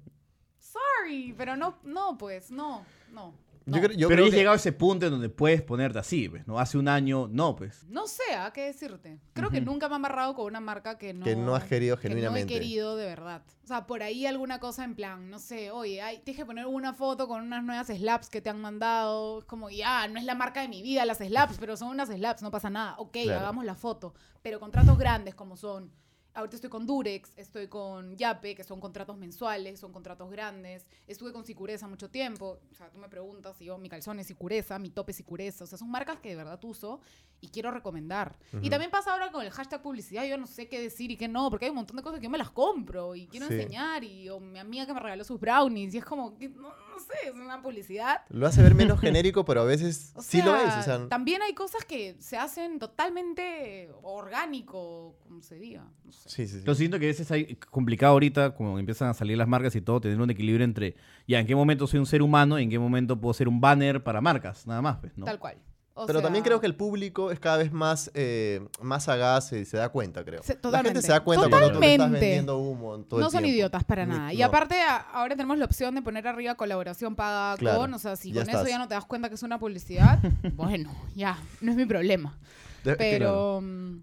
Sorry, 0.75 1.33
pero 1.37 1.55
no, 1.55 1.77
no, 1.83 2.17
pues, 2.17 2.51
no, 2.51 2.85
no. 3.11 3.33
Yo 3.67 3.77
no. 3.77 3.81
creo, 3.81 3.97
yo 3.97 4.07
Pero 4.09 4.17
creo 4.17 4.25
ya 4.25 4.27
has 4.27 4.31
que- 4.31 4.37
llegado 4.37 4.53
a 4.53 4.57
ese 4.57 4.71
punto 4.73 5.05
en 5.07 5.11
donde 5.13 5.27
puedes 5.29 5.63
ponerte 5.63 5.97
así, 5.97 6.29
pues, 6.29 6.45
¿no? 6.45 6.59
Hace 6.59 6.77
un 6.77 6.87
año, 6.87 7.27
no, 7.31 7.55
pues. 7.55 7.83
No 7.89 8.05
sé 8.05 8.21
a 8.37 8.53
qué 8.53 8.65
decirte. 8.65 9.19
Creo 9.33 9.49
que 9.49 9.59
nunca 9.59 9.87
me 9.89 9.93
he 9.93 9.95
amarrado 9.95 10.35
con 10.35 10.45
una 10.45 10.59
marca 10.59 10.99
que 10.99 11.15
no... 11.15 11.25
Que 11.25 11.35
no 11.35 11.55
has 11.55 11.63
querido 11.63 11.95
que 11.97 12.03
genuinamente. 12.03 12.45
no 12.53 12.57
he 12.57 12.59
querido 12.59 12.95
de 12.95 13.07
verdad. 13.07 13.41
O 13.63 13.67
sea, 13.67 13.87
por 13.87 14.03
ahí 14.03 14.27
alguna 14.27 14.59
cosa 14.59 14.83
en 14.83 14.93
plan, 14.93 15.31
no 15.31 15.39
sé, 15.39 15.71
oye, 15.71 15.99
ay, 16.03 16.19
tienes 16.23 16.37
que 16.39 16.45
poner 16.45 16.67
una 16.67 16.93
foto 16.93 17.27
con 17.27 17.41
unas 17.41 17.63
nuevas 17.63 17.87
slaps 17.87 18.29
que 18.29 18.39
te 18.39 18.51
han 18.51 18.61
mandado. 18.61 19.39
Es 19.39 19.45
como, 19.45 19.71
ya, 19.71 20.07
no 20.09 20.19
es 20.19 20.25
la 20.25 20.35
marca 20.35 20.61
de 20.61 20.67
mi 20.67 20.83
vida 20.83 21.03
las 21.03 21.17
slaps, 21.17 21.57
pero 21.59 21.75
son 21.75 21.87
unas 21.87 22.09
slaps, 22.09 22.43
no 22.43 22.51
pasa 22.51 22.69
nada. 22.69 22.93
Ok, 22.99 23.17
Claro. 23.23 23.39
hagamos 23.39 23.65
la 23.65 23.73
foto. 23.73 24.13
Pero 24.43 24.59
contratos 24.59 24.95
grandes 24.95 25.33
como 25.33 25.57
son... 25.57 25.91
Ahorita 26.35 26.57
estoy 26.57 26.69
con 26.69 26.85
Durex, 26.85 27.31
estoy 27.37 27.67
con 27.69 28.15
Yape, 28.17 28.55
que 28.55 28.63
son 28.65 28.81
contratos 28.81 29.17
mensuales, 29.17 29.79
son 29.79 29.93
contratos 29.93 30.29
grandes. 30.29 30.85
Estuve 31.07 31.31
con 31.31 31.45
Sicureza 31.45 31.87
mucho 31.87 32.09
tiempo. 32.09 32.59
O 32.71 32.75
sea, 32.75 32.89
tú 32.91 32.97
me 32.97 33.07
preguntas 33.07 33.55
si 33.57 33.65
yo, 33.65 33.77
mi 33.77 33.87
calzón 33.87 34.19
es 34.19 34.27
Sicureza, 34.27 34.77
mi 34.77 34.89
tope 34.89 35.11
es 35.11 35.15
Sicureza. 35.17 35.63
O 35.63 35.67
sea, 35.67 35.77
son 35.77 35.89
marcas 35.89 36.19
que 36.19 36.29
de 36.29 36.35
verdad 36.35 36.59
uso 36.65 36.99
y 37.39 37.47
quiero 37.47 37.71
recomendar. 37.71 38.37
Y 38.61 38.69
también 38.69 38.91
pasa 38.91 39.13
ahora 39.13 39.31
con 39.31 39.45
el 39.45 39.51
hashtag 39.51 39.81
publicidad. 39.81 40.25
Yo 40.25 40.37
no 40.37 40.45
sé 40.45 40.67
qué 40.67 40.81
decir 40.81 41.09
y 41.09 41.15
qué 41.17 41.27
no, 41.29 41.49
porque 41.49 41.65
hay 41.65 41.69
un 41.71 41.77
montón 41.77 41.95
de 41.95 42.03
cosas 42.03 42.19
que 42.19 42.25
yo 42.25 42.29
me 42.29 42.37
las 42.37 42.51
compro 42.51 43.15
y 43.15 43.27
quiero 43.27 43.47
Sí. 43.47 43.53
enseñar. 43.53 44.03
Y 44.03 44.27
o 44.29 44.39
mi 44.41 44.59
amiga 44.59 44.85
que 44.85 44.93
me 44.93 44.99
regaló 44.99 45.23
sus 45.23 45.39
brownies. 45.39 45.93
Y 45.93 45.99
es 45.99 46.05
como, 46.05 46.37
que, 46.37 46.49
no, 46.49 46.69
no 46.95 47.01
sé, 47.03 47.27
es 47.29 47.33
una 47.33 47.61
publicidad. 47.61 48.21
Lo 48.29 48.47
hace 48.47 48.61
ver 48.63 48.75
menos 48.75 48.99
genérico, 49.01 49.45
pero 49.45 49.61
a 49.61 49.65
veces 49.65 50.11
O 50.15 50.21
sí 50.21 50.41
lo 50.41 50.55
es. 50.55 50.63
sea, 50.71 50.79
O 50.79 50.83
sea, 50.83 51.07
también 51.09 51.41
hay 51.41 51.53
cosas 51.53 51.83
que 51.85 52.15
se 52.19 52.37
hacen 52.37 52.79
totalmente 52.79 53.89
orgánico, 54.03 55.17
como 55.19 55.41
se 55.41 55.55
diga. 55.55 55.85
No 56.03 56.11
sé. 56.11 56.29
sí, 56.29 56.47
sí, 56.47 56.59
sí. 56.59 56.63
Yo 56.65 56.75
siento 56.75 56.99
que 56.99 57.05
a 57.05 57.09
veces 57.09 57.29
hay 57.31 57.55
complicado 57.69 58.13
ahorita, 58.13 58.55
como 58.55 58.79
empiezan 58.79 59.09
a 59.09 59.13
salir 59.13 59.37
las 59.37 59.47
marcas 59.47 59.75
y 59.75 59.81
todo, 59.81 60.01
tener 60.01 60.19
un 60.19 60.29
equilibrio 60.29 60.63
entre, 60.65 60.95
ya, 61.27 61.39
en 61.39 61.47
qué 61.47 61.55
momento 61.55 61.87
soy 61.87 61.99
un 61.99 62.05
ser 62.05 62.21
humano 62.21 62.59
y 62.59 62.63
en 62.63 62.69
qué 62.69 62.79
momento 62.79 63.19
puedo 63.19 63.33
ser 63.33 63.47
un 63.47 63.59
banner 63.61 64.03
para 64.03 64.21
marcas, 64.21 64.65
nada 64.67 64.81
más, 64.81 64.97
pues, 64.97 65.17
¿no? 65.17 65.25
Tal 65.25 65.39
cual. 65.39 65.57
O 65.97 66.05
Pero 66.05 66.21
también 66.21 66.43
creo 66.43 66.59
que 66.59 66.67
el 66.67 66.75
público 66.75 67.31
es 67.31 67.39
cada 67.39 67.55
vez 67.55 67.71
más, 67.71 68.11
eh, 68.15 68.67
más 68.81 69.05
sagaz 69.05 69.53
y 69.53 69.63
se 69.63 69.77
da 69.77 69.87
cuenta, 69.87 70.25
creo. 70.25 70.43
Se- 70.43 70.55
La 70.55 70.59
totalmente. 70.59 70.89
gente 70.99 71.07
se 71.07 71.13
da 71.13 71.21
cuenta 71.21 71.47
cuando 71.49 71.67
tú 71.69 71.73
estás 71.75 71.89
Totalmente. 71.91 72.19
vendiendo 72.19 72.57
humo 72.59 72.99
todo 72.99 73.21
no 73.21 73.27
el 73.27 73.31
son 73.31 73.43
tiempo. 73.43 73.55
idiotas 73.55 73.83
para 73.85 74.05
Ni- 74.05 74.11
nada. 74.13 74.33
Y 74.33 74.39
no. 74.39 74.45
aparte, 74.45 74.75
a- 74.81 74.97
ahora 74.97 75.35
tenemos 75.37 75.57
la 75.57 75.63
opción 75.63 75.95
de 75.95 76.01
poner 76.01 76.27
arriba 76.27 76.55
colaboración 76.55 77.15
paga 77.15 77.55
Claro, 77.57 77.79
con. 77.79 77.93
O 77.93 77.99
sea, 77.99 78.17
si 78.17 78.33
con 78.33 78.49
eso 78.49 78.67
ya 78.67 78.77
no 78.77 78.89
te 78.89 78.93
das 78.93 79.05
cuenta 79.05 79.29
que 79.29 79.35
es 79.35 79.43
una 79.43 79.57
publicidad, 79.57 80.19
bueno, 80.55 80.91
ya, 81.15 81.37
no 81.61 81.71
es 81.71 81.77
mi 81.77 81.85
problema. 81.85 82.37
De-. 82.83 82.97
Pero, 82.97 83.61
mm, 83.63 83.99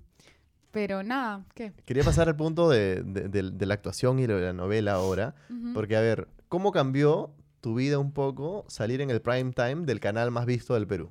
pero 0.71 1.03
nada, 1.03 1.45
¿qué? 1.55 1.75
Quería 1.85 2.05
pasar 2.05 2.27
al 2.27 2.37
punto 2.37 2.71
de, 2.71 3.03
de- 3.03 3.29
de- 3.29 3.51
de 3.51 3.67
la 3.67 3.75
actuación 3.75 4.19
y 4.19 4.27
de 4.27 4.41
la 4.41 4.55
novela 4.55 4.95
ahora. 4.95 5.35
Porque, 5.75 5.97
a 5.97 6.01
ver, 6.01 6.29
¿cómo 6.49 6.73
cambió 6.73 7.35
tu 7.61 7.75
vida 7.75 7.99
un 7.99 8.13
poco 8.13 8.65
salir 8.69 9.03
en 9.03 9.11
el 9.11 9.21
prime 9.21 9.53
time 9.53 9.85
del 9.85 10.01
canal 10.01 10.31
más 10.31 10.47
visto 10.47 10.73
del 10.73 10.87
Perú? 10.87 11.11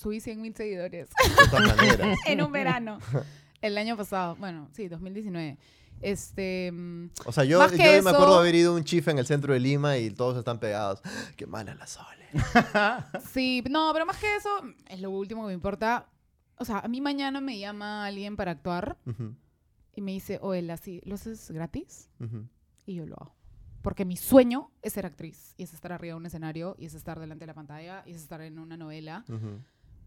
Subí 0.00 0.20
100 0.20 0.40
mil 0.40 0.54
seguidores 0.54 1.08
De 1.42 1.48
todas 1.50 1.76
maneras. 1.76 2.18
en 2.26 2.42
un 2.42 2.50
verano. 2.52 2.98
El 3.62 3.76
año 3.76 3.96
pasado, 3.96 4.36
bueno, 4.36 4.68
sí, 4.72 4.88
2019. 4.88 5.58
Este, 6.00 6.72
mm, 6.72 7.10
O 7.26 7.32
sea, 7.32 7.44
yo, 7.44 7.58
Más 7.58 7.70
yo 7.72 7.76
que 7.76 7.82
me 7.82 7.96
eso- 7.98 8.08
acuerdo 8.08 8.38
haber 8.38 8.54
ido 8.54 8.72
a 8.72 8.76
un 8.76 8.84
chifa 8.84 9.10
en 9.10 9.18
el 9.18 9.26
centro 9.26 9.52
de 9.52 9.60
Lima 9.60 9.98
y 9.98 10.10
todos 10.10 10.38
están 10.38 10.58
pegados. 10.58 11.02
¡Qué 11.36 11.46
mala 11.46 11.74
la 11.74 11.86
Sole! 11.86 12.26
sí, 13.32 13.62
no, 13.68 13.90
pero 13.92 14.06
más 14.06 14.16
que 14.16 14.34
eso, 14.36 14.48
es 14.88 15.00
lo 15.00 15.10
último 15.10 15.42
que 15.42 15.48
me 15.48 15.52
importa. 15.54 16.08
O 16.56 16.64
sea, 16.64 16.78
a 16.80 16.88
mí 16.88 17.00
mañana 17.00 17.40
me 17.40 17.58
llama 17.58 18.06
alguien 18.06 18.36
para 18.36 18.52
actuar 18.52 18.96
Ujú, 19.06 19.34
y 19.94 20.00
me 20.00 20.12
dice, 20.12 20.38
oye, 20.42 20.70
así, 20.72 21.00
¿lo 21.04 21.14
haces 21.16 21.50
gratis? 21.50 22.08
ujú. 22.20 22.46
y 22.86 22.94
yo 22.94 23.06
lo 23.06 23.16
hago. 23.16 23.34
Porque 23.82 24.04
mi 24.04 24.16
sueño 24.16 24.70
es 24.82 24.92
ser 24.92 25.06
actriz, 25.06 25.54
y 25.56 25.62
es 25.62 25.72
estar 25.72 25.90
arriba 25.92 26.12
de 26.14 26.16
un 26.18 26.26
escenario, 26.26 26.76
y 26.78 26.84
es 26.86 26.92
estar 26.94 27.18
delante 27.18 27.44
de 27.44 27.46
la 27.46 27.54
pantalla, 27.54 28.02
y 28.06 28.10
es 28.12 28.20
estar 28.22 28.40
en 28.42 28.58
una 28.58 28.76
novela. 28.76 29.24
Ujú. 29.28 29.58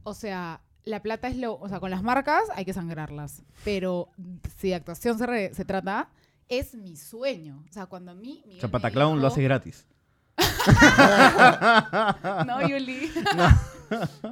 O 0.04 0.14
sea, 0.14 0.62
la 0.86 1.02
plata 1.02 1.28
es 1.28 1.38
lo... 1.38 1.58
O 1.60 1.70
sea, 1.70 1.80
con 1.80 1.92
las 1.92 2.04
marcas 2.04 2.44
hay 2.56 2.66
que 2.66 2.74
sangrarlas, 2.74 3.44
pero 3.64 4.10
si 4.58 4.70
de 4.70 4.76
actuación 4.76 5.18
se, 5.18 5.26
re- 5.26 5.54
se 5.54 5.66
trata, 5.66 6.10
es 6.50 6.74
mi 6.76 6.96
sueño. 6.98 7.64
O 7.70 7.74
sea, 7.74 7.86
cuando 7.86 8.12
a 8.12 8.16
mí... 8.16 8.42
Miguel 8.46 8.56
me 8.56 8.60
Chapataclown 8.62 9.22
lo 9.22 9.28
hace 9.28 9.42
gratis. 9.44 9.86
No, 12.46 12.68
Yuli. 12.68 13.12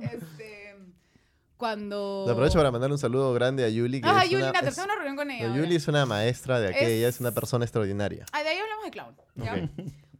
este, 0.01 0.75
cuando... 1.57 2.23
Te 2.25 2.31
aprovecho 2.31 2.57
para 2.57 2.71
mandarle 2.71 2.95
un 2.95 2.99
saludo 2.99 3.33
grande 3.33 3.63
a 3.63 3.69
Yuli. 3.69 4.01
Que 4.01 4.09
Ah, 4.09 4.23
es 4.23 4.31
Yuli, 4.31 4.43
una, 4.43 4.59
es- 4.59 4.77
una 4.77 4.95
reunión 4.95 5.15
con 5.15 5.31
ella. 5.31 5.47
no. 5.49 5.55
Yuli 5.57 5.75
es 5.75 5.87
una 5.87 6.05
maestra 6.05 6.59
de 6.59 6.69
aquella, 6.69 6.87
ella 6.89 7.07
es 7.07 7.19
una 7.19 7.29
Es- 7.29 7.35
persona 7.35 7.65
extraordinaria. 7.65 8.25
Ah, 8.31 8.43
de 8.43 8.49
ahí 8.49 8.57
hablamos 8.59 8.85
de 8.85 8.91
clown. 8.91 9.15
¿ya? 9.35 9.69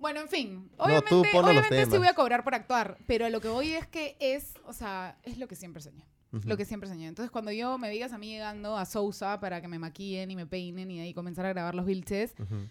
Bueno, 0.02 0.20
en 0.20 0.28
fin. 0.28 0.72
Obviamente, 0.78 1.14
obviamente 1.14 1.86
sí 1.86 1.98
voy 1.98 2.08
a 2.08 2.16
cobrar 2.16 2.44
por 2.44 2.56
actuar, 2.56 2.98
pero 3.06 3.30
lo 3.30 3.40
que 3.40 3.48
voy 3.50 3.74
es 3.74 3.86
que 3.86 4.18
es, 4.20 4.56
o 4.66 4.74
sea, 4.74 5.20
es 5.22 5.38
lo 5.38 5.48
que 5.48 5.56
siempre 5.56 5.80
soñé. 5.82 6.08
Lo 6.32 6.58
que 6.58 6.66
siempre 6.66 6.90
soñé. 6.90 7.08
Entonces, 7.08 7.30
cuando 7.30 7.52
yo 7.52 7.78
me 7.78 7.88
veías 7.88 8.12
a 8.12 8.18
mí 8.18 8.32
llegando 8.32 8.78
a 8.78 8.86
Sousa 8.86 9.40
para 9.40 9.62
que 9.62 9.68
me 9.68 9.78
maquillen 9.78 10.32
y 10.32 10.36
me 10.36 10.48
peinen 10.48 10.90
y 10.90 10.98
de 10.98 11.04
ahí 11.04 11.14
comenzar 11.14 11.46
a 11.46 11.50
grabar 11.50 11.76
los 11.76 11.86
vilches, 11.86 12.34
Ujú. 12.40 12.68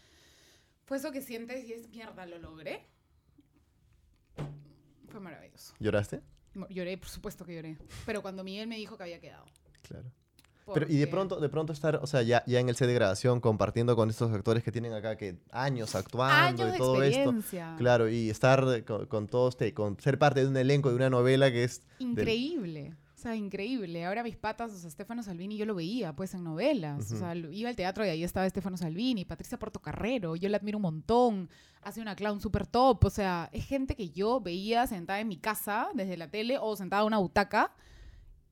fue 0.86 0.96
eso 0.96 1.12
que 1.12 1.20
sientes 1.20 1.64
y 1.66 1.72
es, 1.72 1.88
mierda, 1.88 2.26
lo 2.26 2.38
logré. 2.38 2.88
Fue 5.08 5.20
maravilloso. 5.20 5.74
¿Lloraste? 5.78 6.22
Lloré, 6.70 6.98
por 6.98 7.08
supuesto 7.10 7.44
que 7.44 7.54
lloré. 7.54 7.78
Pero 8.06 8.22
cuando 8.22 8.42
Miguel 8.42 8.66
me 8.66 8.76
dijo 8.76 8.96
que 8.96 9.04
había 9.04 9.20
quedado. 9.20 9.44
Claro. 9.82 10.10
Pero, 10.72 10.86
y 10.88 10.96
de 10.98 11.06
pronto, 11.08 11.40
de 11.40 11.48
pronto 11.48 11.72
estar, 11.72 11.96
o 11.96 12.06
sea, 12.06 12.22
ya, 12.22 12.44
ya 12.46 12.60
en 12.60 12.68
el 12.68 12.76
set 12.76 12.86
de 12.86 12.94
grabación, 12.94 13.40
compartiendo 13.40 13.96
con 13.96 14.08
estos 14.08 14.30
actores 14.32 14.62
que 14.62 14.70
tienen 14.70 14.92
acá 14.92 15.16
que 15.16 15.36
años 15.50 15.94
actuando 15.96 16.32
Años 16.34 16.68
y 16.68 16.72
de 16.72 16.78
todo 16.78 17.02
esto. 17.02 17.18
experiencia. 17.20 17.74
Claro, 17.78 18.08
y 18.08 18.30
estar 18.30 18.84
con, 18.84 19.06
con 19.06 19.26
todos, 19.26 19.56
te- 19.56 19.74
con 19.74 19.98
ser 20.00 20.18
parte 20.18 20.42
de 20.42 20.48
un 20.48 20.56
elenco 20.56 20.90
de 20.90 20.96
una 20.96 21.10
novela 21.10 21.50
que 21.50 21.64
es. 21.64 21.82
del- 21.98 22.10
Increíble. 22.10 22.94
O 23.16 23.22
sea, 23.22 23.36
increíble. 23.36 24.06
Ahora 24.06 24.22
mis 24.22 24.36
patas, 24.36 24.72
o 24.72 24.78
sea, 24.78 24.88
Stefano 24.90 25.22
Salvini, 25.22 25.58
yo 25.58 25.66
lo 25.66 25.74
veía 25.74 26.14
pues 26.14 26.32
en 26.32 26.42
novelas. 26.42 27.12
O 27.12 27.16
sea, 27.16 27.34
iba 27.34 27.68
al 27.68 27.76
teatro 27.76 28.06
y 28.06 28.08
ahí 28.08 28.24
estaba 28.24 28.48
Stefano 28.48 28.78
Salvini, 28.78 29.26
Patricia 29.26 29.58
Portocarrero, 29.58 30.36
yo 30.36 30.48
la 30.48 30.56
admiro 30.56 30.78
un 30.78 30.82
montón. 30.82 31.50
Hace 31.82 32.00
una 32.00 32.14
clown 32.16 32.40
super 32.40 32.66
top. 32.66 33.04
O 33.04 33.10
sea, 33.10 33.50
es 33.52 33.66
gente 33.66 33.94
que 33.94 34.08
yo 34.08 34.40
veía 34.40 34.86
sentada 34.86 35.20
en 35.20 35.28
mi 35.28 35.36
casa 35.36 35.88
desde 35.94 36.16
la 36.16 36.28
tele 36.28 36.56
o 36.58 36.76
sentada 36.76 37.02
en 37.02 37.08
una 37.08 37.18
butaca. 37.18 37.72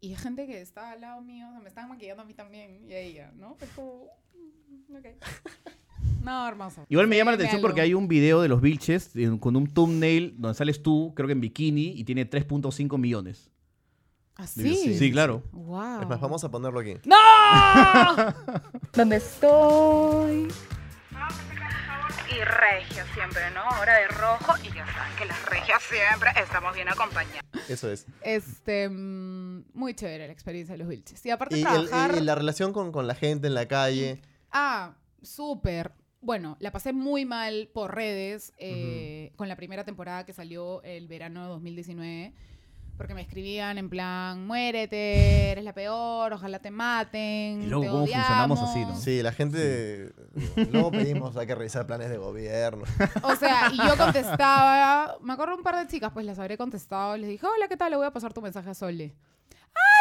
Y 0.01 0.13
es 0.13 0.21
gente 0.21 0.47
que 0.47 0.61
está 0.61 0.93
al 0.93 1.01
lado 1.01 1.21
mío, 1.23 1.47
o 1.49 1.53
sea, 1.53 1.61
me 1.61 1.69
están 1.69 1.89
maquillando 1.89 2.23
a 2.23 2.27
mí 2.27 2.35
también 2.35 2.85
y 2.89 2.93
a 2.93 2.99
ella, 2.99 3.33
¿no? 3.37 3.57
Es 3.61 3.69
como, 3.71 4.07
mm, 4.89 4.97
ok. 4.97 5.07
No, 6.23 6.47
hermoso. 6.47 6.85
Igual 6.89 7.07
me 7.07 7.17
llama 7.17 7.31
la 7.31 7.37
atención 7.37 7.61
porque 7.63 7.81
hay 7.81 7.95
un 7.95 8.07
video 8.09 8.43
de 8.43 8.49
los 8.49 8.61
Vilches 8.61 9.13
con 9.41 9.57
un 9.57 9.67
thumbnail 9.73 10.35
donde 10.37 10.57
sales 10.59 10.83
tú, 10.83 11.13
creo 11.15 11.27
que 11.27 11.33
en 11.33 11.41
bikini, 11.41 11.93
y 11.97 12.05
tiene 12.05 12.29
3.5 12.29 12.99
millones. 12.99 13.51
¿Ah, 14.37 14.47
Sí, 14.47 14.75
sí? 14.77 14.99
Sí, 14.99 15.13
claro. 15.13 15.43
Wow. 15.53 16.03
Es 16.03 16.09
más, 16.09 16.21
vamos 16.21 16.45
a 16.45 16.51
ponerlo 16.51 16.81
aquí. 16.81 16.95
¡No! 17.05 17.17
¿Dónde 18.93 19.17
estoy? 19.17 20.49
Y 22.31 22.45
regio 22.45 23.05
siempre, 23.15 23.51
¿no? 23.55 23.63
Ahora 23.63 23.95
de 23.99 24.09
rojo 24.09 24.53
y 24.65 24.71
que 25.19 25.25
las 25.27 25.45
regias 25.47 25.83
siempre 25.83 26.31
estamos 26.41 26.75
bien 26.75 26.89
acompañadas. 26.89 27.45
Eso 27.69 27.91
es. 27.91 28.07
Este, 28.23 28.89
mm, 28.89 29.65
muy 29.75 29.95
chévere 29.95 30.27
la 30.27 30.33
experiencia 30.33 30.75
de 30.75 30.79
los 30.79 30.89
Vilches. 30.89 31.25
Y 31.27 31.31
aparte 31.31 31.57
Y, 31.57 31.63
el- 31.63 31.89
trabajar... 31.89 32.15
y 32.17 32.21
la 32.21 32.35
relación 32.35 32.73
con, 32.73 32.93
con 32.93 33.07
la 33.07 33.15
gente 33.15 33.47
en 33.49 33.55
la 33.55 33.67
calle. 33.67 34.21
Ah, 34.51 34.95
súper. 35.23 35.93
Bueno, 36.21 36.57
la 36.61 36.73
pasé 36.73 36.93
muy 36.93 37.25
mal 37.25 37.69
por 37.73 37.95
redes 37.95 38.53
eh, 38.59 39.33
con 39.37 39.49
la 39.49 39.57
primera 39.57 39.85
temporada 39.85 40.25
que 40.27 40.33
salió 40.33 40.83
el 40.83 41.07
verano 41.09 41.43
de 41.43 41.49
2019. 41.49 42.35
Porque 42.99 43.15
me 43.15 43.23
escribían 43.23 43.79
en 43.79 43.89
plan, 43.89 44.45
muérete, 44.47 45.53
eres 45.53 45.63
la 45.65 45.73
peor, 45.73 46.33
ojalá 46.33 46.59
te 46.59 46.71
maten. 46.73 47.63
Y 47.63 47.67
luego, 47.67 47.83
te 47.85 47.89
¿cómo 47.91 48.07
funcionamos 48.07 48.59
odiamos". 48.59 48.71
así, 48.71 48.85
no? 48.85 48.97
Sí, 49.01 49.23
la 49.23 49.33
gente. 49.33 50.13
Luego 50.73 50.91
pedimos, 50.91 51.37
hay 51.37 51.47
que 51.47 51.55
revisar 51.55 51.87
planes 51.87 52.11
de 52.11 52.17
gobierno. 52.19 52.83
O 53.23 53.37
sea, 53.37 53.71
y 53.73 53.77
yo 53.77 53.97
contestaba, 53.97 55.17
me 55.23 55.33
acuerdo 55.33 55.55
un 55.55 55.63
par 55.63 55.77
de 55.77 55.87
chicas, 55.87 56.11
pues 56.13 56.27
las 56.27 56.39
habré 56.41 56.59
contestado, 56.59 57.17
les 57.17 57.29
dije, 57.31 57.47
hola, 57.47 57.69
¿qué 57.69 57.77
tal? 57.77 57.91
Le 57.93 57.97
voy 57.99 58.07
a 58.07 58.11
pasar 58.11 58.33
tu 58.35 58.43
mensaje 58.43 58.69
a 58.69 58.75
Sole. 58.75 59.15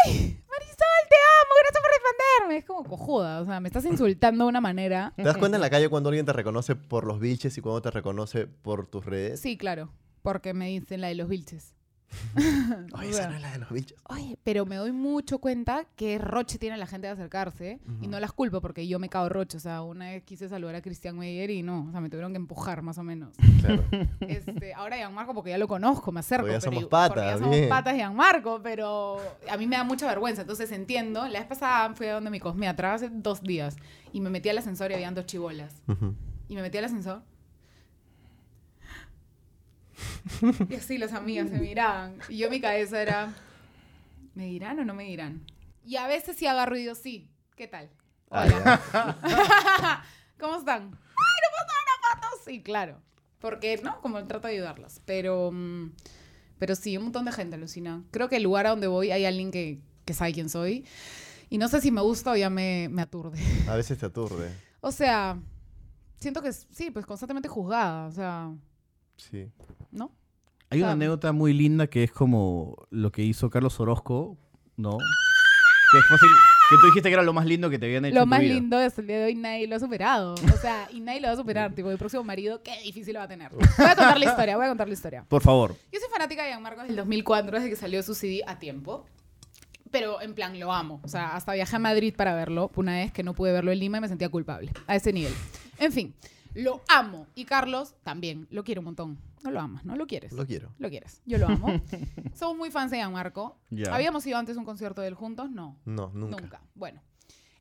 ¡Ay! 0.05 0.11
Marisol, 0.49 1.05
te 1.07 1.15
amo, 1.37 1.53
gracias 1.61 1.83
por 1.83 1.91
responderme. 1.91 2.57
Es 2.57 2.65
como 2.65 2.83
cojuda, 2.83 3.41
o 3.41 3.45
sea, 3.45 3.59
me 3.59 3.67
estás 3.69 3.85
insultando 3.85 4.45
de 4.45 4.49
una 4.49 4.59
manera. 4.61 5.13
¿Te 5.15 5.21
das 5.23 5.37
cuenta 5.37 5.57
en 5.57 5.61
la 5.61 5.69
calle 5.69 5.87
cuando 5.87 6.09
alguien 6.09 6.25
te 6.25 6.33
reconoce 6.33 6.75
por 6.75 7.05
los 7.05 7.19
biches 7.19 7.55
y 7.59 7.61
cuando 7.61 7.83
te 7.83 7.91
reconoce 7.91 8.47
por 8.47 8.87
tus 8.87 9.05
redes? 9.05 9.39
Sí, 9.39 9.55
claro, 9.55 9.91
porque 10.23 10.55
me 10.55 10.69
dicen 10.69 11.01
la 11.01 11.09
de 11.09 11.15
los 11.15 11.29
vilches. 11.29 11.75
Oye, 12.93 13.09
esa 13.09 13.29
no 13.29 13.35
es 13.35 13.41
la 13.41 13.51
de 13.51 13.59
los 13.59 13.69
bichos. 13.71 13.97
Oye, 14.09 14.37
pero 14.43 14.65
me 14.65 14.75
doy 14.75 14.91
mucho 14.91 15.39
cuenta 15.39 15.85
que 15.95 16.17
roche 16.17 16.57
tiene 16.57 16.77
la 16.77 16.87
gente 16.87 17.07
de 17.07 17.13
acercarse 17.13 17.79
y 18.01 18.07
no 18.07 18.19
las 18.19 18.31
culpo 18.31 18.61
porque 18.61 18.87
yo 18.87 18.99
me 18.99 19.09
cago 19.09 19.29
roche. 19.29 19.57
O 19.57 19.59
sea, 19.59 19.81
una 19.81 20.11
vez 20.11 20.23
quise 20.23 20.47
saludar 20.49 20.75
a 20.75 20.81
Cristian 20.81 21.17
Meyer 21.17 21.49
y 21.49 21.63
no, 21.63 21.85
o 21.87 21.91
sea, 21.91 22.01
me 22.01 22.09
tuvieron 22.09 22.31
que 22.31 22.37
empujar 22.37 22.81
más 22.81 22.97
o 22.97 23.03
menos. 23.03 23.35
Claro. 23.59 23.83
Este, 24.27 24.73
ahora 24.73 24.97
Gianmarco 24.97 25.33
porque 25.33 25.51
ya 25.51 25.57
lo 25.57 25.67
conozco, 25.67 26.11
me 26.11 26.19
acerco. 26.19 26.43
Porque 26.43 26.53
ya 26.53 26.59
pero 26.59 26.73
somos 26.73 26.89
patas, 26.89 27.23
ya 27.23 27.37
somos 27.37 27.55
bien. 27.55 27.69
patas 27.69 27.95
Gianmarco, 27.95 28.61
pero 28.61 29.19
a 29.49 29.57
mí 29.57 29.67
me 29.67 29.77
da 29.77 29.83
mucha 29.83 30.07
vergüenza, 30.07 30.41
entonces 30.41 30.71
entiendo. 30.71 31.27
La 31.27 31.39
vez 31.39 31.47
pasada 31.47 31.93
fui 31.95 32.07
a 32.07 32.15
donde 32.15 32.29
mi 32.29 32.39
cosmiatra 32.39 32.93
hace 32.93 33.09
dos 33.09 33.41
días 33.41 33.77
y 34.11 34.21
me 34.21 34.29
metí 34.29 34.49
al 34.49 34.57
ascensor 34.57 34.91
y 34.91 34.95
habían 34.95 35.15
dos 35.15 35.25
chibolas. 35.25 35.81
Ujú. 35.87 36.13
Y 36.49 36.55
me 36.55 36.61
metí 36.61 36.77
al 36.77 36.85
ascensor. 36.85 37.21
Y 40.69 40.75
así 40.75 40.97
las 40.97 41.13
amigas 41.13 41.49
se 41.49 41.59
miraban. 41.59 42.19
Y 42.29 42.37
yo 42.37 42.49
mi 42.49 42.59
cabeza 42.61 43.01
era, 43.01 43.33
¿me 44.35 44.45
dirán 44.45 44.79
o 44.79 44.85
no 44.85 44.93
me 44.93 45.05
dirán? 45.05 45.45
Y 45.85 45.95
a 45.95 46.07
veces 46.07 46.35
sí 46.37 46.45
agarro 46.47 46.75
y 46.75 46.81
digo, 46.81 46.95
sí, 46.95 47.29
¿qué 47.55 47.67
tal? 47.67 47.89
Ah, 48.29 48.43
Hola. 48.45 50.03
¿Cómo 50.39 50.57
están? 50.57 50.83
¡Ay, 50.83 50.89
no 50.91 51.49
puedo 51.51 51.65
tomar 51.65 51.83
una 51.87 52.21
foto! 52.21 52.43
Sí, 52.45 52.61
claro. 52.61 53.01
Porque, 53.39 53.79
¿no? 53.83 54.01
Como 54.01 54.23
trato 54.27 54.47
de 54.47 54.55
ayudarlas. 54.55 55.01
Pero, 55.05 55.51
mm, 55.51 55.91
pero 56.59 56.75
sí, 56.75 56.97
un 56.97 57.03
montón 57.05 57.25
de 57.25 57.31
gente 57.31 57.55
alucina. 57.55 58.03
Creo 58.11 58.29
que 58.29 58.37
el 58.37 58.43
lugar 58.43 58.67
a 58.67 58.71
donde 58.71 58.87
voy 58.87 59.11
hay 59.11 59.25
alguien 59.25 59.51
que, 59.51 59.79
que 60.05 60.13
sabe 60.13 60.33
quién 60.33 60.49
soy. 60.49 60.85
Y 61.49 61.57
no 61.57 61.67
sé 61.69 61.79
si 61.81 61.91
me 61.91 62.01
gusta 62.01 62.31
o 62.31 62.35
ya 62.35 62.49
me, 62.49 62.89
me 62.91 63.01
aturde. 63.01 63.39
A 63.69 63.75
veces 63.75 63.97
te 63.97 64.05
aturde. 64.05 64.51
O 64.81 64.91
sea, 64.91 65.39
siento 66.19 66.41
que 66.41 66.51
sí, 66.51 66.91
pues 66.91 67.05
constantemente 67.05 67.47
juzgada. 67.47 68.07
O 68.07 68.11
sea, 68.11 68.51
Sí. 69.17 69.49
¿No? 69.91 70.11
Hay 70.69 70.81
una 70.81 70.91
anécdota 70.91 71.31
muy 71.31 71.53
linda 71.53 71.87
que 71.87 72.03
es 72.03 72.11
como 72.11 72.87
lo 72.89 73.11
que 73.11 73.23
hizo 73.23 73.49
Carlos 73.49 73.79
Orozco, 73.79 74.37
¿no? 74.75 74.97
Que 75.91 75.99
es 75.99 76.05
fácil. 76.05 76.29
Que 76.69 76.75
tú 76.81 76.87
dijiste 76.87 77.09
que 77.09 77.13
era 77.13 77.23
lo 77.23 77.31
más 77.31 77.45
lindo 77.45 77.69
que 77.69 77.79
te 77.79 77.85
habían 77.85 78.03
hecho. 78.03 78.15
Lo 78.15 78.21
en 78.21 78.25
tu 78.25 78.29
más 78.29 78.39
vida. 78.41 78.53
lindo 78.53 78.79
es 78.81 78.99
el 78.99 79.07
día 79.07 79.19
de 79.19 79.25
hoy 79.25 79.35
nadie 79.35 79.67
lo 79.67 79.77
ha 79.77 79.79
superado. 79.79 80.33
O 80.33 80.57
sea, 80.57 80.89
y 80.91 80.99
nadie 80.99 81.21
lo 81.21 81.27
va 81.27 81.33
a 81.33 81.37
superar. 81.37 81.73
tipo, 81.75 81.89
el 81.89 81.97
próximo 81.97 82.25
marido, 82.25 82.61
qué 82.61 82.81
difícil 82.83 83.13
lo 83.13 83.19
va 83.19 83.25
a 83.25 83.29
tener. 83.29 83.53
Voy 83.53 83.63
a 83.63 83.95
contar 83.95 84.19
la 84.19 84.25
historia, 84.25 84.57
voy 84.57 84.65
a 84.65 84.69
contar 84.69 84.87
la 84.87 84.93
historia. 84.93 85.25
Por 85.29 85.41
favor. 85.41 85.75
Yo 85.93 85.99
soy 85.99 86.09
fanática 86.11 86.43
de 86.43 86.49
Gianmarco 86.49 86.81
desde 86.81 86.91
el 86.91 86.97
2004, 86.97 87.51
desde 87.57 87.69
que 87.69 87.77
salió 87.77 88.03
su 88.03 88.13
CD 88.13 88.41
a 88.45 88.59
tiempo. 88.59 89.05
Pero 89.89 90.21
en 90.21 90.33
plan, 90.33 90.59
lo 90.59 90.73
amo. 90.73 90.99
O 91.03 91.07
sea, 91.07 91.37
hasta 91.37 91.53
viajé 91.53 91.77
a 91.77 91.79
Madrid 91.79 92.13
para 92.17 92.35
verlo. 92.35 92.69
Una 92.75 92.95
vez 92.95 93.13
que 93.13 93.23
no 93.23 93.33
pude 93.33 93.53
verlo 93.53 93.71
en 93.71 93.79
Lima 93.79 93.99
y 93.99 94.01
me 94.01 94.09
sentía 94.09 94.27
culpable. 94.27 94.73
A 94.87 94.97
ese 94.97 95.13
nivel. 95.13 95.33
En 95.79 95.93
fin, 95.93 96.13
lo 96.57 96.81
amo. 96.89 97.27
Y 97.35 97.45
Carlos 97.45 97.95
también. 98.03 98.47
Lo 98.51 98.63
quiero 98.63 98.81
un 98.81 98.85
montón. 98.85 99.17
No 99.43 99.51
lo 99.51 99.59
amas, 99.61 99.85
¿no? 99.85 99.95
Lo 99.95 100.07
quieres. 100.07 100.33
Lo 100.33 100.45
quiero. 100.45 100.69
Lo 100.79 100.89
quieres. 100.89 101.21
Yo 101.25 101.37
lo 101.37 101.47
amo. 101.47 101.81
Somos 102.35 102.57
muy 102.57 102.71
fans 102.71 102.91
de 102.91 102.97
Gianmarco. 102.97 103.57
Ya. 103.69 103.93
¿Habíamos 103.93 104.25
ido 104.25 104.37
antes 104.37 104.57
a 104.57 104.59
un 104.59 104.65
concierto 104.65 105.01
de 105.01 105.07
él 105.09 105.13
juntos? 105.13 105.49
No. 105.51 105.77
No, 105.85 106.11
nunca. 106.13 106.41
Nunca. 106.41 106.61
Bueno. 106.75 107.01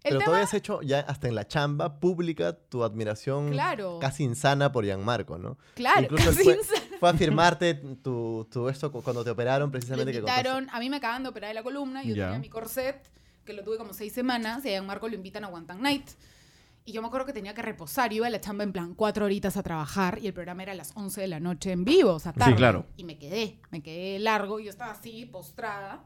El 0.03 0.11
Pero 0.11 0.19
tema... 0.21 0.25
todavía 0.27 0.45
has 0.45 0.55
hecho 0.55 0.83
ya 0.83 1.01
hasta 1.01 1.27
en 1.27 1.35
la 1.35 1.49
chamba 1.49 1.99
pública 1.99 2.53
tu 2.57 2.85
admiración 2.85 3.51
Claro. 3.51 3.99
casi 4.01 4.23
insana 4.23 4.71
por 4.71 4.85
Gianmarco, 4.85 5.37
¿no? 5.37 5.59
Claro, 5.75 6.03
Incluso 6.03 6.27
casi 6.31 6.45
fue, 6.45 6.57
insana. 6.57 6.81
fue 7.01 7.11
a 7.11 7.15
firmarte 7.15 7.75
tu, 7.75 8.47
tu 8.51 8.69
esto 8.69 8.93
cu- 8.93 9.03
cuando 9.03 9.25
te 9.25 9.31
operaron 9.31 9.69
Me 9.69 9.73
precisamente 9.73 10.13
que 10.13 10.21
contaste. 10.21 10.41
invitaron, 10.49 10.69
a 10.71 10.79
mí 10.79 10.91
me 10.91 10.99
acaban 10.99 11.25
de 11.25 11.29
operar 11.31 11.49
de 11.49 11.55
la 11.55 11.65
columna, 11.65 12.05
yo 12.05 12.15
Ya. 12.15 12.27
tenía 12.27 12.39
mi 12.39 12.49
corset, 12.49 13.05
que 13.45 13.53
lo 13.53 13.65
tuve 13.65 13.79
como 13.79 13.93
seis 13.93 14.13
semanas, 14.13 14.65
y 14.65 14.73
a 14.75 14.83
Marco 14.83 15.09
lo 15.09 15.17
invitan 15.17 15.43
a 15.45 15.49
One 15.49 15.67
Time 15.67 15.81
Night. 15.83 16.09
Y 16.87 16.93
yo 16.93 17.03
me 17.03 17.09
acuerdo 17.09 17.27
que 17.27 17.33
tenía 17.33 17.53
que 17.53 17.63
reposar, 17.63 18.11
yo 18.11 18.19
iba 18.19 18.29
a 18.29 18.31
la 18.31 18.41
chamba 18.41 18.63
en 18.63 18.73
plan 18.73 18.95
cuatro 18.95 19.25
horitas 19.25 19.57
a 19.57 19.63
trabajar 19.65 20.21
y 20.23 20.29
el 20.29 20.33
programa 20.33 20.63
era 20.63 20.73
a 20.73 20.77
las 20.77 20.93
11 20.95 21.21
de 21.21 21.27
la 21.27 21.41
noche 21.41 21.73
en 21.73 21.85
vivo, 21.85 22.13
o 22.15 22.19
sea, 22.21 22.33
tarde. 22.33 22.55
claro. 22.55 22.87
Y 22.97 23.03
me 23.03 23.19
quedé, 23.19 23.59
me 23.71 23.83
quedé 23.83 24.21
largo, 24.21 24.61
yo 24.61 24.71
estaba 24.71 24.93
así, 24.93 25.27
postrada, 25.27 26.05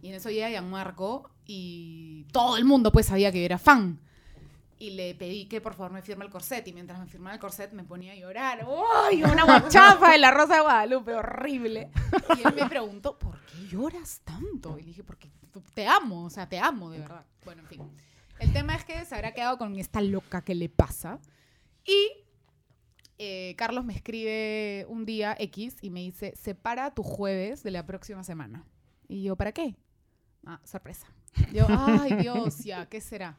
y 0.00 0.08
en 0.08 0.14
eso 0.14 0.30
llega 0.30 0.48
Gianmarco 0.48 1.30
y 1.44 2.24
todo 2.32 2.56
el 2.56 2.64
mundo 2.64 2.90
pues 2.90 3.06
sabía 3.06 3.30
que 3.32 3.40
yo 3.40 3.44
era 3.44 3.58
fan. 3.58 4.00
Y 4.78 4.90
le 4.90 5.14
pedí 5.14 5.46
que 5.46 5.60
por 5.60 5.74
favor 5.74 5.92
me 5.92 6.02
firme 6.02 6.24
el 6.24 6.30
corset. 6.30 6.66
Y 6.68 6.72
mientras 6.72 6.98
me 6.98 7.06
firmaba 7.06 7.32
el 7.34 7.40
corset 7.40 7.72
me 7.72 7.84
ponía 7.84 8.12
a 8.12 8.16
llorar. 8.16 8.66
¡Uy! 8.66 9.22
Una 9.22 9.44
guachafa 9.46 10.10
de 10.10 10.18
la 10.18 10.30
Rosa 10.30 10.56
de 10.56 10.60
Guadalupe, 10.60 11.14
horrible. 11.14 11.90
Y 12.36 12.46
él 12.46 12.54
me 12.54 12.68
preguntó, 12.68 13.18
¿por 13.18 13.38
qué 13.46 13.66
lloras 13.66 14.20
tanto? 14.24 14.76
Y 14.78 14.82
le 14.82 14.88
dije, 14.88 15.04
porque 15.04 15.30
te 15.74 15.86
amo, 15.86 16.24
o 16.24 16.30
sea, 16.30 16.48
te 16.48 16.58
amo 16.58 16.90
de 16.90 16.98
verdad. 16.98 17.24
Bueno, 17.44 17.62
en 17.62 17.68
fin. 17.68 17.90
El 18.38 18.52
tema 18.52 18.74
es 18.74 18.84
que 18.84 19.04
se 19.04 19.14
habrá 19.14 19.32
quedado 19.32 19.58
con 19.58 19.76
esta 19.76 20.00
loca 20.00 20.42
que 20.42 20.54
le 20.54 20.68
pasa. 20.68 21.18
Y 21.84 22.24
eh, 23.18 23.54
Carlos 23.56 23.84
me 23.84 23.94
escribe 23.94 24.86
un 24.88 25.04
día 25.04 25.36
X 25.38 25.76
y 25.82 25.90
me 25.90 26.00
dice, 26.00 26.34
separa 26.36 26.94
tu 26.94 27.02
jueves 27.02 27.62
de 27.62 27.70
la 27.70 27.86
próxima 27.86 28.24
semana. 28.24 28.64
Y 29.08 29.22
yo, 29.22 29.36
¿para 29.36 29.52
qué? 29.52 29.76
Ah, 30.46 30.60
sorpresa. 30.64 31.06
Yo, 31.52 31.66
ay 31.68 32.16
Dios, 32.16 32.58
ya, 32.64 32.86
¿qué 32.86 33.00
será? 33.00 33.36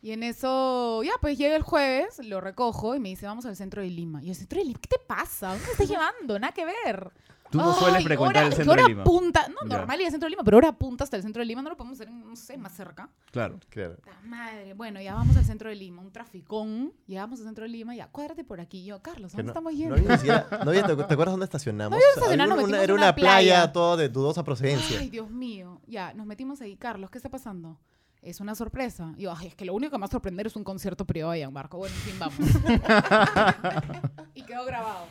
Y 0.00 0.12
en 0.12 0.22
eso, 0.22 1.02
ya, 1.02 1.12
pues 1.20 1.38
llega 1.38 1.56
el 1.56 1.62
jueves, 1.62 2.18
lo 2.24 2.40
recojo 2.40 2.94
y 2.94 3.00
me 3.00 3.08
dice, 3.08 3.26
vamos 3.26 3.46
al 3.46 3.56
centro 3.56 3.80
de 3.80 3.88
Lima. 3.88 4.22
Y 4.22 4.26
yo, 4.26 4.34
¿centro 4.34 4.58
de 4.58 4.66
Lima? 4.66 4.78
¿Qué 4.80 4.88
te 4.88 4.98
pasa? 4.98 5.48
¿Dónde 5.48 5.64
me 5.64 5.72
estás 5.72 5.88
llevando? 5.88 6.38
Nada 6.38 6.52
que 6.52 6.66
ver. 6.66 7.10
Tú 7.58 7.64
no 7.64 7.72
sueles 7.74 7.96
Ay, 7.98 8.04
frecuentar 8.04 8.42
hora- 8.42 8.46
el 8.46 8.50
¿qué 8.50 8.56
centro 8.56 8.74
de 8.74 8.80
hora 8.80 8.88
Lima. 8.88 9.04
punta? 9.04 9.48
No, 9.48 9.68
Ya. 9.68 9.76
normal 9.78 10.00
ir 10.00 10.06
al 10.06 10.10
centro 10.10 10.26
de 10.26 10.30
Lima, 10.30 10.42
pero 10.44 10.56
hora 10.56 10.72
punta 10.72 11.04
hasta 11.04 11.16
el 11.16 11.22
centro 11.22 11.40
de 11.40 11.46
Lima 11.46 11.62
no 11.62 11.70
lo 11.70 11.76
podemos 11.76 12.00
hacer, 12.00 12.12
no 12.12 12.34
sé, 12.36 12.56
más 12.58 12.72
cerca. 12.72 13.08
Claro. 13.30 13.58
Claro. 13.68 13.96
La 14.06 14.20
madre, 14.28 14.74
bueno, 14.74 15.00
ya 15.00 15.14
vamos 15.14 15.36
al 15.36 15.44
centro 15.44 15.68
de 15.68 15.76
Lima, 15.76 16.02
un 16.02 16.10
traficón. 16.10 16.92
Llegamos 17.06 17.38
al 17.40 17.46
centro 17.46 17.62
de 17.62 17.68
Lima, 17.68 17.94
ya, 17.94 18.08
cuádrate 18.08 18.42
por 18.44 18.60
aquí. 18.60 18.84
Yo, 18.84 19.00
Carlos, 19.02 19.32
¿a 19.34 19.36
Que 19.36 19.42
¿dónde 19.42 19.52
no, 19.52 19.52
estamos 19.52 19.72
no 19.72 19.78
yendo? 19.78 19.94
había 19.94 20.08
ni 20.08 20.16
siquiera- 20.16 20.46
no 20.64 20.70
había- 20.70 20.86
¿te, 20.86 20.96
te 20.96 21.14
acuerdas 21.14 21.32
dónde 21.32 21.44
estacionamos? 21.44 21.90
No 21.90 21.96
había 21.96 22.26
Había 22.32 22.46
nos 22.46 22.56
metimos 22.56 22.72
era 22.82 22.84
en 22.84 22.90
una 22.92 23.02
una 23.06 23.14
playa. 23.14 23.32
playa 23.36 23.72
todo 23.72 23.96
de 23.96 24.08
dudosa 24.08 24.42
procedencia. 24.44 24.98
Ay, 24.98 25.10
Dios 25.10 25.30
mío. 25.30 25.80
Ya, 25.86 26.12
nos 26.14 26.26
metimos 26.26 26.60
ahí. 26.60 26.76
Carlos, 26.76 27.10
¿qué 27.10 27.18
está 27.18 27.28
pasando? 27.30 27.78
Es 28.22 28.40
una 28.40 28.54
sorpresa. 28.54 29.12
Y 29.18 29.24
yo, 29.24 29.34
ay, 29.36 29.48
es 29.48 29.54
que 29.54 29.66
lo 29.66 29.74
único 29.74 29.90
que 29.92 29.98
me 29.98 30.00
va 30.02 30.06
a 30.06 30.10
sorprender 30.10 30.46
es 30.46 30.56
un 30.56 30.64
concierto 30.64 31.04
privado 31.04 31.32
de 31.32 31.40
Gianmarco. 31.40 31.76
Bueno, 31.76 31.94
en 31.94 32.00
fin, 32.00 32.18
vamos. 32.18 32.38
y 34.34 34.42
quedó 34.44 34.64
grabado. 34.64 35.06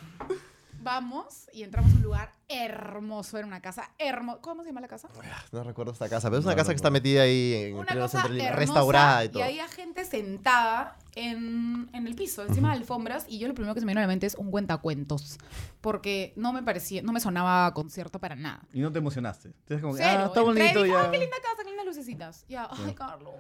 Vamos 0.84 1.50
y 1.54 1.64
entramos 1.64 1.94
a 1.94 1.96
un 1.96 2.02
lugar 2.02 2.34
hermoso. 2.54 3.38
Era 3.38 3.48
una 3.48 3.62
casa 3.62 3.90
hermosa. 3.98 4.40
¿Cómo 4.42 4.64
se 4.64 4.70
llama 4.70 4.82
la 4.82 4.88
casa? 4.88 5.10
No 5.52 5.64
recuerdo 5.64 5.92
esta 5.92 6.10
casa, 6.10 6.30
pero 6.30 6.40
es 6.40 6.46
una 6.46 6.54
No, 6.54 6.58
casa 6.58 6.70
no 6.70 6.74
que 6.74 6.76
está 6.78 6.90
metida 6.90 7.24
ahí 7.24 7.54
en 7.54 7.76
Una 7.76 7.96
cosa 7.96 8.22
centro 8.22 8.34
hermosa 8.44 8.56
restaurada 8.60 9.26
y 9.26 9.30
todo. 9.30 9.40
Y 9.40 9.44
había 9.44 9.68
gente 9.68 10.06
sentada 10.06 10.98
en, 11.16 11.90
en 11.94 12.08
el 12.08 12.16
piso, 12.16 12.44
encima 12.44 12.72
de 12.72 12.78
alfombras. 12.78 13.26
Y 13.28 13.40
yo 13.40 13.48
lo 13.48 13.54
primero 13.54 13.74
que 13.74 13.80
se 13.80 13.86
me 13.86 13.92
vino 13.92 14.00
a 14.00 14.04
la 14.04 14.08
mente 14.08 14.26
es 14.28 14.36
un 14.36 14.52
cuentacuentos. 14.52 15.38
Porque 15.82 16.34
no 16.38 16.54
me 16.54 16.64
parecía, 16.64 17.02
no 17.02 17.12
me 17.12 17.20
sonaba 17.20 17.66
a 17.68 17.74
concierto 17.74 18.20
para 18.20 18.36
nada. 18.36 18.62
Y 18.74 18.80
no 18.80 18.92
te 18.92 19.00
emocionaste. 19.00 19.50
Entonces, 19.50 19.82
como 19.82 19.96
Cero. 19.98 20.08
ah, 20.24 20.26
está 20.28 20.42
bonito 20.42 20.84
dije, 20.84 20.96
ya. 20.96 21.02
Ay, 21.06 21.12
qué 21.12 21.18
linda 21.20 21.36
casa, 21.42 21.64
qué 21.64 21.70
lindas 21.70 21.86
lucecitas. 21.86 22.46
Ya, 22.48 22.70
ay, 22.72 22.94
Carlos, 22.94 23.34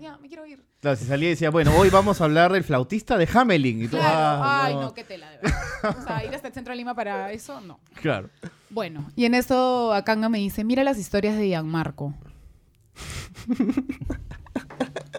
ya, 0.00 0.16
me 0.18 0.26
quiero 0.28 0.44
ir. 0.46 0.64
Claro, 0.80 0.96
si 0.96 1.04
salía 1.04 1.28
y 1.28 1.30
decía, 1.30 1.50
bueno, 1.50 1.72
hoy 1.76 1.88
vamos 1.90 2.20
a 2.20 2.24
hablar 2.24 2.52
del 2.52 2.64
flautista 2.64 3.16
de 3.16 3.28
Hamelin. 3.32 3.82
Y 3.84 3.88
tú, 3.88 3.96
Claro, 3.98 4.42
ah, 4.44 4.64
ay, 4.66 4.74
no. 4.74 4.92
qué 4.94 5.04
tela, 5.04 5.30
de 5.30 5.38
verdad. 5.38 5.96
O 5.98 6.02
sea, 6.02 6.24
ir 6.24 6.34
hasta 6.34 6.48
el 6.48 6.54
centro 6.54 6.72
de 6.72 6.76
Lima 6.78 6.94
para 6.94 7.30
eso, 7.32 7.60
no. 7.60 7.78
Claro. 8.02 8.30
Bueno, 8.70 9.10
y 9.16 9.24
en 9.24 9.34
eso 9.34 9.92
Akanga 9.92 10.28
me 10.28 10.38
dice, 10.38 10.64
mira 10.64 10.84
las 10.84 10.98
historias 10.98 11.36
de 11.36 11.48
Gianmarco. 11.48 12.14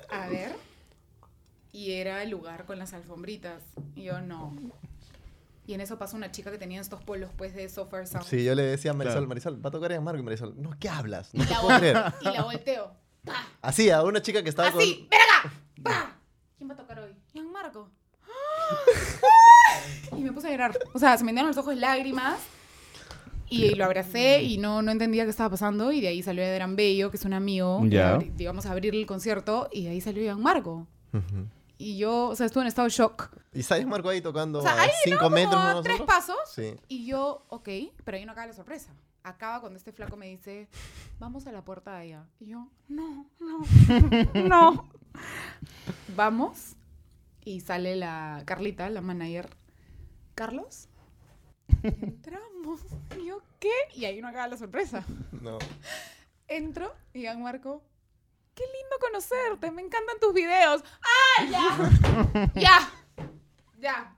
A 0.09 0.27
ver. 0.29 0.55
Y 1.71 1.91
era 1.93 2.23
el 2.23 2.29
lugar 2.31 2.65
con 2.65 2.79
las 2.79 2.93
alfombritas. 2.93 3.61
Y 3.95 4.03
yo, 4.03 4.19
no. 4.21 4.55
Y 5.67 5.73
en 5.73 5.81
eso 5.81 5.97
pasa 5.97 6.15
una 6.15 6.31
chica 6.31 6.49
que 6.49 6.57
tenía 6.57 6.79
estos 6.81 7.03
polos, 7.03 7.29
pues, 7.37 7.53
de 7.53 7.67
Software 7.69 8.07
Sound. 8.07 8.25
Sí, 8.25 8.43
yo 8.43 8.55
le 8.55 8.63
decía 8.63 8.91
a 8.91 8.93
Marisol, 8.93 9.15
Claro. 9.15 9.27
Marisol, 9.27 9.65
va 9.65 9.69
a 9.69 9.71
tocar 9.71 10.01
Marco 10.01 10.19
y 10.19 10.23
Marisol, 10.23 10.53
no, 10.61 10.71
¿qué 10.79 10.89
hablas? 10.89 11.33
No 11.33 11.43
Y 11.43 11.45
te 11.45 11.53
la, 11.53 11.61
puedo 11.61 11.79
creer. 11.79 12.03
y 12.21 12.25
la 12.25 12.43
volteo. 12.43 12.91
¡Pah! 13.25 13.47
Así, 13.61 13.89
a 13.89 14.01
una 14.03 14.21
chica 14.21 14.41
que 14.41 14.49
estaba 14.49 14.69
Así, 14.69 14.77
con... 14.77 15.09
ven 15.09 15.19
acá. 15.39 15.53
¡Pah! 15.83 16.15
¿Quién 16.57 16.69
va 16.69 16.73
a 16.73 16.77
tocar 16.77 16.99
hoy? 16.99 17.13
Gianmarco. 17.33 17.89
Y 20.17 20.21
me 20.23 20.31
puse 20.31 20.47
a 20.47 20.51
llorar. 20.51 20.77
O 20.93 20.99
sea, 20.99 21.17
se 21.17 21.23
me 21.23 21.31
dieron 21.31 21.47
los 21.49 21.57
ojos 21.57 21.75
lágrimas. 21.75 22.39
Y 23.49 23.75
lo 23.75 23.85
abracé 23.85 24.43
y 24.43 24.57
no, 24.57 24.81
no 24.81 24.91
entendía 24.91 25.23
qué 25.23 25.29
estaba 25.29 25.49
pasando. 25.51 25.91
Y 25.91 26.01
de 26.01 26.09
ahí 26.09 26.21
salió 26.23 26.43
Edran 26.43 26.75
Bello, 26.75 27.09
que 27.11 27.17
es 27.17 27.25
un 27.25 27.33
amigo. 27.33 27.81
y 27.85 27.89
Ya. 27.89 28.17
abri- 28.17 28.33
Íbamos 28.37 28.65
a 28.65 28.71
abrir 28.71 28.93
el 28.95 29.05
concierto 29.05 29.69
y 29.71 29.83
de 29.85 29.89
ahí 29.91 30.01
salió 30.01 30.21
Gianmarco. 30.23 30.87
Ujú. 31.13 31.47
Y 31.77 31.97
yo, 31.97 32.29
o 32.29 32.35
sea, 32.35 32.47
estuve 32.47 32.63
en 32.63 32.67
estado 32.67 32.87
de 32.87 32.93
shock. 32.93 33.29
Y 33.53 33.59
está 33.61 33.79
Marco 33.85 34.09
ahí 34.09 34.19
tocando 34.19 34.59
O 34.59 34.61
sea, 34.63 34.81
ahí, 34.81 34.89
cinco 35.03 35.23
¿no? 35.25 35.29
metros 35.29 35.55
Como 35.61 35.81
tres 35.81 36.01
pasos. 36.01 36.35
Sí. 36.53 36.75
Y 36.87 37.05
yo, 37.05 37.45
ok, 37.49 37.69
pero 38.03 38.17
ahí 38.17 38.25
no 38.25 38.31
acaba 38.31 38.47
la 38.47 38.53
sorpresa. 38.53 38.91
acaba 39.23 39.59
cuando 39.61 39.77
este 39.77 39.91
flaco 39.91 40.15
me 40.17 40.27
dice, 40.27 40.67
vamos 41.19 41.45
a 41.47 41.51
la 41.51 41.63
puerta 41.63 41.91
de 41.91 41.97
allá. 42.01 42.25
Y 42.39 42.47
yo, 42.47 42.67
no, 42.87 43.27
no, 43.39 43.59
no. 44.47 44.89
Vamos. 46.15 46.75
Y 47.43 47.61
sale 47.61 47.95
la 47.95 48.41
Carlita, 48.45 48.89
la 48.89 49.01
manager. 49.01 49.49
Carlos. 50.35 50.87
Entramos. 51.83 52.81
Y 53.17 53.25
yo, 53.27 53.41
¿qué? 53.59 53.71
Y 53.95 54.05
ahí 54.05 54.21
no 54.21 54.27
acaba 54.27 54.47
la 54.47 54.57
sorpresa. 54.57 55.03
No. 55.31 55.57
Entro 56.47 56.95
y 57.13 57.25
Marco, 57.37 57.83
qué 58.55 58.63
lindo 58.63 58.95
conocerte, 59.01 59.71
me 59.71 59.81
encantan 59.81 60.19
tus 60.19 60.33
videos. 60.33 60.83
¡Ah, 61.01 61.43
ya! 61.45 62.51
ya, 62.55 62.91
ya. 63.77 64.15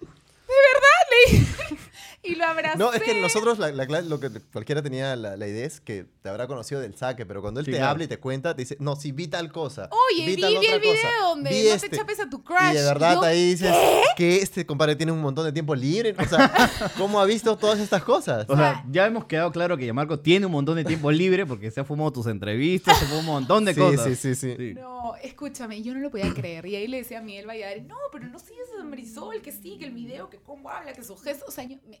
De 0.00 0.56
verdad, 0.72 1.00
le 1.10 1.38
dije. 1.38 1.89
Y 2.22 2.34
lo 2.34 2.44
abracé. 2.44 2.76
No, 2.78 2.92
es 2.92 3.02
que 3.02 3.18
nosotros 3.20 3.58
la, 3.58 3.70
la 3.72 4.02
lo 4.02 4.20
que 4.20 4.28
cualquiera 4.52 4.82
tenía 4.82 5.16
la, 5.16 5.36
la 5.38 5.48
idea 5.48 5.64
es 5.64 5.80
que 5.80 6.04
te 6.22 6.28
habrá 6.28 6.46
conocido 6.46 6.80
del 6.80 6.94
saque, 6.94 7.24
pero 7.24 7.40
cuando 7.40 7.60
él 7.60 7.66
Sí, 7.66 7.72
te 7.72 7.78
claro. 7.78 7.92
habla 7.92 8.04
y 8.04 8.08
te 8.08 8.18
cuenta, 8.18 8.54
te 8.54 8.62
dice, 8.62 8.76
no, 8.78 8.94
sí, 8.96 9.10
vi 9.12 9.26
tal 9.28 9.50
cosa. 9.50 9.88
Oye, 10.12 10.26
vi, 10.26 10.40
tal 10.40 10.50
vi 10.52 10.56
otra 10.58 10.74
el 10.74 10.80
video 10.80 10.94
cosa, 10.96 11.08
donde 11.22 11.50
vi 11.50 11.62
no 11.68 11.74
este". 11.74 11.88
te 11.88 11.96
chapes 11.96 12.20
a 12.20 12.28
tu 12.28 12.44
crush. 12.44 12.72
Y 12.72 12.74
de 12.76 12.82
verdad 12.82 13.14
yo, 13.14 13.22
ahí 13.22 13.50
dices 13.52 13.74
que 14.16 14.36
este 14.42 14.66
compadre 14.66 14.96
tiene 14.96 15.12
un 15.12 15.20
montón 15.22 15.46
de 15.46 15.52
tiempo 15.52 15.74
libre. 15.74 16.14
O 16.18 16.24
sea, 16.26 16.52
¿cómo 16.98 17.20
ha 17.20 17.24
visto 17.24 17.56
todas 17.56 17.78
estas 17.80 18.02
cosas? 18.04 18.44
O 18.50 18.56
sea, 18.56 18.84
ya 18.90 19.06
hemos 19.06 19.24
quedado 19.24 19.50
claro 19.50 19.78
que 19.78 19.86
Yamarco 19.86 20.18
tiene 20.20 20.44
un 20.44 20.52
montón 20.52 20.76
de 20.76 20.84
tiempo 20.84 21.10
libre 21.10 21.46
porque 21.46 21.70
se 21.70 21.80
ha 21.80 21.84
fumado 21.84 22.12
tus 22.12 22.26
entrevistas, 22.26 22.98
se 22.98 23.06
fumó 23.06 23.20
un 23.20 23.26
montón 23.26 23.64
de 23.64 23.72
Sí, 23.72 23.80
cosas. 23.80 24.04
sí, 24.08 24.14
sí, 24.16 24.34
sí. 24.34 24.54
Sí. 24.58 24.74
No, 24.74 25.14
escúchame, 25.22 25.80
yo 25.82 25.94
no 25.94 26.00
lo 26.00 26.10
podía 26.10 26.32
creer. 26.34 26.66
Y 26.66 26.76
ahí 26.76 26.86
le 26.86 26.98
decía 26.98 27.20
a 27.20 27.22
Miguel 27.22 27.46
Valladares, 27.46 27.84
no, 27.86 27.96
pero 28.12 28.26
no 28.26 28.38
sigues 28.38 28.66
a 28.78 28.84
Marisol, 28.84 29.40
que 29.40 29.52
sí, 29.52 29.76
que 29.78 29.86
el 29.86 29.92
video, 29.92 30.28
que 30.28 30.36
cómo 30.38 30.68
habla, 30.68 30.92
que 30.92 31.02
sus 31.02 31.22
gestos. 31.22 31.48
O 31.48 31.52
sea, 31.52 31.64
yo- 31.64 31.76
me, 31.88 31.96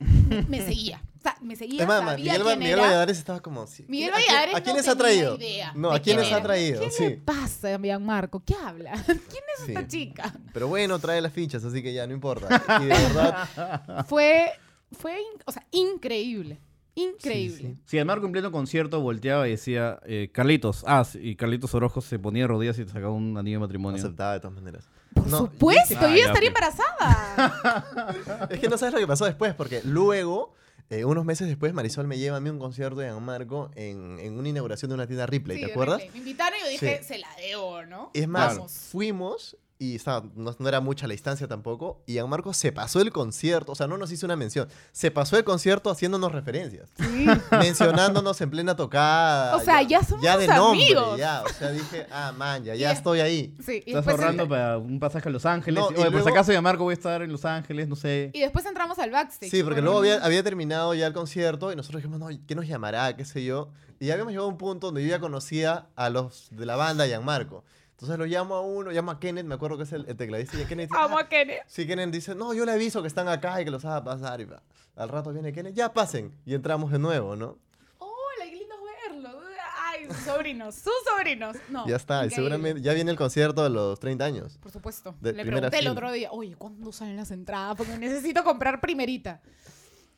me- 0.48 0.62
seguía. 0.64 1.02
O 1.18 1.22
sea, 1.22 1.36
me 1.42 1.54
seguía, 1.54 1.82
Es 1.82 1.88
más, 1.88 1.98
sabía 2.02 2.16
Miguel, 2.32 2.42
quién 2.46 2.58
Miguel 2.58 2.72
era. 2.78 2.82
Valladares 2.82 3.18
estaba 3.18 3.40
como... 3.40 3.66
sí, 3.66 3.84
Miguel 3.88 4.08
¿a 4.10 4.16
quién- 4.16 4.26
Valladares 4.28 4.54
¿A 4.54 4.58
no 4.58 4.64
quiénes 4.64 4.88
ha 4.88 4.92
tenía 4.92 4.98
traído? 5.04 5.36
idea 5.36 5.72
No, 5.76 5.90
¿a 5.92 5.98
quién 6.00 6.18
ha 6.18 6.26
era. 6.26 6.42
traído? 6.42 6.80
¿Qué 6.80 6.90
Sí. 6.90 7.02
le 7.04 7.10
pasa, 7.18 7.78
Marco? 8.00 8.42
¿Qué 8.44 8.54
habla? 8.54 8.92
¿Quién 9.06 9.18
es 9.58 9.64
Sí. 9.66 9.72
esta 9.72 9.86
chica? 9.86 10.34
Pero 10.54 10.68
bueno, 10.68 10.98
trae 10.98 11.20
las 11.20 11.32
fichas, 11.32 11.62
así 11.64 11.82
que 11.82 11.92
ya 11.92 12.06
no 12.06 12.14
importa. 12.14 12.62
Y 12.80 12.84
de 12.84 12.88
verdad, 12.88 14.04
Fue, 14.08 14.50
fue, 14.92 15.12
in- 15.20 15.42
o 15.44 15.52
sea, 15.52 15.66
increíble. 15.72 16.58
Increíble. 16.94 17.56
Sí, 17.56 17.74
sí. 17.76 17.82
Si 17.84 17.96
Yamarco 17.98 18.24
en 18.26 18.32
pleno 18.32 18.50
concierto 18.50 19.00
volteaba 19.02 19.46
y 19.46 19.52
decía, 19.52 20.00
eh, 20.06 20.30
Carlitos, 20.32 20.84
ah, 20.86 21.04
sí, 21.04 21.18
y 21.22 21.36
Carlitos 21.36 21.74
Orozco 21.74 22.00
se 22.00 22.18
ponía 22.18 22.44
de 22.44 22.48
rodillas 22.48 22.78
y 22.78 22.84
te 22.84 22.92
sacaba 22.92 23.12
un 23.12 23.36
anillo 23.36 23.56
de 23.56 23.60
matrimonio. 23.60 23.98
aceptaba 23.98 24.32
de 24.32 24.40
todas 24.40 24.54
maneras. 24.54 24.88
Por 25.14 25.26
No, 25.26 25.38
supuesto, 25.38 25.94
yo 26.08 26.16
ya, 26.16 26.26
estaría 26.26 26.48
embarazada. 26.48 28.46
Es 28.50 28.60
que 28.60 28.68
no 28.68 28.78
sabes 28.78 28.94
lo 28.94 29.00
que 29.00 29.06
pasó 29.06 29.24
después, 29.24 29.54
porque 29.54 29.80
luego, 29.84 30.54
eh, 30.88 31.04
unos 31.04 31.24
meses 31.24 31.48
después, 31.48 31.72
Marisol 31.74 32.06
me 32.06 32.18
lleva 32.18 32.36
a 32.36 32.40
mí 32.40 32.48
a 32.48 32.52
un 32.52 32.58
concierto 32.58 33.00
de 33.00 33.06
Gianmarco 33.08 33.70
en, 33.74 34.18
en 34.20 34.38
una 34.38 34.48
inauguración 34.48 34.88
de 34.90 34.94
una 34.94 35.06
tienda 35.06 35.26
Ripley, 35.26 35.58
Sí, 35.58 35.66
¿te 35.66 35.72
acuerdas? 35.72 36.00
Ripley. 36.00 36.12
Me 36.12 36.18
invitaron 36.30 36.58
y 36.58 36.62
yo 36.64 36.68
dije, 36.70 36.98
Sí. 37.02 37.08
se 37.14 37.18
la 37.18 37.28
debo, 37.36 37.82
¿no? 37.86 38.10
Es 38.14 38.28
más, 38.28 38.56
Vamos. 38.56 38.72
fuimos 38.72 39.56
y 39.82 39.96
estaba- 39.96 40.26
no, 40.36 40.54
no 40.58 40.68
era 40.68 40.80
mucha 40.80 41.06
la 41.08 41.12
distancia 41.12 41.48
tampoco, 41.48 42.02
y 42.06 42.12
Gianmarco 42.12 42.52
se 42.52 42.70
pasó 42.70 43.00
el 43.00 43.10
concierto, 43.12 43.72
o 43.72 43.74
sea, 43.74 43.86
no 43.86 43.96
nos 43.96 44.12
hizo 44.12 44.26
una 44.26 44.36
mención, 44.36 44.68
se 44.92 45.10
pasó 45.10 45.38
el 45.38 45.44
concierto 45.44 45.88
haciéndonos 45.90 46.30
referencias, 46.32 46.90
Sí. 46.98 47.26
mencionándonos 47.50 48.38
en 48.42 48.50
plena 48.50 48.76
tocada. 48.76 49.56
O 49.56 49.60
sea, 49.60 49.82
ya 49.82 50.02
somos 50.02 50.22
de 50.22 50.46
nombre, 50.46 50.84
amigos. 50.84 51.18
ya, 51.18 51.42
o 51.42 51.48
sea, 51.48 51.70
dije, 51.72 52.06
ah, 52.12 52.32
man, 52.36 52.62
ya, 52.62 52.74
ya 52.74 52.92
es- 52.92 52.98
estoy 52.98 53.20
ahí. 53.20 53.54
Sí, 53.64 53.82
y 53.86 53.90
Estás 53.90 54.06
ahorrando 54.08 54.46
para 54.48 54.76
un 54.78 55.00
pasaje 55.00 55.28
a 55.28 55.32
Los 55.32 55.46
Ángeles. 55.46 55.80
No, 55.80 55.86
Oye, 55.86 55.94
y 55.94 56.02
por 56.04 56.06
si 56.08 56.12
luego- 56.12 56.28
acaso 56.28 56.52
Yamarco 56.52 56.84
voy 56.84 56.92
a 56.92 56.94
estar 56.94 57.22
en 57.22 57.32
Los 57.32 57.44
Ángeles, 57.46 57.88
no 57.88 57.96
sé. 57.96 58.30
y 58.34 58.40
después 58.40 58.66
entramos 58.66 58.98
al 58.98 59.10
backstage. 59.10 59.50
Sí, 59.50 59.62
porque 59.62 59.80
luego 59.80 59.98
había, 60.00 60.22
había 60.24 60.42
terminado 60.42 60.92
ya 60.94 61.06
el 61.06 61.12
concierto 61.14 61.72
y 61.72 61.76
nosotros 61.76 62.02
dijimos, 62.02 62.20
no, 62.20 62.28
¿qué 62.46 62.54
nos 62.54 62.66
llamará? 62.66 63.16
¿Qué 63.16 63.24
sé 63.24 63.42
yo? 63.44 63.70
Y 63.98 64.06
ya 64.06 64.12
habíamos 64.14 64.32
llegado 64.32 64.46
a 64.48 64.50
un 64.50 64.58
punto 64.58 64.88
donde 64.88 65.02
yo 65.02 65.08
ya 65.08 65.20
conocía 65.20 65.86
a 65.96 66.10
los 66.10 66.48
de 66.50 66.66
la 66.66 66.76
banda 66.76 67.06
Gianmarco. 67.06 67.64
Entonces 68.00 68.18
lo 68.18 68.24
llamo 68.24 68.54
a 68.54 68.62
uno, 68.62 68.90
llamo 68.90 69.10
a 69.10 69.20
Kenneth, 69.20 69.44
me 69.44 69.54
acuerdo 69.56 69.76
que 69.76 69.82
es 69.82 69.92
el, 69.92 70.06
el 70.08 70.16
tecladista, 70.16 70.58
y 70.58 70.64
Kenneth 70.64 70.88
dice, 70.88 71.02
Amo 71.02 71.18
"Ah". 71.18 71.22
a 71.22 71.28
Kenneth. 71.28 71.62
Sí, 71.66 71.86
Kenneth 71.86 72.10
dice, 72.10 72.34
no, 72.34 72.54
yo 72.54 72.64
le 72.64 72.72
aviso 72.72 73.02
que 73.02 73.08
están 73.08 73.28
acá 73.28 73.60
y 73.60 73.66
que 73.66 73.70
los 73.70 73.84
haga 73.84 74.02
pasar. 74.02 74.40
Y 74.40 74.46
va. 74.46 74.62
al 74.96 75.10
rato 75.10 75.32
viene 75.34 75.52
Kenneth, 75.52 75.74
ya 75.74 75.92
pasen. 75.92 76.34
Y 76.46 76.54
entramos 76.54 76.90
de 76.92 76.98
nuevo, 76.98 77.36
¿no? 77.36 77.58
Hola, 77.98 78.44
qué 78.48 78.56
lindo 78.56 78.74
verlo. 79.06 79.38
Ay, 79.82 80.06
sus 80.06 80.16
sobrinos, 80.16 80.74
sus 80.76 80.92
sobrinos. 81.04 81.56
No, 81.68 81.86
ya 81.86 81.96
está, 81.96 82.24
y 82.24 82.30
seguramente 82.30 82.80
ya 82.80 82.94
viene 82.94 83.10
el 83.10 83.18
concierto 83.18 83.62
de 83.62 83.68
los 83.68 84.00
30 84.00 84.24
años. 84.24 84.56
Por 84.56 84.72
supuesto. 84.72 85.14
De 85.20 85.34
Le 85.34 85.44
pregunté 85.44 85.78
el 85.80 85.88
otro 85.88 86.10
día, 86.10 86.30
oye, 86.32 86.54
¿cuándo 86.56 86.92
salen 86.92 87.16
las 87.16 87.30
entradas? 87.30 87.76
Porque 87.76 87.98
necesito 87.98 88.42
comprar 88.44 88.80
primerita. 88.80 89.42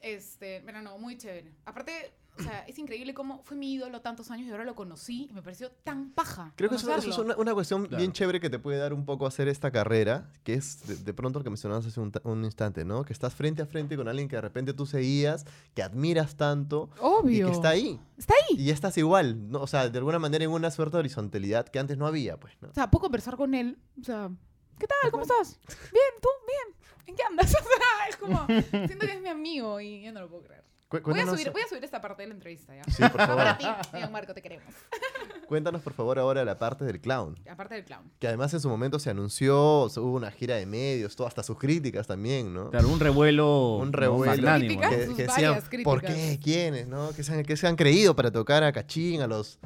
Este, 0.00 0.62
pero 0.64 0.82
no, 0.82 0.98
muy 0.98 1.16
chévere. 1.18 1.52
Aparte, 1.64 2.12
o 2.42 2.50
sea, 2.50 2.64
es 2.66 2.78
increíble 2.78 3.14
cómo 3.14 3.42
fue 3.44 3.56
mi 3.56 3.72
ídolo 3.74 4.00
tantos 4.00 4.30
años 4.30 4.46
y 4.46 4.50
ahora 4.50 4.64
lo 4.64 4.74
conocí 4.74 5.28
y 5.30 5.32
me 5.32 5.42
pareció 5.42 5.70
tan 5.70 6.10
paja. 6.12 6.52
Creo 6.56 6.68
que 6.70 6.76
eso, 6.76 6.94
eso 6.94 7.10
es 7.10 7.18
una, 7.18 7.36
una 7.36 7.54
cuestión 7.54 7.86
Claro. 7.86 7.98
bien 7.98 8.12
chévere 8.12 8.40
que 8.40 8.50
te 8.50 8.58
puede 8.58 8.78
dar 8.78 8.92
un 8.92 9.04
poco 9.04 9.26
hacer 9.26 9.48
esta 9.48 9.70
carrera, 9.70 10.30
que 10.44 10.54
es 10.54 10.86
de, 10.86 10.96
de 10.96 11.14
pronto 11.14 11.38
lo 11.38 11.44
que 11.44 11.50
mencionabas 11.50 11.86
hace 11.86 12.00
un, 12.00 12.12
un 12.24 12.44
instante, 12.44 12.84
¿no? 12.84 13.04
Que 13.04 13.12
estás 13.12 13.34
frente 13.34 13.62
a 13.62 13.66
frente 13.66 13.96
con 13.96 14.08
alguien 14.08 14.28
que 14.28 14.36
de 14.36 14.42
repente 14.42 14.72
tú 14.74 14.86
seguías, 14.86 15.44
que 15.74 15.82
admiras 15.82 16.36
tanto 16.36 16.90
Obvio. 17.00 17.46
y 17.46 17.50
que 17.50 17.54
está 17.56 17.68
ahí. 17.70 18.00
Está 18.16 18.34
ahí. 18.48 18.56
Y 18.60 18.70
estás 18.70 18.96
igual, 18.98 19.50
¿no? 19.50 19.60
O 19.62 19.66
sea, 19.66 19.88
de 19.88 19.98
alguna 19.98 20.18
manera 20.18 20.44
en 20.44 20.50
una 20.50 20.70
suerte 20.70 20.96
de 20.96 21.00
horizontalidad 21.00 21.66
que 21.68 21.78
antes 21.78 21.96
no 21.98 22.06
había, 22.06 22.36
pues, 22.38 22.54
¿no? 22.60 22.68
O 22.68 22.74
sea, 22.74 22.90
puedo 22.90 23.02
conversar 23.02 23.36
con 23.36 23.54
él. 23.54 23.78
O 24.00 24.04
sea, 24.04 24.30
¿qué 24.78 24.86
tal? 24.86 25.10
¿Cómo 25.10 25.22
estás? 25.22 25.58
Bien, 25.66 26.04
tú, 26.20 26.28
bien. 26.46 26.76
¿En 27.06 27.16
qué 27.16 27.22
andas? 27.28 27.52
O 27.60 27.64
sea, 27.64 28.08
es 28.08 28.16
como, 28.16 28.46
siento 28.86 29.06
que 29.06 29.12
es 29.14 29.20
mi 29.20 29.28
amigo 29.28 29.80
y 29.80 30.02
yo 30.02 30.12
no 30.12 30.20
lo 30.20 30.28
puedo 30.28 30.42
creer. 30.44 30.62
Voy 31.00 31.20
a, 31.20 31.26
subir, 31.26 31.50
voy 31.50 31.62
a 31.62 31.68
subir 31.68 31.84
esta 31.84 32.00
parte 32.00 32.22
de 32.22 32.28
la 32.28 32.34
entrevista, 32.34 32.74
¿ya? 32.74 32.84
Sí, 32.84 33.02
por 33.02 33.20
favor. 33.20 33.36
para 33.36 33.58
ti, 33.58 33.66
Leon 33.94 34.12
Marco, 34.12 34.34
te 34.34 34.42
queremos. 34.42 34.74
cuéntanos 35.48 35.82
por 35.82 35.92
favor 35.92 36.18
ahora 36.18 36.44
la 36.44 36.58
parte 36.58 36.84
del 36.84 37.00
clown. 37.00 37.38
Aparte 37.48 37.74
del 37.74 37.84
clown. 37.84 38.10
Que 38.18 38.26
además 38.26 38.52
en 38.54 38.60
su 38.60 38.68
momento 38.68 38.98
se 38.98 39.10
anunció, 39.10 39.84
hubo 39.84 40.14
una 40.14 40.30
gira 40.30 40.56
de 40.56 40.66
medios, 40.66 41.16
todo, 41.16 41.26
hasta 41.26 41.42
sus 41.42 41.58
críticas 41.58 42.06
también, 42.06 42.52
¿no? 42.52 42.70
Claro, 42.70 42.88
un 42.88 43.00
revuelo. 43.00 43.76
Un 43.76 43.92
revuelo. 43.92 44.54
Críticas. 44.56 44.90
que, 44.90 45.06
sus 45.06 45.16
que 45.16 45.22
decían, 45.22 45.52
varias 45.52 45.84
¿por 45.84 46.00
críticas. 46.00 46.14
qué? 46.14 46.40
¿Quiénes? 46.42 46.86
¿No? 46.86 47.12
Que 47.12 47.22
se, 47.22 47.34
han, 47.34 47.42
que 47.42 47.56
se 47.56 47.66
han 47.66 47.76
creído 47.76 48.14
para 48.16 48.30
tocar 48.30 48.62
a 48.64 48.72
Cachín, 48.72 49.20
a 49.20 49.26
los... 49.26 49.58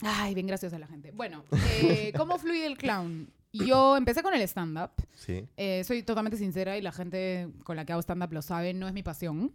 Ay, 0.00 0.34
bien 0.34 0.46
graciosa 0.46 0.78
la 0.78 0.86
gente. 0.86 1.12
Bueno, 1.12 1.44
eh, 1.52 2.12
¿cómo 2.16 2.38
fluye 2.38 2.66
el 2.66 2.76
clown? 2.76 3.30
Yo 3.52 3.96
empecé 3.96 4.22
con 4.22 4.34
el 4.34 4.42
stand-up. 4.42 4.90
Sí. 5.12 5.46
Eh, 5.56 5.84
soy 5.84 6.02
totalmente 6.02 6.36
sincera 6.36 6.76
y 6.76 6.82
la 6.82 6.92
gente 6.92 7.48
con 7.62 7.76
la 7.76 7.84
que 7.84 7.92
hago 7.92 8.02
stand-up 8.02 8.32
lo 8.32 8.42
sabe, 8.42 8.74
no 8.74 8.88
es 8.88 8.94
mi 8.94 9.02
pasión. 9.02 9.52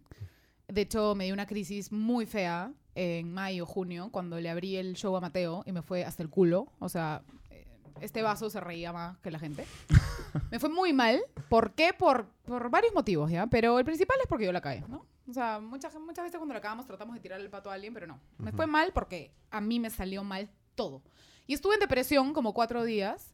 De 0.69 0.81
hecho, 0.81 1.15
me 1.15 1.25
dio 1.25 1.33
una 1.33 1.47
crisis 1.47 1.91
muy 1.91 2.25
fea 2.25 2.71
en 2.95 3.33
mayo, 3.33 3.65
junio, 3.65 4.09
cuando 4.11 4.39
le 4.39 4.49
abrí 4.49 4.75
el 4.75 4.95
show 4.95 5.15
a 5.15 5.21
Mateo 5.21 5.63
y 5.65 5.71
me 5.71 5.81
fue 5.81 6.03
hasta 6.03 6.21
el 6.21 6.29
culo. 6.29 6.71
O 6.79 6.89
sea, 6.89 7.23
eh, 7.49 7.65
este 8.01 8.21
vaso 8.21 8.49
se 8.49 8.59
reía 8.59 8.93
más 8.93 9.17
que 9.19 9.31
la 9.31 9.39
gente. 9.39 9.65
Me 10.51 10.59
fue 10.59 10.69
muy 10.69 10.93
mal. 10.93 11.19
¿Por 11.49 11.73
qué? 11.73 11.91
Por, 11.97 12.27
por 12.45 12.69
varios 12.69 12.93
motivos, 12.93 13.31
¿ya? 13.31 13.47
Pero 13.47 13.79
el 13.79 13.85
principal 13.85 14.17
es 14.21 14.27
porque 14.27 14.45
yo 14.45 14.51
la 14.51 14.61
caí, 14.61 14.83
¿no? 14.87 15.05
O 15.27 15.33
sea, 15.33 15.59
muchas, 15.59 15.93
muchas 15.95 16.23
veces 16.23 16.37
cuando 16.37 16.53
la 16.53 16.59
acabamos 16.59 16.85
tratamos 16.85 17.15
de 17.15 17.21
tirar 17.21 17.39
el 17.39 17.49
pato 17.49 17.69
a 17.69 17.73
alguien, 17.73 17.93
pero 17.93 18.05
no. 18.07 18.19
Me 18.37 18.51
fue 18.51 18.67
mal 18.67 18.91
porque 18.93 19.31
a 19.51 19.61
mí 19.61 19.79
me 19.79 19.89
salió 19.89 20.23
mal 20.23 20.49
todo. 20.75 21.01
Y 21.47 21.53
estuve 21.53 21.75
en 21.75 21.79
depresión 21.79 22.33
como 22.33 22.53
cuatro 22.53 22.83
días. 22.83 23.33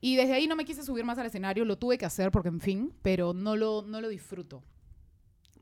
Y 0.00 0.16
desde 0.16 0.34
ahí 0.34 0.46
no 0.46 0.56
me 0.56 0.66
quise 0.66 0.82
subir 0.82 1.04
más 1.04 1.18
al 1.18 1.26
escenario, 1.26 1.64
lo 1.64 1.78
tuve 1.78 1.96
que 1.96 2.04
hacer 2.04 2.30
porque, 2.30 2.48
en 2.48 2.60
fin, 2.60 2.92
pero 3.00 3.32
no 3.32 3.56
lo, 3.56 3.82
no 3.86 4.02
lo 4.02 4.08
disfruto. 4.08 4.62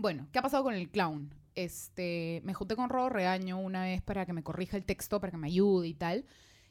Bueno, 0.03 0.27
¿qué 0.33 0.41
ha 0.41 0.43
pasado 0.43 0.65
con 0.65 0.75
el 0.75 0.91
clown? 0.91 1.33
Este, 1.55 2.41
me 2.45 2.55
junté 2.55 2.75
con 2.75 2.89
Rodo 2.89 3.09
Reaño 3.09 3.57
una 3.61 3.83
vez 3.85 4.03
para 4.03 4.27
que 4.27 4.33
me 4.33 4.43
corrija 4.43 4.77
el 4.77 4.85
texto, 4.85 5.21
para 5.21 5.31
que 5.31 5.37
me 5.37 5.47
ayude 5.47 5.87
y 5.87 5.95
tal. 5.95 6.25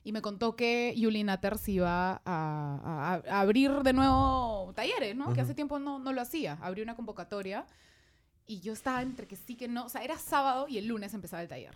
Y 0.04 0.12
me 0.12 0.22
contó 0.22 0.58
que 0.58 0.94
Yuli 0.98 1.24
Natters 1.24 1.70
iba 1.70 2.16
a, 2.16 2.22
a- 2.26 3.22
a 3.26 3.40
abrir 3.40 3.72
de 3.84 3.94
nuevo 3.94 4.74
talleres, 4.76 5.16
¿no? 5.16 5.28
Que 5.28 5.32
Ujú. 5.32 5.42
hace 5.44 5.56
tiempo 5.56 5.80
no, 5.80 5.98
no 5.98 6.12
lo 6.12 6.20
hacía. 6.20 6.58
Abrió 6.62 6.84
una 6.84 6.98
convocatoria 6.98 7.66
y 8.46 8.60
yo 8.60 8.74
estaba 8.74 9.02
entre 9.02 9.28
que 9.28 9.38
sí 9.38 9.56
que 9.56 9.70
no. 9.70 9.86
O 9.86 9.90
sea, 9.90 10.04
era 10.04 10.18
sábado 10.18 10.68
y 10.68 10.78
el 10.78 10.88
lunes 10.88 11.14
empezaba 11.14 11.42
el 11.42 11.48
taller. 11.48 11.76